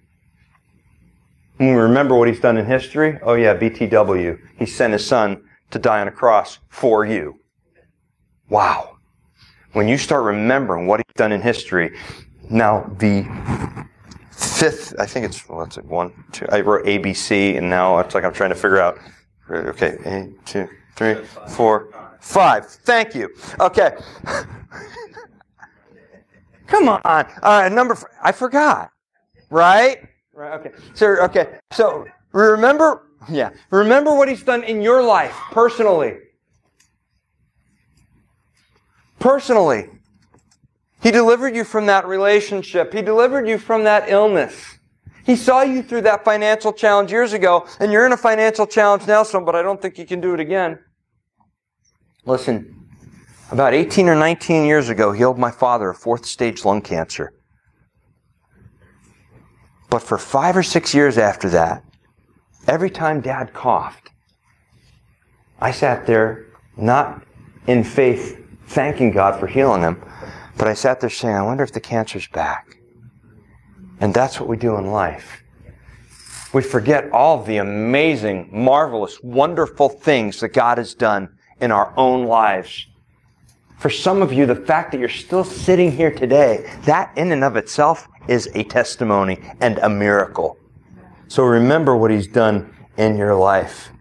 We 1.60 1.72
remember 1.72 2.16
what 2.16 2.28
he's 2.28 2.40
done 2.40 2.58
in 2.58 2.66
history, 2.66 3.20
oh 3.24 3.34
yeah, 3.34 3.58
BTW, 3.58 4.40
he 4.58 4.66
sent 4.66 4.94
his 4.94 5.06
son 5.06 5.44
to 5.72 5.80
die 5.80 6.02
on 6.02 6.08
a 6.08 6.12
cross 6.12 6.60
for 6.70 7.06
you. 7.06 7.40
Wow. 8.50 8.98
When 9.74 9.88
you 9.88 9.98
start 9.98 10.24
remembering 10.24 10.86
what 10.88 11.00
he's 11.00 11.16
done 11.16 11.32
in 11.32 11.42
history, 11.42 11.98
now 12.50 12.84
the 13.00 13.26
fifth, 14.32 14.94
I 15.00 15.06
think 15.06 15.26
it's, 15.26 15.48
what's 15.50 15.78
it, 15.78 15.86
one, 15.86 16.14
two, 16.32 16.46
I 16.50 16.62
wrote 16.62 16.86
ABC, 16.86 17.58
and 17.58 17.70
now 17.70 17.98
it's 18.00 18.14
like 18.14 18.24
I'm 18.24 18.34
trying 18.34 18.52
to 18.52 18.56
figure 18.56 18.80
out, 18.80 19.00
okay, 19.50 19.98
eight, 20.06 20.46
two, 20.46 20.68
three, 20.96 21.16
four, 21.50 21.90
five. 22.22 22.66
Thank 22.68 23.16
you. 23.16 23.30
Okay. 23.60 23.98
Come 26.68 26.90
on. 26.90 27.02
All 27.04 27.24
right, 27.44 27.72
number, 27.72 27.94
f- 27.94 28.04
I 28.22 28.32
forgot. 28.32 28.92
Right? 29.50 30.10
Right, 30.38 30.54
okay. 30.60 30.72
So, 30.94 31.08
okay. 31.24 31.58
So, 31.72 32.06
remember, 32.32 33.08
yeah, 33.28 33.50
remember 33.72 34.14
what 34.14 34.30
he's 34.30 34.44
done 34.44 34.64
in 34.64 34.84
your 34.84 35.02
life, 35.02 35.36
personally. 35.50 36.20
Personally. 39.18 39.90
He 41.02 41.10
delivered 41.10 41.56
you 41.56 41.64
from 41.64 41.88
that 41.88 42.06
relationship. 42.06 42.94
He 42.94 43.02
delivered 43.02 43.48
you 43.48 43.58
from 43.58 43.84
that 43.86 44.10
illness. 44.10 44.78
He 45.26 45.36
saw 45.36 45.64
you 45.64 45.82
through 45.82 46.02
that 46.02 46.24
financial 46.24 46.72
challenge 46.72 47.12
years 47.12 47.34
ago, 47.34 47.66
and 47.80 47.92
you're 47.92 48.06
in 48.06 48.12
a 48.12 48.18
financial 48.18 48.68
challenge 48.68 49.08
now, 49.08 49.24
son, 49.24 49.44
but 49.44 49.56
I 49.56 49.64
don't 49.64 49.82
think 49.82 49.98
you 49.98 50.06
can 50.06 50.22
do 50.22 50.36
it 50.36 50.40
again. 50.40 50.78
Listen, 52.26 52.88
about 53.50 53.74
18 53.74 54.08
or 54.08 54.16
19 54.16 54.66
years 54.66 54.90
ago, 54.90 55.12
he 55.14 55.18
healed 55.18 55.40
my 55.40 55.50
father 55.50 55.90
of 55.90 55.98
fourth 55.98 56.28
stage 56.28 56.64
lung 56.64 56.84
cancer. 56.84 57.34
But 59.90 60.00
for 60.00 60.18
five 60.18 60.58
or 60.58 60.64
six 60.64 60.94
years 60.94 61.18
after 61.18 61.50
that, 61.50 61.84
every 62.68 62.90
time 62.90 63.22
dad 63.22 63.54
coughed, 63.54 64.12
I 65.60 65.72
sat 65.72 66.06
there 66.06 66.46
not 66.76 67.24
in 67.68 67.84
faith 67.84 68.44
thanking 68.68 69.12
God 69.12 69.40
for 69.40 69.48
healing 69.48 69.82
him, 69.82 70.04
but 70.58 70.68
I 70.68 70.74
sat 70.74 71.00
there 71.00 71.10
saying, 71.10 71.36
I 71.36 71.42
wonder 71.42 71.64
if 71.64 71.72
the 71.72 71.80
cancer's 71.80 72.28
back. 72.28 72.78
And 74.00 74.14
that's 74.14 74.40
what 74.40 74.50
we 74.50 74.58
do 74.58 74.76
in 74.78 74.88
life. 74.88 75.44
We 76.54 76.62
forget 76.62 77.12
all 77.12 77.44
the 77.44 77.58
amazing, 77.58 78.50
marvelous, 78.52 79.22
wonderful 79.22 79.90
things 79.90 80.40
that 80.40 80.50
God 80.50 80.78
has 80.78 80.94
done 80.94 81.30
in 81.60 81.72
our 81.72 81.94
own 81.98 82.26
lives. 82.26 82.88
For 83.78 83.90
some 83.92 84.22
of 84.22 84.34
you, 84.34 84.46
the 84.46 84.56
fact 84.56 84.92
that 84.92 85.00
you're 85.00 85.08
still 85.08 85.44
sitting 85.44 85.92
here 85.92 86.12
today, 86.12 86.72
that 86.86 87.16
in 87.16 87.32
and 87.32 87.44
of 87.44 87.56
itself 87.56 88.08
is 88.28 88.50
a 88.56 88.64
testimony 88.64 89.40
and 89.62 89.78
a 89.80 89.90
miracle. 89.90 90.58
So 91.28 91.44
remember 91.44 91.96
what 91.96 92.10
He's 92.10 92.28
done 92.28 92.74
in 92.98 93.18
your 93.18 93.36
life. 93.36 93.92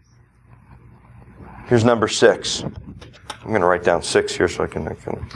Here's 1.67 1.85
number 1.85 2.09
six. 2.09 2.63
I'm 2.63 3.53
going 3.53 3.61
to 3.61 3.67
write 3.67 3.85
down 3.85 4.03
six 4.03 4.35
here 4.35 4.49
so 4.49 4.65
I 4.65 4.67
can, 4.67 4.89
I 4.89 4.95
can. 4.95 5.29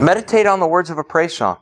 Meditate 0.00 0.46
on 0.46 0.60
the 0.60 0.66
words 0.66 0.90
of 0.90 0.98
a 0.98 1.04
praise 1.04 1.34
song. 1.34 1.58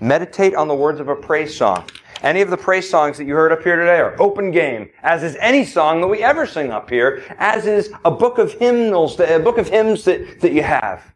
Meditate 0.00 0.54
on 0.54 0.68
the 0.68 0.74
words 0.74 1.00
of 1.00 1.08
a 1.08 1.16
praise 1.16 1.56
song. 1.56 1.88
Any 2.22 2.40
of 2.40 2.50
the 2.50 2.56
praise 2.56 2.88
songs 2.88 3.18
that 3.18 3.26
you 3.26 3.34
heard 3.34 3.52
up 3.52 3.62
here 3.62 3.76
today 3.76 3.98
are 3.98 4.20
open 4.20 4.50
game, 4.50 4.88
as 5.02 5.22
is 5.22 5.36
any 5.38 5.64
song 5.64 6.00
that 6.00 6.06
we 6.06 6.22
ever 6.22 6.46
sing 6.46 6.72
up 6.72 6.88
here, 6.88 7.22
as 7.38 7.66
is 7.66 7.92
a 8.04 8.10
book 8.10 8.38
of 8.38 8.52
hymnals, 8.52 9.20
a 9.20 9.38
book 9.38 9.58
of 9.58 9.68
hymns 9.68 10.04
that, 10.04 10.40
that 10.40 10.52
you 10.52 10.62
have. 10.62 11.14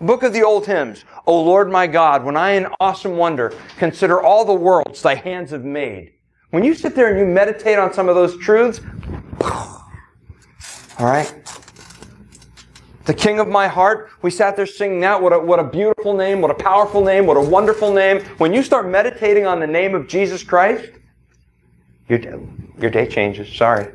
Book 0.00 0.22
of 0.22 0.32
the 0.32 0.42
old 0.42 0.66
hymns. 0.66 1.04
O 1.26 1.42
Lord 1.42 1.70
my 1.70 1.86
God, 1.86 2.24
when 2.24 2.36
I 2.36 2.52
in 2.52 2.66
awesome 2.80 3.16
wonder 3.16 3.54
consider 3.78 4.20
all 4.20 4.44
the 4.44 4.54
worlds 4.54 5.02
thy 5.02 5.14
hands 5.14 5.50
have 5.50 5.64
made. 5.64 6.12
When 6.50 6.64
you 6.64 6.74
sit 6.74 6.94
there 6.94 7.08
and 7.08 7.18
you 7.18 7.26
meditate 7.26 7.78
on 7.78 7.92
some 7.92 8.08
of 8.08 8.14
those 8.14 8.36
truths, 8.38 8.80
all 9.42 9.86
right? 10.98 11.32
The 13.10 13.16
King 13.16 13.40
of 13.40 13.48
my 13.48 13.66
heart, 13.66 14.08
we 14.22 14.30
sat 14.30 14.54
there 14.54 14.66
singing 14.66 15.00
that. 15.00 15.20
What 15.20 15.32
a, 15.32 15.38
what 15.40 15.58
a 15.58 15.64
beautiful 15.64 16.14
name, 16.14 16.40
what 16.40 16.52
a 16.52 16.54
powerful 16.54 17.04
name, 17.04 17.26
what 17.26 17.36
a 17.36 17.40
wonderful 17.40 17.92
name. 17.92 18.20
When 18.38 18.54
you 18.54 18.62
start 18.62 18.88
meditating 18.88 19.46
on 19.46 19.58
the 19.58 19.66
name 19.66 19.96
of 19.96 20.06
Jesus 20.06 20.44
Christ, 20.44 20.92
your, 22.08 22.20
your 22.78 22.88
day 22.88 23.08
changes. 23.08 23.52
Sorry. 23.52 23.92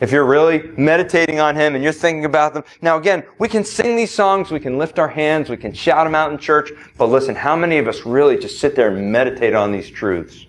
If 0.00 0.10
you're 0.10 0.24
really 0.24 0.62
meditating 0.78 1.40
on 1.40 1.54
Him 1.54 1.74
and 1.74 1.84
you're 1.84 1.92
thinking 1.92 2.24
about 2.24 2.54
them. 2.54 2.64
Now 2.80 2.96
again, 2.96 3.22
we 3.38 3.48
can 3.48 3.64
sing 3.64 3.96
these 3.96 4.14
songs, 4.14 4.50
we 4.50 4.58
can 4.58 4.78
lift 4.78 4.98
our 4.98 5.08
hands, 5.08 5.50
we 5.50 5.58
can 5.58 5.74
shout 5.74 6.06
them 6.06 6.14
out 6.14 6.32
in 6.32 6.38
church, 6.38 6.72
but 6.96 7.08
listen, 7.08 7.34
how 7.34 7.54
many 7.54 7.76
of 7.76 7.86
us 7.86 8.06
really 8.06 8.38
just 8.38 8.60
sit 8.60 8.74
there 8.74 8.96
and 8.96 9.12
meditate 9.12 9.52
on 9.52 9.72
these 9.72 9.90
truths? 9.90 10.46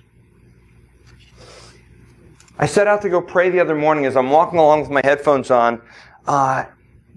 I 2.58 2.66
set 2.66 2.88
out 2.88 3.02
to 3.02 3.10
go 3.10 3.22
pray 3.22 3.50
the 3.50 3.60
other 3.60 3.76
morning 3.76 4.06
as 4.06 4.16
I'm 4.16 4.30
walking 4.30 4.58
along 4.58 4.80
with 4.80 4.90
my 4.90 5.02
headphones 5.04 5.52
on. 5.52 5.82
Uh, 6.26 6.64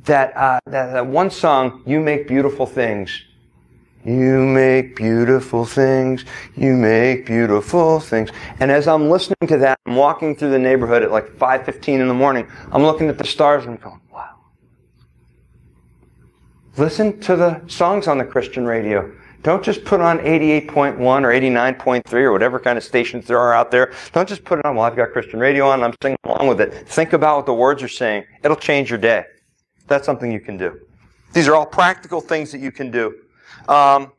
that, 0.06 0.36
uh, 0.36 0.58
that, 0.66 0.92
that 0.92 1.06
one 1.06 1.30
song, 1.30 1.82
You 1.86 2.00
Make 2.00 2.26
Beautiful 2.26 2.66
Things. 2.66 3.22
You 4.06 4.46
make 4.46 4.94
beautiful 4.94 5.64
things. 5.64 6.24
You 6.54 6.74
make 6.74 7.26
beautiful 7.26 7.98
things. 7.98 8.30
And 8.60 8.70
as 8.70 8.86
I'm 8.86 9.10
listening 9.10 9.48
to 9.48 9.56
that, 9.58 9.80
I'm 9.84 9.96
walking 9.96 10.36
through 10.36 10.50
the 10.50 10.60
neighborhood 10.60 11.02
at 11.02 11.10
like 11.10 11.26
5.15 11.30 11.88
in 11.98 12.06
the 12.06 12.14
morning. 12.14 12.46
I'm 12.70 12.84
looking 12.84 13.08
at 13.08 13.18
the 13.18 13.26
stars 13.26 13.64
and 13.64 13.74
I'm 13.74 13.82
going, 13.82 14.00
wow. 14.12 14.36
Listen 16.76 17.18
to 17.18 17.34
the 17.34 17.60
songs 17.66 18.06
on 18.06 18.18
the 18.18 18.24
Christian 18.24 18.64
radio. 18.64 19.12
Don't 19.42 19.64
just 19.64 19.84
put 19.84 20.00
on 20.00 20.20
88.1 20.20 21.00
or 21.00 21.00
89.3 21.00 22.12
or 22.12 22.30
whatever 22.30 22.60
kind 22.60 22.78
of 22.78 22.84
stations 22.84 23.26
there 23.26 23.40
are 23.40 23.54
out 23.54 23.72
there. 23.72 23.92
Don't 24.12 24.28
just 24.28 24.44
put 24.44 24.60
it 24.60 24.66
on, 24.66 24.76
well, 24.76 24.84
I've 24.84 24.94
got 24.94 25.10
Christian 25.10 25.40
radio 25.40 25.68
on, 25.68 25.82
I'm 25.82 25.94
singing 26.00 26.18
along 26.24 26.46
with 26.46 26.60
it. 26.60 26.88
Think 26.88 27.12
about 27.12 27.38
what 27.38 27.46
the 27.46 27.54
words 27.54 27.82
are 27.82 27.88
saying. 27.88 28.24
It'll 28.44 28.56
change 28.56 28.88
your 28.88 29.00
day. 29.00 29.24
That's 29.86 30.06
something 30.06 30.30
you 30.30 30.40
can 30.40 30.56
do. 30.56 30.80
These 31.32 31.48
are 31.48 31.54
all 31.54 31.66
practical 31.66 32.20
things 32.20 32.52
that 32.52 32.60
you 32.60 32.72
can 32.72 32.90
do. 32.90 33.14
Um, 33.68 34.12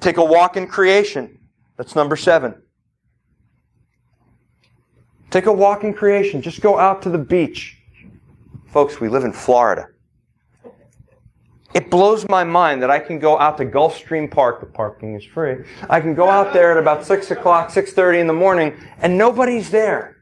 take 0.00 0.16
a 0.16 0.24
walk 0.24 0.56
in 0.56 0.66
creation. 0.66 1.38
That's 1.76 1.94
number 1.94 2.16
seven. 2.16 2.54
Take 5.30 5.46
a 5.46 5.52
walk 5.52 5.82
in 5.82 5.94
creation. 5.94 6.42
Just 6.42 6.60
go 6.60 6.78
out 6.78 7.02
to 7.02 7.10
the 7.10 7.18
beach. 7.18 7.78
Folks, 8.66 9.00
we 9.00 9.08
live 9.08 9.24
in 9.24 9.32
Florida. 9.32 9.88
It 11.74 11.90
blows 11.90 12.28
my 12.28 12.44
mind 12.44 12.80
that 12.82 12.90
I 12.90 13.00
can 13.00 13.18
go 13.18 13.36
out 13.36 13.56
to 13.58 13.64
Gulfstream 13.64 14.30
Park. 14.30 14.60
The 14.60 14.66
parking 14.66 15.14
is 15.14 15.24
free. 15.24 15.64
I 15.90 16.00
can 16.00 16.14
go 16.14 16.28
out 16.28 16.52
there 16.52 16.70
at 16.70 16.76
about 16.76 17.04
6 17.04 17.32
o'clock, 17.32 17.70
6.30 17.70 18.20
in 18.20 18.26
the 18.28 18.32
morning, 18.32 18.74
and 18.98 19.18
nobody's 19.18 19.70
there. 19.70 20.18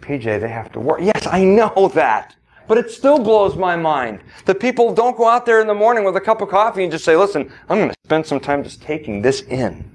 PJ, 0.00 0.40
they 0.40 0.48
have 0.48 0.72
to 0.72 0.80
work. 0.80 1.00
Yes, 1.00 1.28
I 1.28 1.44
know 1.44 1.90
that. 1.94 2.34
But 2.66 2.78
it 2.78 2.90
still 2.90 3.18
blows 3.18 3.56
my 3.56 3.76
mind 3.76 4.20
that 4.46 4.60
people 4.60 4.94
don't 4.94 5.16
go 5.16 5.28
out 5.28 5.44
there 5.44 5.60
in 5.60 5.66
the 5.66 5.74
morning 5.74 6.04
with 6.04 6.16
a 6.16 6.20
cup 6.20 6.40
of 6.40 6.48
coffee 6.48 6.82
and 6.82 6.90
just 6.90 7.04
say, 7.04 7.16
listen, 7.16 7.50
I'm 7.68 7.78
going 7.78 7.90
to 7.90 7.96
spend 8.04 8.26
some 8.26 8.40
time 8.40 8.64
just 8.64 8.80
taking 8.82 9.22
this 9.22 9.42
in. 9.42 9.90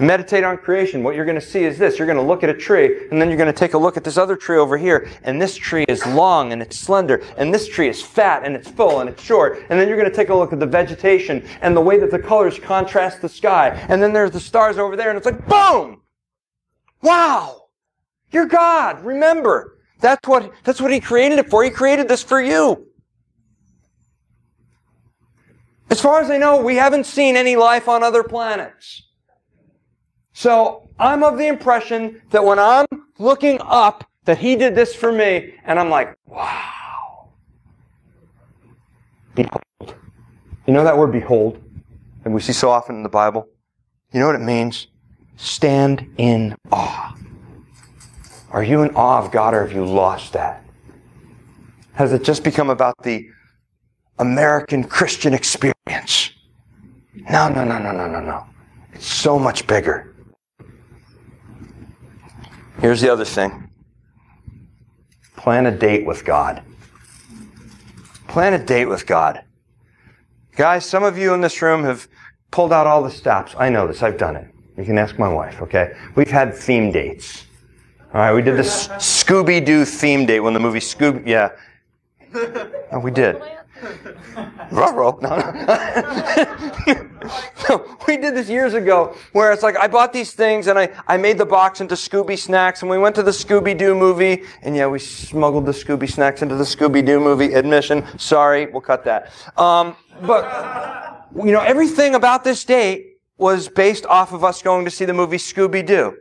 Meditate 0.00 0.42
on 0.42 0.58
creation. 0.58 1.04
What 1.04 1.14
you're 1.14 1.24
going 1.24 1.38
to 1.38 1.46
see 1.46 1.62
is 1.62 1.78
this. 1.78 1.98
You're 1.98 2.06
going 2.06 2.18
to 2.18 2.24
look 2.24 2.42
at 2.42 2.50
a 2.50 2.54
tree, 2.54 3.08
and 3.10 3.22
then 3.22 3.28
you're 3.28 3.36
going 3.36 3.52
to 3.52 3.56
take 3.56 3.74
a 3.74 3.78
look 3.78 3.96
at 3.96 4.02
this 4.02 4.16
other 4.16 4.34
tree 4.34 4.58
over 4.58 4.76
here, 4.76 5.08
and 5.22 5.40
this 5.40 5.54
tree 5.54 5.84
is 5.86 6.04
long 6.04 6.52
and 6.52 6.60
it's 6.60 6.76
slender, 6.76 7.22
and 7.36 7.54
this 7.54 7.68
tree 7.68 7.88
is 7.88 8.02
fat 8.02 8.42
and 8.44 8.56
it's 8.56 8.68
full 8.68 8.98
and 8.98 9.08
it's 9.08 9.22
short, 9.22 9.64
and 9.70 9.78
then 9.78 9.86
you're 9.86 9.96
going 9.96 10.10
to 10.10 10.14
take 10.14 10.30
a 10.30 10.34
look 10.34 10.52
at 10.52 10.58
the 10.58 10.66
vegetation 10.66 11.46
and 11.62 11.76
the 11.76 11.80
way 11.80 12.00
that 12.00 12.10
the 12.10 12.18
colors 12.18 12.58
contrast 12.58 13.22
the 13.22 13.28
sky, 13.28 13.68
and 13.88 14.02
then 14.02 14.12
there's 14.12 14.32
the 14.32 14.40
stars 14.40 14.78
over 14.78 14.96
there, 14.96 15.10
and 15.10 15.16
it's 15.16 15.26
like, 15.26 15.46
boom! 15.46 16.02
Wow! 17.00 17.68
You're 18.32 18.46
God! 18.46 19.04
Remember! 19.04 19.73
That's 20.04 20.28
what, 20.28 20.52
that's 20.64 20.82
what 20.82 20.92
He 20.92 21.00
created 21.00 21.38
it 21.38 21.48
for. 21.48 21.64
He 21.64 21.70
created 21.70 22.08
this 22.08 22.22
for 22.22 22.38
you. 22.38 22.88
As 25.88 25.98
far 25.98 26.20
as 26.20 26.30
I 26.30 26.36
know, 26.36 26.60
we 26.60 26.76
haven't 26.76 27.06
seen 27.06 27.36
any 27.36 27.56
life 27.56 27.88
on 27.88 28.02
other 28.02 28.22
planets. 28.22 29.02
So 30.34 30.90
I'm 30.98 31.22
of 31.22 31.38
the 31.38 31.46
impression 31.46 32.20
that 32.32 32.44
when 32.44 32.58
I'm 32.58 32.84
looking 33.18 33.58
up, 33.62 34.06
that 34.26 34.36
He 34.36 34.56
did 34.56 34.74
this 34.74 34.94
for 34.94 35.10
me, 35.10 35.54
and 35.64 35.80
I'm 35.80 35.88
like, 35.88 36.14
wow. 36.26 37.30
Behold. 39.34 39.62
You 40.66 40.74
know 40.74 40.84
that 40.84 40.98
word 40.98 41.12
behold? 41.12 41.62
And 42.26 42.34
we 42.34 42.42
see 42.42 42.52
so 42.52 42.68
often 42.68 42.96
in 42.96 43.02
the 43.04 43.08
Bible? 43.08 43.48
You 44.12 44.20
know 44.20 44.26
what 44.26 44.36
it 44.36 44.42
means? 44.42 44.88
Stand 45.38 46.12
in 46.18 46.56
awe. 46.70 47.16
Are 48.54 48.62
you 48.62 48.82
in 48.82 48.94
awe 48.94 49.18
of 49.18 49.32
God 49.32 49.52
or 49.52 49.62
have 49.62 49.72
you 49.72 49.84
lost 49.84 50.32
that? 50.34 50.64
Has 51.94 52.12
it 52.12 52.22
just 52.22 52.44
become 52.44 52.70
about 52.70 52.94
the 53.02 53.28
American 54.20 54.84
Christian 54.84 55.34
experience? 55.34 56.30
No, 57.28 57.48
no, 57.48 57.64
no, 57.64 57.80
no, 57.80 57.90
no, 57.90 58.06
no, 58.06 58.20
no. 58.20 58.46
It's 58.92 59.08
so 59.08 59.40
much 59.40 59.66
bigger. 59.66 60.14
Here's 62.78 63.00
the 63.00 63.12
other 63.12 63.24
thing 63.24 63.68
plan 65.36 65.66
a 65.66 65.76
date 65.76 66.06
with 66.06 66.24
God. 66.24 66.62
Plan 68.28 68.54
a 68.54 68.64
date 68.64 68.86
with 68.86 69.04
God. 69.04 69.42
Guys, 70.54 70.86
some 70.86 71.02
of 71.02 71.18
you 71.18 71.34
in 71.34 71.40
this 71.40 71.60
room 71.60 71.82
have 71.82 72.06
pulled 72.52 72.72
out 72.72 72.86
all 72.86 73.02
the 73.02 73.10
stops. 73.10 73.56
I 73.58 73.68
know 73.68 73.88
this. 73.88 74.00
I've 74.00 74.16
done 74.16 74.36
it. 74.36 74.46
You 74.78 74.84
can 74.84 74.96
ask 74.96 75.18
my 75.18 75.28
wife, 75.28 75.60
okay? 75.60 75.96
We've 76.14 76.30
had 76.30 76.54
theme 76.54 76.92
dates. 76.92 77.46
All 78.14 78.20
right, 78.20 78.32
we 78.32 78.42
did 78.42 78.56
this 78.56 78.86
Scooby 78.86 79.64
Doo 79.64 79.84
theme 79.84 80.24
date 80.24 80.38
when 80.38 80.54
the 80.54 80.60
movie 80.60 80.78
Scooby. 80.78 81.26
Yeah. 81.26 81.50
Oh, 82.92 83.00
we 83.00 83.10
did. 83.10 83.42
Ruh-roh. 84.70 85.18
No, 85.20 85.36
no. 87.68 87.96
we 88.06 88.16
did 88.16 88.36
this 88.36 88.48
years 88.48 88.74
ago 88.74 89.16
where 89.32 89.52
it's 89.52 89.64
like 89.64 89.76
I 89.76 89.88
bought 89.88 90.12
these 90.12 90.32
things 90.32 90.68
and 90.68 90.78
I, 90.78 90.90
I 91.08 91.16
made 91.16 91.38
the 91.38 91.44
box 91.44 91.80
into 91.80 91.96
Scooby 91.96 92.38
snacks 92.38 92.82
and 92.82 92.90
we 92.90 92.98
went 92.98 93.16
to 93.16 93.24
the 93.24 93.32
Scooby 93.32 93.76
Doo 93.76 93.96
movie 93.96 94.44
and 94.62 94.76
yeah, 94.76 94.86
we 94.86 95.00
smuggled 95.00 95.66
the 95.66 95.72
Scooby 95.72 96.08
snacks 96.08 96.40
into 96.40 96.54
the 96.54 96.62
Scooby 96.62 97.04
Doo 97.04 97.18
movie. 97.18 97.52
Admission. 97.52 98.06
Sorry, 98.16 98.66
we'll 98.66 98.80
cut 98.80 99.02
that. 99.06 99.32
Um, 99.56 99.96
but, 100.22 101.26
you 101.34 101.50
know, 101.50 101.62
everything 101.62 102.14
about 102.14 102.44
this 102.44 102.62
date 102.64 103.18
was 103.38 103.68
based 103.68 104.06
off 104.06 104.32
of 104.32 104.44
us 104.44 104.62
going 104.62 104.84
to 104.84 104.90
see 104.92 105.04
the 105.04 105.14
movie 105.14 105.38
Scooby 105.38 105.84
Doo. 105.84 106.16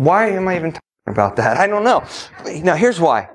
Why 0.00 0.30
am 0.30 0.48
I 0.48 0.56
even 0.56 0.72
talking 0.72 0.80
about 1.08 1.36
that? 1.36 1.58
I 1.58 1.66
don't 1.66 1.84
know. 1.84 2.02
Now, 2.62 2.74
here's 2.74 2.98
why. 2.98 3.28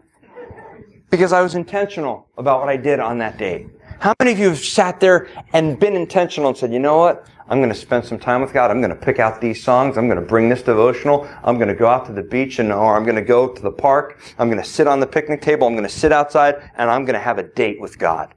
Because 1.12 1.32
I 1.32 1.44
was 1.44 1.54
intentional 1.54 2.28
about 2.40 2.60
what 2.60 2.70
I 2.70 2.76
did 2.76 3.00
on 3.00 3.20
that 3.20 3.38
date. 3.38 3.68
How 4.00 4.16
many 4.20 4.32
of 4.32 4.40
you 4.40 4.50
have 4.50 4.58
sat 4.58 5.00
there 5.00 5.28
and 5.54 5.80
been 5.80 5.96
intentional 5.96 6.50
and 6.50 6.58
said, 6.58 6.74
you 6.74 6.80
know 6.80 6.98
what? 6.98 7.28
I'm 7.50 7.60
going 7.60 7.70
to 7.70 7.76
spend 7.76 8.04
some 8.04 8.18
time 8.18 8.42
with 8.42 8.52
God. 8.52 8.72
I'm 8.72 8.82
going 8.82 8.90
to 8.90 8.96
pick 8.96 9.20
out 9.20 9.40
these 9.40 9.64
songs. 9.64 9.96
I'm 9.96 10.08
going 10.08 10.20
to 10.20 10.26
bring 10.26 10.50
this 10.50 10.64
devotional. 10.64 11.28
I'm 11.44 11.58
going 11.58 11.68
to 11.68 11.76
go 11.76 11.86
out 11.86 12.08
to 12.08 12.14
the 12.14 12.24
beach 12.24 12.58
and, 12.58 12.74
or 12.74 12.98
I'm 12.98 13.04
going 13.04 13.16
to 13.16 13.22
go 13.22 13.48
to 13.48 13.62
the 13.62 13.72
park. 13.72 14.20
I'm 14.40 14.50
going 14.50 14.60
to 14.60 14.68
sit 14.68 14.88
on 14.88 15.00
the 15.00 15.06
picnic 15.06 15.44
table. 15.44 15.68
I'm 15.68 15.76
going 15.76 15.88
to 15.88 15.90
sit 15.94 16.12
outside 16.12 16.56
and 16.78 16.90
I'm 16.90 17.06
going 17.06 17.14
to 17.14 17.20
have 17.20 17.38
a 17.38 17.44
date 17.44 17.80
with 17.80 18.00
God. 18.00 18.34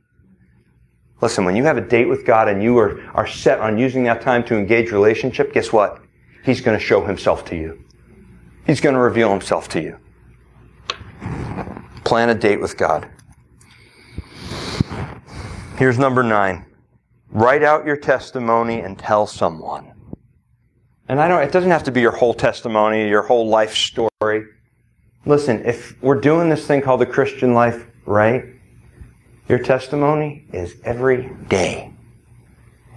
Listen, 1.22 1.46
when 1.46 1.56
you 1.56 1.64
have 1.64 1.78
a 1.78 1.88
date 1.88 2.10
with 2.10 2.26
God 2.26 2.46
and 2.48 2.62
you 2.62 2.76
are, 2.76 3.02
are 3.14 3.26
set 3.26 3.58
on 3.58 3.78
using 3.78 4.04
that 4.04 4.20
time 4.20 4.44
to 4.44 4.58
engage 4.58 4.92
relationship, 4.92 5.54
guess 5.54 5.72
what? 5.72 6.02
He's 6.44 6.60
going 6.60 6.78
to 6.78 6.84
show 6.84 7.06
himself 7.06 7.46
to 7.46 7.56
you. 7.56 7.86
He's 8.68 8.82
going 8.82 8.94
to 8.94 9.00
reveal 9.00 9.30
himself 9.30 9.66
to 9.70 9.80
you. 9.80 9.98
Plan 12.04 12.28
a 12.28 12.34
date 12.34 12.60
with 12.60 12.76
God. 12.76 13.08
Here's 15.78 15.98
number 15.98 16.22
nine. 16.22 16.66
Write 17.30 17.62
out 17.62 17.86
your 17.86 17.96
testimony 17.96 18.80
and 18.80 18.98
tell 18.98 19.26
someone. 19.26 19.94
And 21.08 21.18
I 21.18 21.28
don't, 21.28 21.42
it 21.42 21.50
doesn't 21.50 21.70
have 21.70 21.84
to 21.84 21.90
be 21.90 22.02
your 22.02 22.12
whole 22.12 22.34
testimony, 22.34 23.08
your 23.08 23.22
whole 23.22 23.48
life 23.48 23.74
story. 23.74 24.44
Listen, 25.24 25.64
if 25.64 26.00
we're 26.02 26.20
doing 26.20 26.50
this 26.50 26.66
thing 26.66 26.82
called 26.82 27.00
the 27.00 27.06
Christian 27.06 27.54
life 27.54 27.86
right, 28.04 28.44
your 29.48 29.60
testimony 29.60 30.44
is 30.52 30.76
every 30.84 31.30
day. 31.48 31.90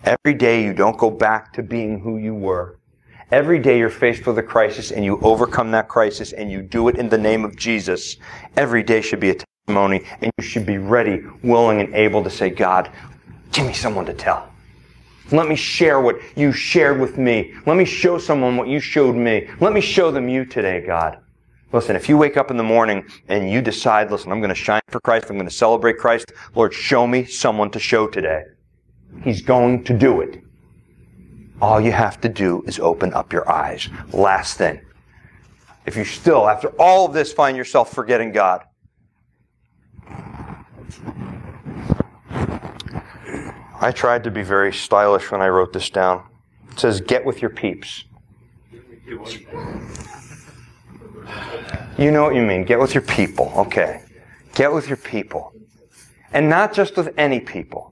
Every 0.04 0.34
day 0.34 0.66
you 0.66 0.74
don't 0.74 0.98
go 0.98 1.10
back 1.10 1.54
to 1.54 1.64
being 1.64 2.02
who 2.02 2.18
you 2.18 2.36
were. 2.36 2.78
Every 3.32 3.60
day 3.60 3.78
you're 3.78 3.90
faced 3.90 4.28
with 4.28 4.38
a 4.40 4.44
crisis 4.44 4.92
and 4.92 5.06
you 5.06 5.18
overcome 5.22 5.72
that 5.72 5.88
crisis 5.88 6.34
and 6.34 6.52
you 6.52 6.62
do 6.62 6.90
it 6.90 6.98
in 6.98 7.08
the 7.08 7.18
name 7.18 7.46
of 7.46 7.56
Jesus. 7.56 8.18
Every 8.58 8.84
day 8.84 9.00
should 9.00 9.22
be 9.22 9.30
a 9.30 9.36
testimony 9.36 10.04
and 10.22 10.34
you 10.38 10.44
should 10.44 10.66
be 10.66 10.78
ready, 10.78 11.24
willing, 11.42 11.80
and 11.80 11.96
able 11.96 12.26
to 12.26 12.30
say, 12.30 12.50
God, 12.50 12.92
give 13.54 13.66
me 13.66 13.72
someone 13.72 14.06
to 14.08 14.14
tell. 14.14 14.50
Let 15.32 15.48
me 15.48 15.56
share 15.56 16.02
what 16.02 16.18
you 16.36 16.52
shared 16.52 17.00
with 17.00 17.18
me. 17.18 17.54
Let 17.66 17.78
me 17.78 17.86
show 17.86 18.18
someone 18.18 18.58
what 18.58 18.68
you 18.68 18.82
showed 18.82 19.16
me. 19.16 19.48
Let 19.62 19.72
me 19.72 19.80
show 19.80 20.12
them 20.12 20.28
you 20.28 20.44
today, 20.44 20.86
God. 20.86 21.18
Listen, 21.72 21.96
if 21.96 22.10
you 22.10 22.18
wake 22.18 22.36
up 22.36 22.52
in 22.52 22.58
the 22.58 22.64
morning 22.64 23.06
and 23.30 23.50
you 23.50 23.62
decide, 23.62 24.12
listen, 24.12 24.34
I'm 24.34 24.42
going 24.42 24.50
to 24.50 24.56
shine 24.56 24.82
for 24.90 25.00
Christ, 25.00 25.30
I'm 25.30 25.38
going 25.38 25.48
to 25.48 25.56
celebrate 25.56 26.00
Christ, 26.00 26.34
Lord, 26.54 26.74
show 26.74 27.08
me 27.08 27.24
someone 27.24 27.72
to 27.72 27.80
show 27.80 28.08
today. 28.08 28.44
He's 29.24 29.42
going 29.42 29.86
to 29.86 29.98
do 29.98 30.20
it. 30.20 30.42
All 31.62 31.80
you 31.80 31.92
have 31.92 32.20
to 32.22 32.30
do 32.30 32.64
is 32.66 32.80
open 32.80 33.14
up 33.14 33.32
your 33.32 33.50
eyes. 33.50 33.88
Last 34.12 34.58
thing. 34.58 34.82
If 35.86 35.96
you 35.96 36.04
still, 36.06 36.50
after 36.50 36.70
all 36.80 37.06
of 37.06 37.14
this, 37.14 37.32
find 37.32 37.56
yourself 37.56 37.94
forgetting 37.94 38.32
God, 38.32 38.64
I 43.80 43.92
tried 43.92 44.24
to 44.26 44.32
be 44.32 44.44
very 44.44 44.72
stylish 44.72 45.32
when 45.32 45.42
I 45.42 45.50
wrote 45.50 45.74
this 45.74 45.90
down. 45.90 46.24
It 46.72 46.80
says, 46.80 47.02
get 47.02 47.26
with 47.26 47.42
your 47.42 47.50
peeps. 47.50 48.04
You 51.98 52.12
know 52.12 52.24
what 52.24 52.36
you 52.36 52.44
mean. 52.44 52.64
Get 52.64 52.80
with 52.80 52.94
your 52.94 53.02
people. 53.02 53.52
Okay. 53.56 54.04
Get 54.54 54.72
with 54.72 54.88
your 54.88 54.98
people. 54.98 55.54
And 56.32 56.48
not 56.48 56.74
just 56.74 56.96
with 56.96 57.14
any 57.18 57.40
people. 57.40 57.91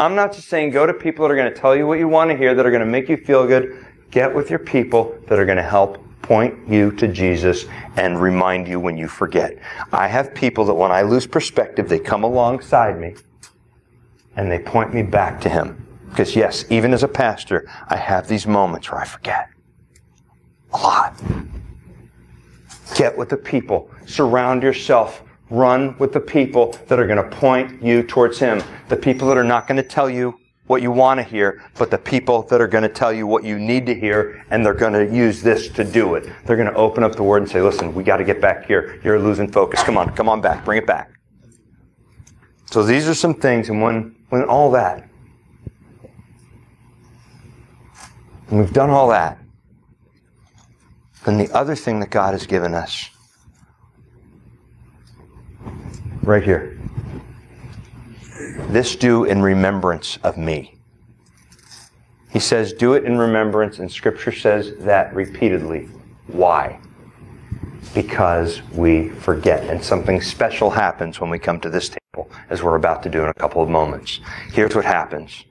I'm 0.00 0.14
not 0.14 0.32
just 0.32 0.48
saying 0.48 0.70
go 0.70 0.86
to 0.86 0.94
people 0.94 1.28
that 1.28 1.30
are 1.30 1.36
going 1.36 1.52
to 1.52 1.60
tell 1.60 1.76
you 1.76 1.86
what 1.86 1.98
you 1.98 2.08
want 2.08 2.30
to 2.30 2.36
hear, 2.36 2.54
that 2.54 2.64
are 2.64 2.70
going 2.70 2.80
to 2.80 2.86
make 2.86 3.10
you 3.10 3.18
feel 3.18 3.46
good. 3.46 3.84
Get 4.10 4.34
with 4.34 4.48
your 4.48 4.58
people 4.58 5.14
that 5.28 5.38
are 5.38 5.44
going 5.44 5.58
to 5.58 5.62
help 5.62 6.02
point 6.22 6.58
you 6.66 6.90
to 6.92 7.06
Jesus 7.06 7.66
and 7.96 8.18
remind 8.18 8.66
you 8.66 8.80
when 8.80 8.96
you 8.96 9.08
forget. 9.08 9.58
I 9.92 10.08
have 10.08 10.34
people 10.34 10.64
that 10.64 10.74
when 10.74 10.90
I 10.90 11.02
lose 11.02 11.26
perspective, 11.26 11.86
they 11.86 11.98
come 11.98 12.24
alongside 12.24 12.98
me 12.98 13.14
and 14.36 14.50
they 14.50 14.58
point 14.58 14.94
me 14.94 15.02
back 15.02 15.38
to 15.42 15.50
Him. 15.50 15.86
Because 16.08 16.34
yes, 16.34 16.64
even 16.70 16.94
as 16.94 17.02
a 17.02 17.08
pastor, 17.08 17.70
I 17.88 17.96
have 17.96 18.26
these 18.26 18.46
moments 18.46 18.90
where 18.90 19.02
I 19.02 19.04
forget. 19.04 19.50
A 20.72 20.78
lot. 20.78 21.20
Get 22.96 23.18
with 23.18 23.28
the 23.28 23.36
people. 23.36 23.90
Surround 24.06 24.62
yourself. 24.62 25.22
Run 25.50 25.98
with 25.98 26.12
the 26.12 26.20
people 26.20 26.76
that 26.86 26.98
are 27.00 27.06
going 27.06 27.22
to 27.22 27.36
point 27.36 27.82
you 27.82 28.02
towards 28.02 28.38
Him. 28.38 28.62
The 28.88 28.96
people 28.96 29.28
that 29.28 29.36
are 29.36 29.44
not 29.44 29.66
going 29.66 29.76
to 29.76 29.88
tell 29.88 30.08
you 30.08 30.38
what 30.68 30.82
you 30.82 30.92
want 30.92 31.18
to 31.18 31.24
hear, 31.24 31.64
but 31.76 31.90
the 31.90 31.98
people 31.98 32.42
that 32.42 32.60
are 32.60 32.68
going 32.68 32.84
to 32.84 32.88
tell 32.88 33.12
you 33.12 33.26
what 33.26 33.42
you 33.42 33.58
need 33.58 33.84
to 33.86 33.94
hear, 33.94 34.44
and 34.50 34.64
they're 34.64 34.72
going 34.72 34.92
to 34.92 35.12
use 35.12 35.42
this 35.42 35.68
to 35.70 35.82
do 35.82 36.14
it. 36.14 36.32
They're 36.46 36.56
going 36.56 36.68
to 36.68 36.74
open 36.76 37.02
up 37.02 37.16
the 37.16 37.24
Word 37.24 37.42
and 37.42 37.50
say, 37.50 37.60
listen, 37.60 37.92
we 37.92 38.04
got 38.04 38.18
to 38.18 38.24
get 38.24 38.40
back 38.40 38.66
here. 38.66 39.00
You're 39.02 39.18
losing 39.18 39.50
focus. 39.50 39.82
Come 39.82 39.98
on, 39.98 40.14
come 40.14 40.28
on 40.28 40.40
back. 40.40 40.64
Bring 40.64 40.78
it 40.78 40.86
back. 40.86 41.10
So 42.66 42.84
these 42.84 43.08
are 43.08 43.14
some 43.14 43.34
things, 43.34 43.68
and 43.68 43.82
when, 43.82 44.14
when 44.28 44.44
all 44.44 44.70
that, 44.70 45.08
and 48.48 48.60
we've 48.60 48.72
done 48.72 48.90
all 48.90 49.08
that, 49.08 49.38
then 51.24 51.36
the 51.36 51.50
other 51.50 51.74
thing 51.74 51.98
that 51.98 52.10
God 52.10 52.32
has 52.32 52.46
given 52.46 52.74
us, 52.74 53.10
right 56.22 56.42
here, 56.42 56.78
this 58.68 58.96
do 58.96 59.24
in 59.24 59.42
remembrance 59.42 60.18
of 60.22 60.36
me. 60.36 60.78
He 62.32 62.38
says, 62.38 62.72
do 62.72 62.94
it 62.94 63.04
in 63.04 63.18
remembrance, 63.18 63.80
and 63.80 63.90
Scripture 63.90 64.32
says 64.32 64.76
that 64.78 65.12
repeatedly. 65.14 65.88
Why? 66.28 66.78
Because 67.92 68.62
we 68.70 69.08
forget, 69.08 69.68
and 69.68 69.82
something 69.82 70.20
special 70.20 70.70
happens 70.70 71.20
when 71.20 71.28
we 71.28 71.40
come 71.40 71.60
to 71.60 71.68
this 71.68 71.88
table, 71.88 72.30
as 72.48 72.62
we're 72.62 72.76
about 72.76 73.02
to 73.02 73.10
do 73.10 73.22
in 73.24 73.28
a 73.28 73.34
couple 73.34 73.62
of 73.62 73.68
moments. 73.68 74.20
Here's 74.52 74.76
what 74.76 74.84
happens 74.84 75.44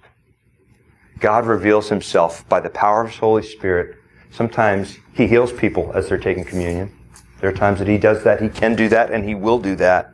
God 1.20 1.46
reveals 1.46 1.90
Himself 1.90 2.48
by 2.48 2.62
the 2.62 2.70
power 2.70 3.02
of 3.02 3.10
His 3.10 3.20
Holy 3.20 3.44
Spirit. 3.44 3.98
Sometimes 4.32 4.98
He 5.14 5.28
heals 5.28 5.52
people 5.52 5.92
as 5.94 6.08
they're 6.08 6.18
taking 6.18 6.46
communion. 6.46 6.96
There 7.42 7.50
are 7.50 7.54
times 7.54 7.80
that 7.80 7.90
He 7.90 7.98
does 7.98 8.24
that. 8.24 8.42
He 8.42 8.48
can 8.48 8.76
do 8.76 8.88
that, 8.88 9.12
and 9.12 9.26
He 9.26 9.36
will 9.36 9.60
do 9.60 9.76
that. 9.76 10.14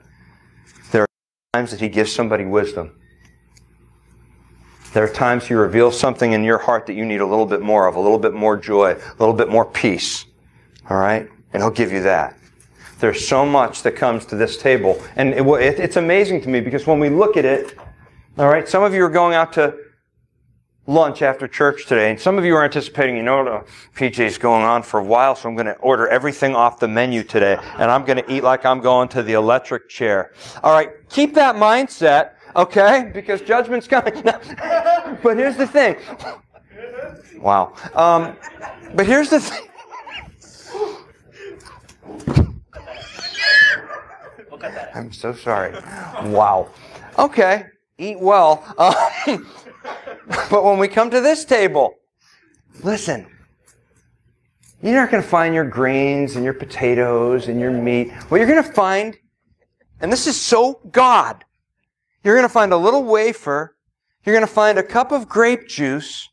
Times 1.56 1.72
that 1.72 1.80
He 1.80 1.88
gives 1.88 2.12
somebody 2.12 2.44
wisdom. 2.44 3.00
There 4.92 5.06
are 5.06 5.10
times 5.10 5.48
He 5.48 5.54
reveals 5.54 5.98
something 5.98 6.34
in 6.34 6.44
your 6.44 6.58
heart 6.58 6.86
that 6.88 6.96
you 6.96 7.06
need 7.06 7.22
a 7.22 7.26
little 7.26 7.46
bit 7.46 7.62
more 7.62 7.88
of, 7.88 7.96
a 7.96 8.00
little 8.02 8.20
bit 8.20 8.34
more 8.34 8.58
joy, 8.58 8.92
a 8.92 9.16
little 9.20 9.34
bit 9.34 9.48
more 9.48 9.64
peace. 9.64 10.26
All 10.90 10.98
right? 10.98 11.30
And 11.54 11.64
He'll 11.64 11.72
give 11.72 11.94
you 11.94 12.02
that. 12.04 12.38
There's 13.00 13.26
so 13.26 13.46
much 13.46 13.84
that 13.84 13.96
comes 13.96 14.26
to 14.26 14.36
this 14.36 14.58
table. 14.58 15.02
And 15.16 15.34
it, 15.34 15.48
it, 15.48 15.80
it's 15.80 15.96
amazing 15.96 16.42
to 16.42 16.50
me 16.50 16.60
because 16.60 16.86
when 16.86 17.00
we 17.00 17.08
look 17.08 17.38
at 17.38 17.46
it, 17.46 17.78
all 18.38 18.50
right, 18.50 18.68
some 18.68 18.84
of 18.84 18.94
you 18.94 19.06
are 19.06 19.10
going 19.10 19.34
out 19.34 19.54
to 19.54 19.78
lunch 20.88 21.22
after 21.22 21.48
church 21.48 21.86
today, 21.88 22.12
and 22.12 22.20
some 22.20 22.38
of 22.38 22.46
you 22.46 22.56
are 22.56 22.64
anticipating, 22.64 23.18
you 23.18 23.24
know, 23.24 23.64
PJ's 23.96 24.38
going 24.38 24.64
on 24.64 24.84
for 24.84 25.00
a 25.00 25.04
while, 25.04 25.36
so 25.36 25.50
I'm 25.50 25.56
going 25.56 25.66
to 25.66 25.76
order 25.78 26.08
everything 26.08 26.56
off 26.56 26.80
the 26.80 26.88
menu 26.88 27.24
today, 27.24 27.58
and 27.78 27.90
I'm 27.90 28.06
going 28.06 28.24
to 28.24 28.32
eat 28.32 28.44
like 28.44 28.66
I'm 28.66 28.82
going 28.82 29.08
to 29.10 29.24
the 29.24 29.34
electric 29.34 29.90
chair. 29.90 30.32
All 30.64 30.74
right, 30.74 30.92
keep 31.10 31.34
that 31.36 31.56
mindset, 31.56 32.32
okay? 32.56 33.12
Because 33.14 33.42
judgment's 33.42 33.88
coming. 33.88 34.14
but 34.24 35.38
here's 35.38 35.58
the 35.58 35.68
thing. 35.68 35.98
Wow. 37.40 37.74
Um, 37.94 38.36
but 38.94 39.06
here's 39.06 39.30
the 39.30 39.40
thing. 39.40 39.68
I'm 44.94 45.12
so 45.12 45.34
sorry. 45.34 45.74
Wow. 46.24 46.70
Okay. 47.20 47.66
Eat 47.98 48.20
well. 48.20 48.64
Um, 49.28 49.48
but 50.50 50.64
when 50.64 50.78
we 50.78 50.88
come 50.88 51.10
to 51.12 51.22
this 51.22 51.46
table, 51.46 51.96
listen. 52.84 53.28
You're 54.82 54.94
not 54.94 55.10
going 55.10 55.24
to 55.24 55.28
find 55.28 55.56
your 55.56 55.66
greens 55.66 56.36
and 56.36 56.44
your 56.44 56.54
potatoes 56.54 57.48
and 57.48 57.60
your 57.60 57.72
meat. 57.72 58.12
What 58.30 58.38
you're 58.38 58.48
going 58.48 58.64
to 58.64 58.74
find, 58.74 59.18
and 60.00 60.12
this 60.12 60.28
is 60.28 60.40
so 60.40 60.80
God, 60.92 61.44
you're 62.24 62.36
going 62.36 62.48
to 62.48 62.54
find 62.54 62.74
a 62.74 62.78
little 62.78 63.04
wafer. 63.04 63.76
You're 64.24 64.36
going 64.36 64.48
to 64.48 64.54
find 64.54 64.78
a 64.78 64.84
cup 64.84 65.12
of 65.12 65.30
grape 65.30 65.68
juice. 65.68 66.30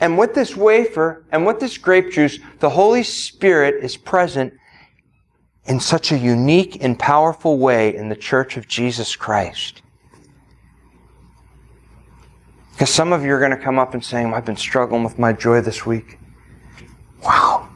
And 0.00 0.18
with 0.18 0.34
this 0.34 0.56
wafer 0.56 1.24
and 1.32 1.46
with 1.46 1.60
this 1.60 1.78
grape 1.78 2.10
juice, 2.10 2.38
the 2.60 2.70
Holy 2.70 3.02
Spirit 3.02 3.82
is 3.82 3.96
present 3.96 4.52
in 5.66 5.80
such 5.80 6.12
a 6.12 6.18
unique 6.18 6.82
and 6.82 6.98
powerful 6.98 7.58
way 7.58 7.94
in 7.96 8.08
the 8.08 8.16
church 8.16 8.56
of 8.56 8.68
Jesus 8.68 9.16
Christ. 9.16 9.80
Because 12.74 12.90
some 12.90 13.12
of 13.12 13.22
you 13.22 13.32
are 13.32 13.38
going 13.38 13.52
to 13.52 13.56
come 13.56 13.78
up 13.78 13.94
and 13.94 14.04
saying, 14.04 14.34
I've 14.34 14.44
been 14.44 14.56
struggling 14.56 15.04
with 15.04 15.16
my 15.16 15.32
joy 15.32 15.60
this 15.60 15.86
week. 15.86 16.18
Wow. 17.22 17.68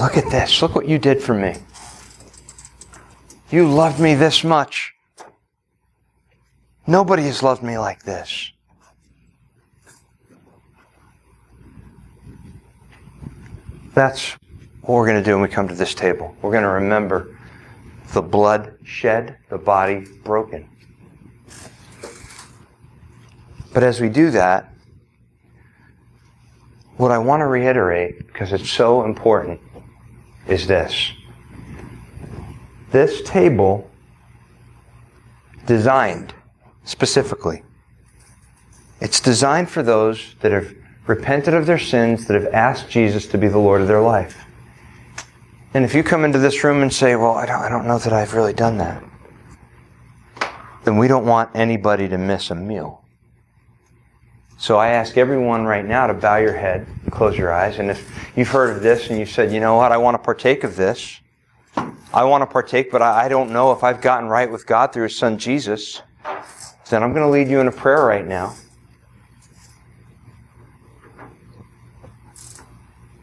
Look 0.00 0.16
at 0.16 0.28
this. 0.30 0.60
Look 0.60 0.74
what 0.74 0.88
you 0.88 0.98
did 0.98 1.22
for 1.22 1.32
me. 1.32 1.54
You 3.50 3.68
loved 3.68 4.00
me 4.00 4.16
this 4.16 4.42
much. 4.42 4.94
Nobody 6.88 7.22
has 7.22 7.42
loved 7.42 7.62
me 7.62 7.78
like 7.78 8.02
this. 8.02 8.50
That's 13.94 14.36
what 14.82 14.94
we're 14.96 15.06
going 15.06 15.22
to 15.22 15.24
do 15.24 15.34
when 15.34 15.42
we 15.42 15.48
come 15.48 15.68
to 15.68 15.74
this 15.74 15.94
table. 15.94 16.36
We're 16.42 16.50
going 16.50 16.64
to 16.64 16.68
remember 16.68 17.36
the 18.12 18.22
blood 18.22 18.76
shed, 18.84 19.38
the 19.48 19.58
body 19.58 20.04
broken. 20.24 20.68
But 23.76 23.82
as 23.82 24.00
we 24.00 24.08
do 24.08 24.30
that, 24.30 24.72
what 26.96 27.10
I 27.10 27.18
want 27.18 27.40
to 27.42 27.46
reiterate, 27.46 28.26
because 28.26 28.54
it's 28.54 28.70
so 28.70 29.04
important, 29.04 29.60
is 30.48 30.66
this. 30.66 31.12
This 32.90 33.20
table, 33.20 33.90
designed 35.66 36.32
specifically, 36.84 37.64
it's 39.02 39.20
designed 39.20 39.68
for 39.68 39.82
those 39.82 40.36
that 40.40 40.52
have 40.52 40.74
repented 41.06 41.52
of 41.52 41.66
their 41.66 41.78
sins, 41.78 42.26
that 42.28 42.42
have 42.42 42.54
asked 42.54 42.88
Jesus 42.88 43.26
to 43.26 43.36
be 43.36 43.46
the 43.46 43.58
Lord 43.58 43.82
of 43.82 43.88
their 43.88 44.00
life. 44.00 44.46
And 45.74 45.84
if 45.84 45.94
you 45.94 46.02
come 46.02 46.24
into 46.24 46.38
this 46.38 46.64
room 46.64 46.80
and 46.80 46.90
say, 46.90 47.14
Well, 47.14 47.32
I 47.32 47.44
don't, 47.44 47.60
I 47.60 47.68
don't 47.68 47.86
know 47.86 47.98
that 47.98 48.14
I've 48.14 48.32
really 48.32 48.54
done 48.54 48.78
that, 48.78 49.04
then 50.84 50.96
we 50.96 51.08
don't 51.08 51.26
want 51.26 51.50
anybody 51.54 52.08
to 52.08 52.16
miss 52.16 52.50
a 52.50 52.54
meal. 52.54 53.02
So 54.58 54.76
I 54.76 54.88
ask 54.88 55.16
everyone 55.16 55.64
right 55.64 55.84
now 55.84 56.06
to 56.06 56.14
bow 56.14 56.36
your 56.36 56.54
head 56.54 56.86
close 57.10 57.36
your 57.36 57.52
eyes. 57.52 57.78
And 57.78 57.90
if 57.90 58.30
you've 58.36 58.48
heard 58.48 58.76
of 58.76 58.82
this 58.82 59.08
and 59.08 59.18
you 59.18 59.26
said, 59.26 59.52
you 59.52 59.60
know 59.60 59.76
what, 59.76 59.92
I 59.92 59.96
want 59.96 60.14
to 60.14 60.18
partake 60.18 60.64
of 60.64 60.76
this, 60.76 61.20
I 62.12 62.24
want 62.24 62.42
to 62.42 62.46
partake, 62.46 62.90
but 62.90 63.02
I 63.02 63.28
don't 63.28 63.52
know 63.52 63.72
if 63.72 63.82
I've 63.82 64.00
gotten 64.00 64.28
right 64.28 64.50
with 64.50 64.66
God 64.66 64.92
through 64.92 65.04
His 65.04 65.16
Son 65.16 65.38
Jesus, 65.38 66.02
then 66.90 67.02
I'm 67.02 67.12
going 67.12 67.24
to 67.24 67.30
lead 67.30 67.48
you 67.48 67.60
in 67.60 67.68
a 67.68 67.72
prayer 67.72 68.04
right 68.04 68.26
now. 68.26 68.54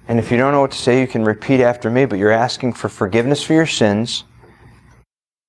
And 0.07 0.19
if 0.19 0.31
you 0.31 0.37
don't 0.37 0.51
know 0.51 0.61
what 0.61 0.71
to 0.71 0.77
say, 0.77 0.99
you 0.99 1.07
can 1.07 1.23
repeat 1.23 1.61
after 1.61 1.89
me, 1.89 2.05
but 2.05 2.19
you're 2.19 2.31
asking 2.31 2.73
for 2.73 2.89
forgiveness 2.89 3.41
for 3.41 3.53
your 3.53 3.65
sins, 3.65 4.25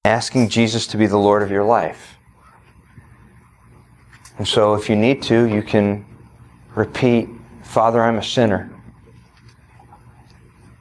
asking 0.04 0.48
Jesus 0.48 0.86
to 0.88 0.96
be 0.96 1.06
the 1.06 1.18
Lord 1.18 1.42
of 1.42 1.50
your 1.50 1.64
life. 1.64 2.13
And 4.38 4.46
so 4.46 4.74
if 4.74 4.88
you 4.88 4.96
need 4.96 5.22
to, 5.22 5.44
you 5.44 5.62
can 5.62 6.04
repeat, 6.74 7.28
Father, 7.62 8.02
I'm 8.02 8.18
a 8.18 8.22
sinner, 8.22 8.70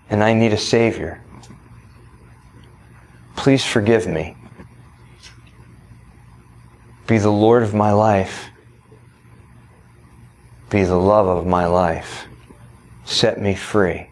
and 0.09 0.23
I 0.23 0.33
need 0.33 0.53
a 0.53 0.57
Savior. 0.57 1.21
Please 3.35 3.63
forgive 3.63 4.07
me. 4.07 4.35
Be 7.07 7.17
the 7.17 7.31
Lord 7.31 7.63
of 7.63 7.73
my 7.73 7.91
life. 7.91 8.49
Be 10.69 10.83
the 10.83 10.95
love 10.95 11.27
of 11.27 11.45
my 11.45 11.65
life 11.67 12.27
set 13.05 13.39
me 13.39 13.55
free. 13.55 14.09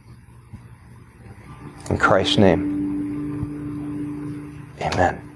In 1.90 1.98
Christ's 1.98 2.38
name, 2.38 2.62
amen. 4.82 5.31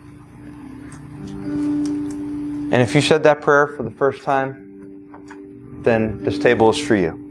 And 2.71 2.81
if 2.81 2.95
you 2.95 3.01
said 3.01 3.23
that 3.23 3.41
prayer 3.41 3.67
for 3.67 3.83
the 3.83 3.91
first 3.91 4.23
time, 4.23 5.81
then 5.83 6.23
this 6.23 6.39
table 6.39 6.69
is 6.69 6.79
for 6.79 6.95
you. 6.95 7.21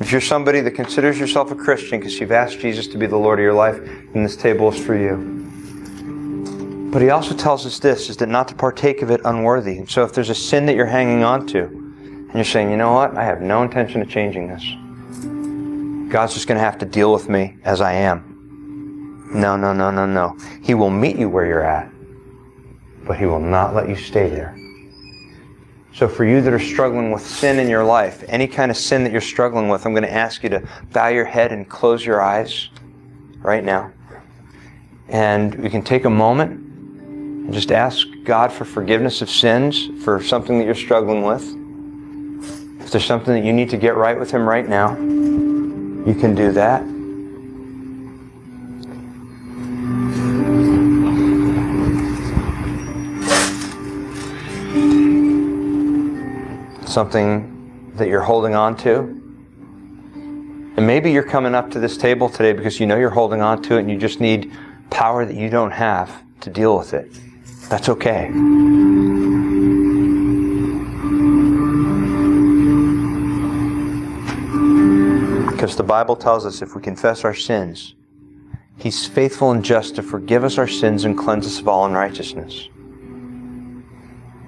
If 0.00 0.10
you're 0.10 0.20
somebody 0.20 0.60
that 0.60 0.72
considers 0.72 1.18
yourself 1.18 1.52
a 1.52 1.54
Christian 1.54 2.00
because 2.00 2.18
you've 2.18 2.32
asked 2.32 2.58
Jesus 2.58 2.88
to 2.88 2.98
be 2.98 3.06
the 3.06 3.16
Lord 3.16 3.38
of 3.38 3.42
your 3.44 3.52
life, 3.52 3.76
then 4.12 4.24
this 4.24 4.36
table 4.36 4.72
is 4.72 4.84
for 4.84 4.96
you. 4.96 6.90
But 6.92 7.02
he 7.02 7.10
also 7.10 7.36
tells 7.36 7.64
us 7.64 7.78
this 7.78 8.10
is 8.10 8.16
that 8.16 8.28
not 8.28 8.48
to 8.48 8.54
partake 8.54 9.00
of 9.00 9.10
it 9.10 9.20
unworthy. 9.24 9.78
And 9.78 9.88
so 9.88 10.02
if 10.02 10.12
there's 10.12 10.30
a 10.30 10.34
sin 10.34 10.66
that 10.66 10.74
you're 10.74 10.86
hanging 10.86 11.22
on 11.22 11.46
to, 11.48 11.64
and 12.32 12.34
you're 12.34 12.44
saying, 12.44 12.70
you 12.70 12.78
know 12.78 12.92
what? 12.92 13.16
I 13.16 13.24
have 13.24 13.42
no 13.42 13.62
intention 13.62 14.02
of 14.02 14.08
changing 14.08 14.48
this. 14.48 14.64
God's 16.10 16.34
just 16.34 16.48
going 16.48 16.58
to 16.58 16.64
have 16.64 16.78
to 16.78 16.86
deal 16.86 17.12
with 17.12 17.28
me 17.28 17.58
as 17.62 17.80
I 17.82 17.92
am. 17.92 19.30
No, 19.34 19.56
no, 19.56 19.74
no, 19.74 19.90
no, 19.90 20.06
no. 20.06 20.36
He 20.62 20.72
will 20.72 20.90
meet 20.90 21.16
you 21.16 21.28
where 21.28 21.46
you're 21.46 21.62
at, 21.62 21.91
but 23.06 23.18
He 23.18 23.26
will 23.26 23.40
not 23.40 23.74
let 23.74 23.88
you 23.88 23.96
stay 23.96 24.28
there. 24.28 24.56
So, 25.94 26.08
for 26.08 26.24
you 26.24 26.40
that 26.40 26.52
are 26.52 26.58
struggling 26.58 27.10
with 27.10 27.24
sin 27.24 27.58
in 27.58 27.68
your 27.68 27.84
life, 27.84 28.24
any 28.28 28.46
kind 28.46 28.70
of 28.70 28.76
sin 28.78 29.04
that 29.04 29.12
you're 29.12 29.20
struggling 29.20 29.68
with, 29.68 29.84
I'm 29.84 29.92
going 29.92 30.04
to 30.04 30.12
ask 30.12 30.42
you 30.42 30.48
to 30.48 30.66
bow 30.92 31.08
your 31.08 31.26
head 31.26 31.52
and 31.52 31.68
close 31.68 32.04
your 32.04 32.22
eyes 32.22 32.70
right 33.42 33.62
now. 33.62 33.92
And 35.08 35.54
we 35.56 35.68
can 35.68 35.82
take 35.82 36.06
a 36.06 36.10
moment 36.10 36.52
and 36.52 37.52
just 37.52 37.70
ask 37.70 38.06
God 38.24 38.52
for 38.52 38.64
forgiveness 38.64 39.20
of 39.20 39.28
sins 39.28 39.90
for 40.02 40.22
something 40.22 40.58
that 40.58 40.64
you're 40.64 40.74
struggling 40.74 41.22
with. 41.22 41.42
If 42.82 42.90
there's 42.90 43.04
something 43.04 43.34
that 43.34 43.44
you 43.44 43.52
need 43.52 43.68
to 43.70 43.76
get 43.76 43.94
right 43.94 44.18
with 44.18 44.30
Him 44.30 44.48
right 44.48 44.66
now, 44.66 44.96
you 44.96 46.16
can 46.18 46.34
do 46.34 46.52
that. 46.52 46.82
Something 56.92 57.92
that 57.94 58.08
you're 58.08 58.20
holding 58.20 58.54
on 58.54 58.76
to. 58.76 58.98
And 60.76 60.86
maybe 60.86 61.10
you're 61.10 61.22
coming 61.22 61.54
up 61.54 61.70
to 61.70 61.80
this 61.80 61.96
table 61.96 62.28
today 62.28 62.52
because 62.52 62.78
you 62.78 62.86
know 62.86 62.98
you're 62.98 63.08
holding 63.08 63.40
on 63.40 63.62
to 63.62 63.76
it 63.76 63.78
and 63.78 63.90
you 63.90 63.96
just 63.96 64.20
need 64.20 64.52
power 64.90 65.24
that 65.24 65.34
you 65.34 65.48
don't 65.48 65.70
have 65.70 66.22
to 66.40 66.50
deal 66.50 66.76
with 66.76 66.92
it. 66.92 67.10
That's 67.70 67.88
okay. 67.88 68.26
Because 75.50 75.76
the 75.76 75.84
Bible 75.86 76.14
tells 76.14 76.44
us 76.44 76.60
if 76.60 76.76
we 76.76 76.82
confess 76.82 77.24
our 77.24 77.34
sins, 77.34 77.94
He's 78.76 79.06
faithful 79.06 79.52
and 79.52 79.64
just 79.64 79.94
to 79.96 80.02
forgive 80.02 80.44
us 80.44 80.58
our 80.58 80.68
sins 80.68 81.04
and 81.04 81.16
cleanse 81.16 81.46
us 81.46 81.58
of 81.58 81.68
all 81.68 81.86
unrighteousness. 81.86 82.68